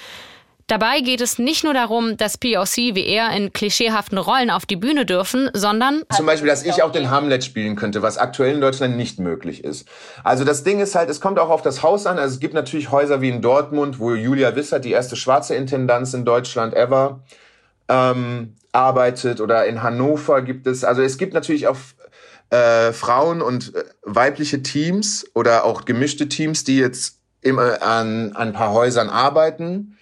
Dabei 0.68 1.00
geht 1.00 1.22
es 1.22 1.40
nicht 1.40 1.64
nur 1.64 1.74
darum, 1.74 2.18
dass 2.18 2.38
POC 2.38 2.76
wie 2.94 3.08
er 3.08 3.32
in 3.32 3.54
klischeehaften 3.54 4.18
Rollen 4.18 4.50
auf 4.50 4.66
die 4.66 4.76
Bühne 4.76 5.06
dürfen, 5.06 5.50
sondern 5.54 6.04
zum 6.14 6.26
Beispiel, 6.26 6.50
dass 6.50 6.66
ich 6.66 6.84
auch 6.84 6.92
den 6.92 7.10
Hamlet 7.10 7.46
spielen 7.46 7.78
könnte, 7.78 8.02
was 8.02 8.18
aktuell 8.18 8.54
in 8.54 8.60
Deutschland 8.60 8.98
nicht 8.98 9.18
möglich 9.18 9.64
ist. 9.64 9.88
Also 10.26 10.44
das 10.44 10.66
Ding 10.66 10.82
ist 10.82 10.94
halt, 10.94 11.10
es 11.10 11.22
kommt 11.22 11.40
auch 11.40 11.50
auf 11.50 11.62
das 11.62 11.84
Haus 11.84 12.06
an. 12.06 12.20
Also 12.20 12.34
es 12.34 12.42
gibt 12.42 12.54
natürlich 12.54 12.92
Häuser 12.92 13.22
wie 13.22 13.30
in 13.30 13.42
Dortmund, 13.42 14.00
wo 14.00 14.14
Julia 14.14 14.58
Wissert, 14.58 14.84
die 14.84 14.92
erste 14.92 15.16
schwarze 15.16 15.56
Intendanz 15.56 16.14
in 16.14 16.26
Deutschland 16.26 16.74
ever, 16.74 17.22
ähm, 17.88 18.58
arbeitet, 18.74 19.40
oder 19.40 19.66
in 19.68 19.84
Hannover 19.84 20.42
gibt 20.42 20.68
es. 20.68 20.84
Also 20.84 21.02
es 21.02 21.18
gibt 21.18 21.34
natürlich 21.34 21.70
auch 21.70 21.78
äh, 22.50 22.92
Frauen 22.92 23.42
und 23.42 23.74
äh, 23.74 23.86
weibliche 24.02 24.62
Teams 24.64 25.26
oder 25.34 25.64
auch 25.64 25.86
gemischte 25.86 26.28
Teams, 26.28 26.66
die 26.66 26.78
jetzt 26.78 27.20
immer 27.42 27.82
an, 27.82 28.34
an 28.34 28.50
ein 28.50 28.54
paar 28.54 28.74
Häusern 28.74 29.10
arbeiten 29.10 29.97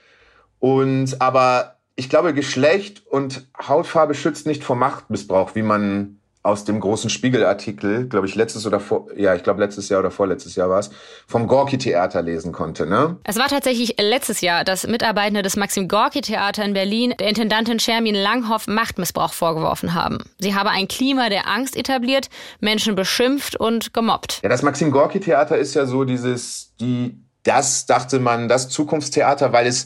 und 0.65 1.21
aber 1.21 1.75
ich 1.95 2.09
glaube, 2.09 2.33
Geschlecht 2.33 3.03
und 3.05 3.45
Hautfarbe 3.67 4.15
schützt 4.15 4.47
nicht 4.47 4.63
vor 4.63 4.75
Machtmissbrauch, 4.75 5.53
wie 5.53 5.61
man 5.61 6.17
aus 6.41 6.65
dem 6.65 6.79
großen 6.79 7.11
Spiegelartikel, 7.11 8.09
glaube 8.09 8.25
ich, 8.25 8.33
letztes 8.33 8.65
oder 8.65 8.79
vor, 8.79 9.05
ja, 9.15 9.35
ich 9.35 9.43
glaube 9.43 9.59
letztes 9.59 9.89
Jahr 9.89 9.99
oder 9.99 10.09
vorletztes 10.09 10.55
Jahr 10.55 10.67
war 10.71 10.79
es, 10.79 10.89
vom 11.27 11.45
Gorki-Theater 11.45 12.23
lesen 12.23 12.51
konnte, 12.51 12.87
ne? 12.87 13.17
Es 13.25 13.37
war 13.37 13.47
tatsächlich 13.47 13.97
letztes 13.99 14.41
Jahr, 14.41 14.63
dass 14.63 14.87
Mitarbeitende 14.87 15.43
des 15.43 15.55
Maxim 15.55 15.87
Gorki-Theater 15.87 16.65
in 16.65 16.73
Berlin 16.73 17.13
der 17.19 17.27
Intendantin 17.27 17.79
Shermin 17.79 18.15
Langhoff 18.15 18.65
Machtmissbrauch 18.65 19.33
vorgeworfen 19.33 19.93
haben. 19.93 20.17
Sie 20.39 20.55
habe 20.55 20.71
ein 20.71 20.87
Klima 20.87 21.29
der 21.29 21.47
Angst 21.47 21.77
etabliert, 21.77 22.29
Menschen 22.59 22.95
beschimpft 22.95 23.55
und 23.55 23.93
gemobbt. 23.93 24.39
Ja, 24.41 24.49
das 24.49 24.63
Maxim 24.63 24.89
Gorki-Theater 24.89 25.59
ist 25.59 25.75
ja 25.75 25.85
so 25.85 26.05
dieses, 26.05 26.73
die, 26.79 27.19
das 27.43 27.85
dachte 27.85 28.19
man, 28.19 28.47
das 28.47 28.69
Zukunftstheater, 28.69 29.53
weil 29.53 29.67
es 29.67 29.85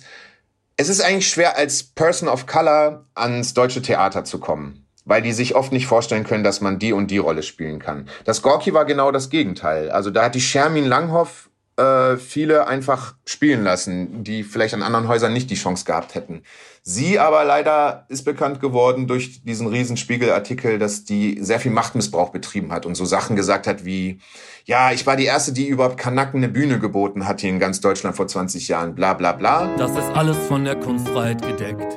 es 0.79 0.87
ist 0.87 1.01
eigentlich 1.01 1.27
schwer, 1.27 1.57
als 1.57 1.83
Person 1.83 2.29
of 2.29 2.45
Color 2.45 3.05
ans 3.13 3.53
deutsche 3.53 3.81
Theater 3.81 4.23
zu 4.23 4.39
kommen, 4.39 4.87
weil 5.03 5.21
die 5.21 5.33
sich 5.33 5.53
oft 5.53 5.73
nicht 5.73 5.87
vorstellen 5.87 6.23
können, 6.23 6.45
dass 6.45 6.61
man 6.61 6.79
die 6.79 6.93
und 6.93 7.11
die 7.11 7.17
Rolle 7.17 7.43
spielen 7.43 7.79
kann. 7.79 8.07
Das 8.23 8.41
Gorki 8.41 8.73
war 8.73 8.85
genau 8.85 9.11
das 9.11 9.29
Gegenteil. 9.29 9.91
Also 9.91 10.09
da 10.09 10.23
hat 10.23 10.35
die 10.35 10.41
Shermin 10.41 10.85
Langhoff 10.85 11.49
äh, 11.79 12.17
viele 12.17 12.67
einfach 12.67 13.15
spielen 13.25 13.63
lassen, 13.63 14.23
die 14.23 14.43
vielleicht 14.43 14.73
an 14.73 14.83
anderen 14.83 15.07
Häusern 15.07 15.31
nicht 15.31 15.49
die 15.49 15.55
Chance 15.55 15.85
gehabt 15.85 16.13
hätten. 16.13 16.43
Sie 16.83 17.19
aber 17.19 17.45
leider 17.45 18.05
ist 18.09 18.23
bekannt 18.23 18.59
geworden 18.59 19.07
durch 19.07 19.43
diesen 19.43 19.67
Riesenspiegelartikel, 19.67 20.77
dass 20.77 21.05
die 21.05 21.37
sehr 21.41 21.59
viel 21.59 21.71
Machtmissbrauch 21.71 22.29
betrieben 22.29 22.73
hat 22.73 22.85
und 22.85 22.95
so 22.95 23.05
Sachen 23.05 23.35
gesagt 23.35 23.65
hat 23.65 23.85
wie, 23.85 24.19
ja, 24.65 24.91
ich 24.91 25.07
war 25.07 25.15
die 25.15 25.25
Erste, 25.25 25.53
die 25.53 25.67
überhaupt 25.67 25.97
Kanaken 25.97 26.43
eine 26.43 26.49
Bühne 26.49 26.79
geboten 26.79 27.27
hat 27.27 27.41
hier 27.41 27.49
in 27.49 27.59
ganz 27.59 27.79
Deutschland 27.79 28.15
vor 28.15 28.27
20 28.27 28.67
Jahren, 28.67 28.95
bla 28.95 29.13
bla 29.13 29.31
bla. 29.31 29.73
Das 29.77 29.91
ist 29.91 30.09
alles 30.15 30.37
von 30.47 30.65
der 30.65 30.75
Kunstfreiheit 30.75 31.41
gedeckt. 31.41 31.95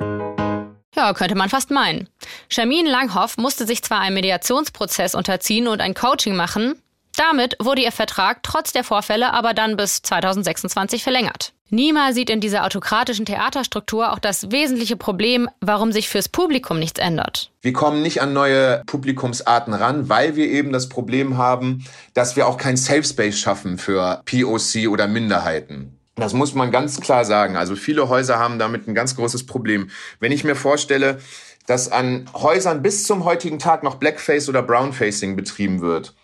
Ja, 0.94 1.14
könnte 1.14 1.34
man 1.34 1.48
fast 1.48 1.70
meinen. 1.70 2.08
Charmin 2.50 2.86
Langhoff 2.86 3.38
musste 3.38 3.66
sich 3.66 3.82
zwar 3.82 4.00
einem 4.00 4.14
Mediationsprozess 4.14 5.14
unterziehen 5.14 5.66
und 5.66 5.80
ein 5.80 5.94
Coaching 5.94 6.36
machen, 6.36 6.81
damit 7.16 7.56
wurde 7.60 7.82
ihr 7.82 7.92
Vertrag 7.92 8.42
trotz 8.42 8.72
der 8.72 8.84
Vorfälle 8.84 9.32
aber 9.32 9.54
dann 9.54 9.76
bis 9.76 10.02
2026 10.02 11.02
verlängert. 11.02 11.52
Nima 11.74 12.12
sieht 12.12 12.28
in 12.28 12.42
dieser 12.42 12.66
autokratischen 12.66 13.24
Theaterstruktur 13.24 14.12
auch 14.12 14.18
das 14.18 14.50
wesentliche 14.50 14.96
Problem, 14.96 15.48
warum 15.62 15.90
sich 15.90 16.10
fürs 16.10 16.28
Publikum 16.28 16.78
nichts 16.78 17.00
ändert. 17.00 17.50
Wir 17.62 17.72
kommen 17.72 18.02
nicht 18.02 18.20
an 18.20 18.34
neue 18.34 18.82
Publikumsarten 18.84 19.72
ran, 19.72 20.10
weil 20.10 20.36
wir 20.36 20.48
eben 20.48 20.70
das 20.70 20.90
Problem 20.90 21.38
haben, 21.38 21.82
dass 22.12 22.36
wir 22.36 22.46
auch 22.46 22.58
kein 22.58 22.76
Safe 22.76 23.04
Space 23.04 23.38
schaffen 23.38 23.78
für 23.78 24.20
POC 24.26 24.88
oder 24.90 25.08
Minderheiten. 25.08 25.98
Das 26.16 26.34
muss 26.34 26.54
man 26.54 26.70
ganz 26.70 27.00
klar 27.00 27.24
sagen. 27.24 27.56
Also 27.56 27.74
viele 27.74 28.10
Häuser 28.10 28.38
haben 28.38 28.58
damit 28.58 28.86
ein 28.86 28.94
ganz 28.94 29.16
großes 29.16 29.46
Problem. 29.46 29.88
Wenn 30.20 30.30
ich 30.30 30.44
mir 30.44 30.56
vorstelle, 30.56 31.20
dass 31.66 31.90
an 31.90 32.28
Häusern 32.34 32.82
bis 32.82 33.04
zum 33.04 33.24
heutigen 33.24 33.58
Tag 33.58 33.82
noch 33.82 33.94
Blackface 33.94 34.50
oder 34.50 34.62
Brownfacing 34.62 35.36
betrieben 35.36 35.80
wird 35.80 36.14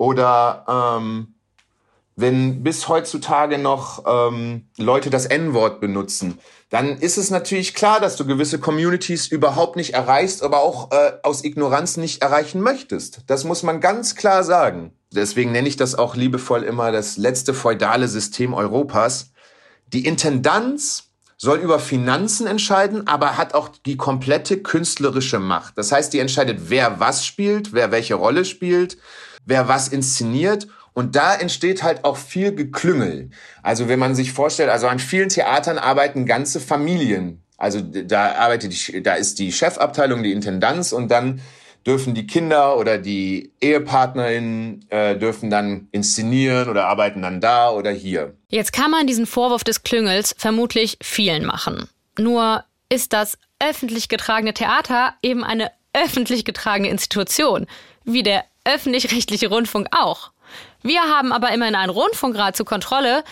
oder 0.00 0.64
ähm, 0.66 1.34
wenn 2.16 2.62
bis 2.62 2.88
heutzutage 2.88 3.58
noch 3.58 4.04
ähm, 4.06 4.70
Leute 4.78 5.10
das 5.10 5.26
N-Wort 5.26 5.78
benutzen, 5.78 6.38
dann 6.70 6.96
ist 6.96 7.18
es 7.18 7.28
natürlich 7.28 7.74
klar, 7.74 8.00
dass 8.00 8.16
du 8.16 8.24
gewisse 8.24 8.58
Communities 8.58 9.26
überhaupt 9.26 9.76
nicht 9.76 9.92
erreichst, 9.92 10.42
aber 10.42 10.60
auch 10.60 10.90
äh, 10.90 11.12
aus 11.22 11.44
Ignoranz 11.44 11.98
nicht 11.98 12.22
erreichen 12.22 12.62
möchtest. 12.62 13.20
Das 13.26 13.44
muss 13.44 13.62
man 13.62 13.82
ganz 13.82 14.14
klar 14.14 14.42
sagen. 14.42 14.92
Deswegen 15.12 15.52
nenne 15.52 15.68
ich 15.68 15.76
das 15.76 15.94
auch 15.94 16.16
liebevoll 16.16 16.62
immer 16.62 16.92
das 16.92 17.18
letzte 17.18 17.52
feudale 17.52 18.08
System 18.08 18.54
Europas. 18.54 19.32
Die 19.88 20.06
Intendanz 20.06 21.10
soll 21.36 21.58
über 21.58 21.78
Finanzen 21.78 22.46
entscheiden, 22.46 23.06
aber 23.06 23.36
hat 23.36 23.52
auch 23.52 23.68
die 23.68 23.98
komplette 23.98 24.62
künstlerische 24.62 25.40
Macht. 25.40 25.76
Das 25.76 25.92
heißt, 25.92 26.10
die 26.14 26.20
entscheidet, 26.20 26.70
wer 26.70 27.00
was 27.00 27.26
spielt, 27.26 27.74
wer 27.74 27.90
welche 27.90 28.14
Rolle 28.14 28.46
spielt, 28.46 28.96
wer 29.46 29.68
was 29.68 29.88
inszeniert 29.88 30.66
und 30.92 31.16
da 31.16 31.34
entsteht 31.34 31.82
halt 31.82 32.04
auch 32.04 32.16
viel 32.16 32.54
Geklüngel. 32.54 33.30
Also 33.62 33.88
wenn 33.88 33.98
man 33.98 34.14
sich 34.14 34.32
vorstellt, 34.32 34.70
also 34.70 34.86
an 34.86 34.98
vielen 34.98 35.28
Theatern 35.28 35.78
arbeiten 35.78 36.26
ganze 36.26 36.60
Familien. 36.60 37.42
Also 37.56 37.80
da 37.80 38.32
arbeitet 38.32 38.72
die, 38.72 39.02
da 39.02 39.14
ist 39.14 39.38
die 39.38 39.52
Chefabteilung, 39.52 40.22
die 40.22 40.32
Intendanz 40.32 40.92
und 40.92 41.10
dann 41.10 41.40
dürfen 41.86 42.14
die 42.14 42.26
Kinder 42.26 42.76
oder 42.76 42.98
die 42.98 43.52
EhepartnerInnen 43.60 44.86
äh, 44.90 45.16
dürfen 45.16 45.50
dann 45.50 45.88
inszenieren 45.92 46.68
oder 46.68 46.86
arbeiten 46.86 47.22
dann 47.22 47.40
da 47.40 47.70
oder 47.70 47.90
hier. 47.90 48.34
Jetzt 48.48 48.72
kann 48.72 48.90
man 48.90 49.06
diesen 49.06 49.26
Vorwurf 49.26 49.64
des 49.64 49.82
Klüngels 49.82 50.34
vermutlich 50.36 50.98
vielen 51.02 51.46
machen. 51.46 51.88
Nur 52.18 52.64
ist 52.88 53.12
das 53.12 53.38
öffentlich 53.58 54.08
getragene 54.08 54.52
Theater 54.52 55.14
eben 55.22 55.44
eine 55.44 55.70
öffentlich 55.92 56.44
getragene 56.44 56.88
Institution, 56.88 57.66
wie 58.04 58.22
der 58.22 58.44
öffentlich-rechtliche 58.74 59.48
Rundfunk 59.48 59.88
auch. 59.90 60.30
Wir 60.82 61.02
haben 61.02 61.32
aber 61.32 61.52
immerhin 61.52 61.74
einen 61.74 61.90
Rundfunkrat 61.90 62.56
zur 62.56 62.66
Kontrolle. 62.66 63.24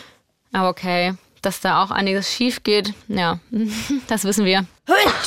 Aber 0.52 0.68
okay, 0.68 1.14
dass 1.42 1.60
da 1.60 1.82
auch 1.82 1.90
einiges 1.90 2.32
schief 2.32 2.62
geht, 2.62 2.94
ja, 3.08 3.38
das 4.08 4.24
wissen 4.24 4.44
wir. 4.44 4.66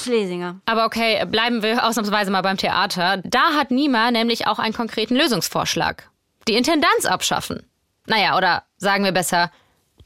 Schlesinger. 0.02 0.60
Aber 0.66 0.86
okay, 0.86 1.26
bleiben 1.26 1.62
wir 1.62 1.86
ausnahmsweise 1.86 2.32
mal 2.32 2.42
beim 2.42 2.58
Theater. 2.58 3.22
Da 3.24 3.54
hat 3.56 3.72
Nima 3.72 4.12
nämlich 4.12 4.48
auch 4.48 4.60
einen 4.60 4.74
konkreten 4.74 5.16
Lösungsvorschlag. 5.16 6.10
Die 6.48 6.56
Intendanz 6.56 7.06
abschaffen. 7.06 7.64
Naja, 8.08 8.36
oder 8.36 8.64
sagen 8.78 9.04
wir 9.04 9.12
besser, 9.12 9.52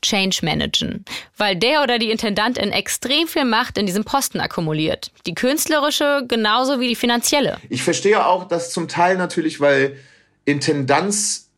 Change 0.05 0.39
managen. 0.43 1.03
Weil 1.37 1.55
der 1.55 1.81
oder 1.83 1.99
die 1.99 2.11
Intendantin 2.11 2.71
extrem 2.71 3.27
viel 3.27 3.45
Macht 3.45 3.77
in 3.77 3.85
diesem 3.85 4.03
Posten 4.03 4.39
akkumuliert. 4.39 5.11
Die 5.25 5.33
künstlerische 5.33 6.23
genauso 6.27 6.79
wie 6.79 6.87
die 6.87 6.95
finanzielle. 6.95 7.57
Ich 7.69 7.83
verstehe 7.83 8.25
auch 8.25 8.47
das 8.47 8.71
zum 8.71 8.87
Teil 8.87 9.17
natürlich, 9.17 9.59
weil 9.59 9.97
Intendanz 10.45 11.49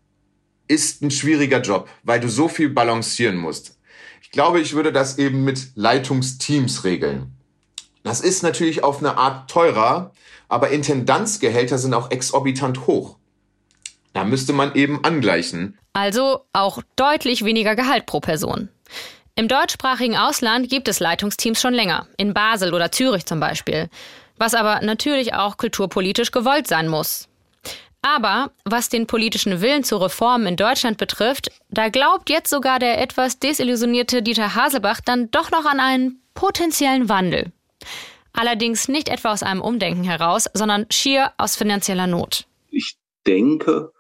ist 0.68 1.02
ein 1.02 1.12
schwieriger 1.12 1.62
Job, 1.62 1.90
weil 2.04 2.20
du 2.20 2.30
so 2.30 2.48
viel 2.48 2.70
balancieren 2.70 3.38
musst. 3.38 3.78
Ich 4.22 4.32
glaube, 4.32 4.60
ich 4.60 4.74
würde 4.74 4.92
das 4.92 5.18
eben 5.18 5.44
mit 5.44 5.68
Leitungsteams 5.76 6.84
regeln. 6.84 7.34
Das 8.04 8.22
ist 8.22 8.44
natürlich 8.44 8.84
auf 8.84 9.00
eine 9.00 9.18
Art 9.18 9.50
teurer, 9.50 10.12
aber 10.48 10.70
Intendanzgehälter 10.70 11.78
sind 11.78 11.94
auch 11.94 12.12
exorbitant 12.12 12.88
hoch. 12.88 13.18
Da 14.18 14.24
müsste 14.24 14.52
man 14.52 14.74
eben 14.74 15.04
angleichen. 15.04 15.78
Also 15.94 16.42
auch 16.52 16.82
deutlich 16.96 17.46
weniger 17.46 17.76
Gehalt 17.76 18.08
pro 18.08 18.20
Person. 18.20 18.68
Im 19.36 19.48
deutschsprachigen 19.48 20.18
Ausland 20.18 20.70
gibt 20.70 20.88
es 20.88 21.00
Leitungsteams 21.00 21.62
schon 21.62 21.76
länger, 21.76 22.08
in 22.18 22.34
Basel 22.34 22.74
oder 22.74 22.92
Zürich 22.92 23.28
zum 23.28 23.40
Beispiel, 23.40 23.90
was 24.38 24.56
aber 24.56 24.82
natürlich 24.82 25.36
auch 25.36 25.58
kulturpolitisch 25.58 26.32
gewollt 26.32 26.66
sein 26.66 26.88
muss. 26.88 27.28
Aber 28.02 28.50
was 28.66 28.90
den 28.90 29.06
politischen 29.06 29.62
Willen 29.62 29.84
zu 29.84 29.98
Reformen 29.98 30.48
in 30.48 30.56
Deutschland 30.56 30.98
betrifft, 30.98 31.52
da 31.70 31.90
glaubt 31.90 32.32
jetzt 32.32 32.50
sogar 32.50 32.80
der 32.80 33.00
etwas 33.00 33.38
desillusionierte 33.38 34.24
Dieter 34.24 34.56
Haselbach 34.56 35.00
dann 35.00 35.30
doch 35.30 35.52
noch 35.52 35.66
an 35.66 35.80
einen 35.80 36.24
potenziellen 36.34 37.08
Wandel. 37.08 37.52
Allerdings 38.34 38.88
nicht 38.88 39.10
etwa 39.10 39.32
aus 39.32 39.44
einem 39.44 39.62
Umdenken 39.62 40.04
heraus, 40.04 40.50
sondern 40.56 40.88
schier 40.90 41.34
aus 41.38 41.56
finanzieller 41.56 42.08
Not. 42.08 42.48
Ich 42.72 42.98
denke, 43.28 43.92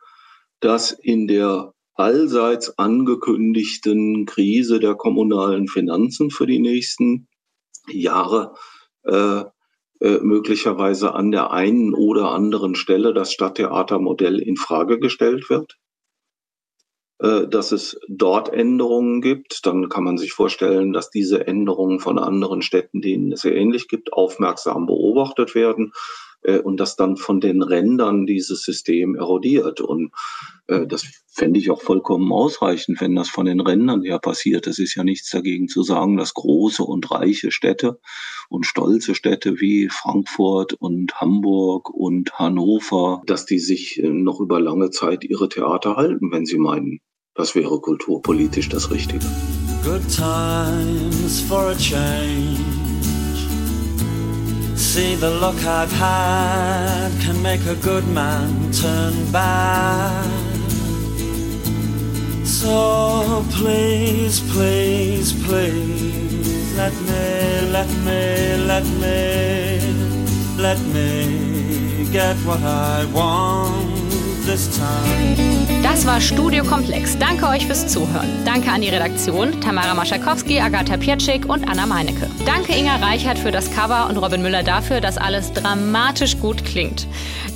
dass 0.59 0.91
in 0.91 1.27
der 1.27 1.73
allseits 1.93 2.77
angekündigten 2.77 4.25
Krise 4.25 4.79
der 4.79 4.95
kommunalen 4.95 5.67
Finanzen 5.67 6.29
für 6.29 6.45
die 6.45 6.59
nächsten 6.59 7.27
Jahre 7.89 8.53
äh, 9.03 9.43
äh, 9.99 10.19
möglicherweise 10.21 11.15
an 11.15 11.31
der 11.31 11.51
einen 11.51 11.95
oder 11.95 12.31
anderen 12.31 12.75
Stelle 12.75 13.13
das 13.13 13.33
Stadttheatermodell 13.33 14.39
in 14.39 14.55
Frage 14.55 14.99
gestellt 14.99 15.49
wird, 15.49 15.79
äh, 17.19 17.47
dass 17.47 17.71
es 17.71 17.99
dort 18.07 18.53
Änderungen 18.53 19.21
gibt. 19.21 19.65
Dann 19.65 19.89
kann 19.89 20.03
man 20.03 20.19
sich 20.19 20.33
vorstellen, 20.33 20.93
dass 20.93 21.09
diese 21.09 21.47
Änderungen 21.47 21.99
von 21.99 22.19
anderen 22.19 22.61
Städten, 22.61 23.01
denen 23.01 23.31
es 23.31 23.41
sehr 23.41 23.55
ähnlich 23.55 23.87
gibt, 23.87 24.13
aufmerksam 24.13 24.85
beobachtet 24.85 25.55
werden 25.55 25.93
äh, 26.43 26.59
und 26.59 26.79
dass 26.79 26.95
dann 26.95 27.17
von 27.17 27.39
den 27.39 27.61
Rändern 27.61 28.25
dieses 28.25 28.63
System 28.63 29.15
erodiert. 29.15 29.81
Und 29.81 30.11
äh, 30.67 30.87
das 30.87 31.05
fände 31.27 31.59
ich 31.59 31.69
auch 31.69 31.81
vollkommen 31.81 32.31
ausreichend, 32.31 32.99
wenn 33.01 33.15
das 33.15 33.29
von 33.29 33.45
den 33.45 33.59
Rändern 33.59 34.03
her 34.03 34.19
passiert. 34.19 34.67
Es 34.67 34.79
ist 34.79 34.95
ja 34.95 35.03
nichts 35.03 35.29
dagegen 35.29 35.67
zu 35.67 35.83
sagen, 35.83 36.17
dass 36.17 36.33
große 36.33 36.83
und 36.83 37.11
reiche 37.11 37.51
Städte 37.51 37.99
und 38.49 38.65
stolze 38.65 39.13
Städte 39.13 39.59
wie 39.59 39.89
Frankfurt 39.89 40.73
und 40.73 41.19
Hamburg 41.21 41.89
und 41.89 42.33
Hannover, 42.33 43.21
dass 43.25 43.45
die 43.45 43.59
sich 43.59 44.01
äh, 44.01 44.09
noch 44.09 44.39
über 44.39 44.59
lange 44.59 44.89
Zeit 44.89 45.23
ihre 45.23 45.49
Theater 45.49 45.95
halten, 45.95 46.31
wenn 46.31 46.45
sie 46.45 46.57
meinen, 46.57 46.99
das 47.35 47.55
wäre 47.55 47.79
kulturpolitisch 47.79 48.69
das 48.69 48.89
Richtige. 48.89 49.25
Good 49.83 50.01
times 50.09 51.39
for 51.41 51.69
a 51.69 51.75
change. 51.75 52.76
See 54.97 55.13
the 55.13 55.29
look 55.29 55.63
I've 55.63 55.91
had 55.91 57.11
can 57.21 57.39
make 57.43 57.63
a 57.67 57.75
good 57.75 58.07
man 58.07 58.71
turn 58.71 59.31
bad. 59.31 60.25
So 62.43 63.45
please, 63.51 64.39
please, 64.51 65.33
please, 65.45 66.75
let 66.75 66.93
me, 67.09 67.69
let 67.77 67.89
me, 68.07 68.57
let 68.65 68.85
me, 69.03 69.79
let 70.57 70.79
me 70.95 72.09
get 72.11 72.35
what 72.37 72.63
I 72.63 73.05
want. 73.13 73.96
Das 75.83 76.05
war 76.05 76.21
Studio 76.21 76.63
Komplex. 76.63 77.17
Danke 77.17 77.47
euch 77.47 77.65
fürs 77.65 77.87
Zuhören. 77.87 78.29
Danke 78.45 78.71
an 78.71 78.79
die 78.79 78.87
Redaktion, 78.87 79.59
Tamara 79.59 79.93
Maschakowski, 79.93 80.61
Agatha 80.61 80.95
Pietschik 80.95 81.49
und 81.49 81.67
Anna 81.67 81.85
Meinecke. 81.85 82.29
Danke 82.45 82.73
Inga 82.73 82.95
Reichert 82.95 83.37
für 83.37 83.51
das 83.51 83.69
Cover 83.71 84.07
und 84.09 84.17
Robin 84.17 84.41
Müller 84.41 84.63
dafür, 84.63 85.01
dass 85.01 85.17
alles 85.17 85.51
dramatisch 85.51 86.37
gut 86.39 86.63
klingt. 86.63 87.07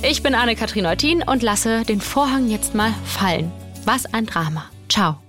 Ich 0.02 0.22
bin 0.22 0.34
Anne-Kathrin 0.34 0.84
Eutin 0.84 1.22
und 1.22 1.42
lasse 1.42 1.82
den 1.84 2.02
Vorhang 2.02 2.50
jetzt 2.50 2.74
mal 2.74 2.92
fallen. 3.06 3.50
Was 3.86 4.12
ein 4.12 4.26
Drama. 4.26 4.64
Ciao. 4.88 5.21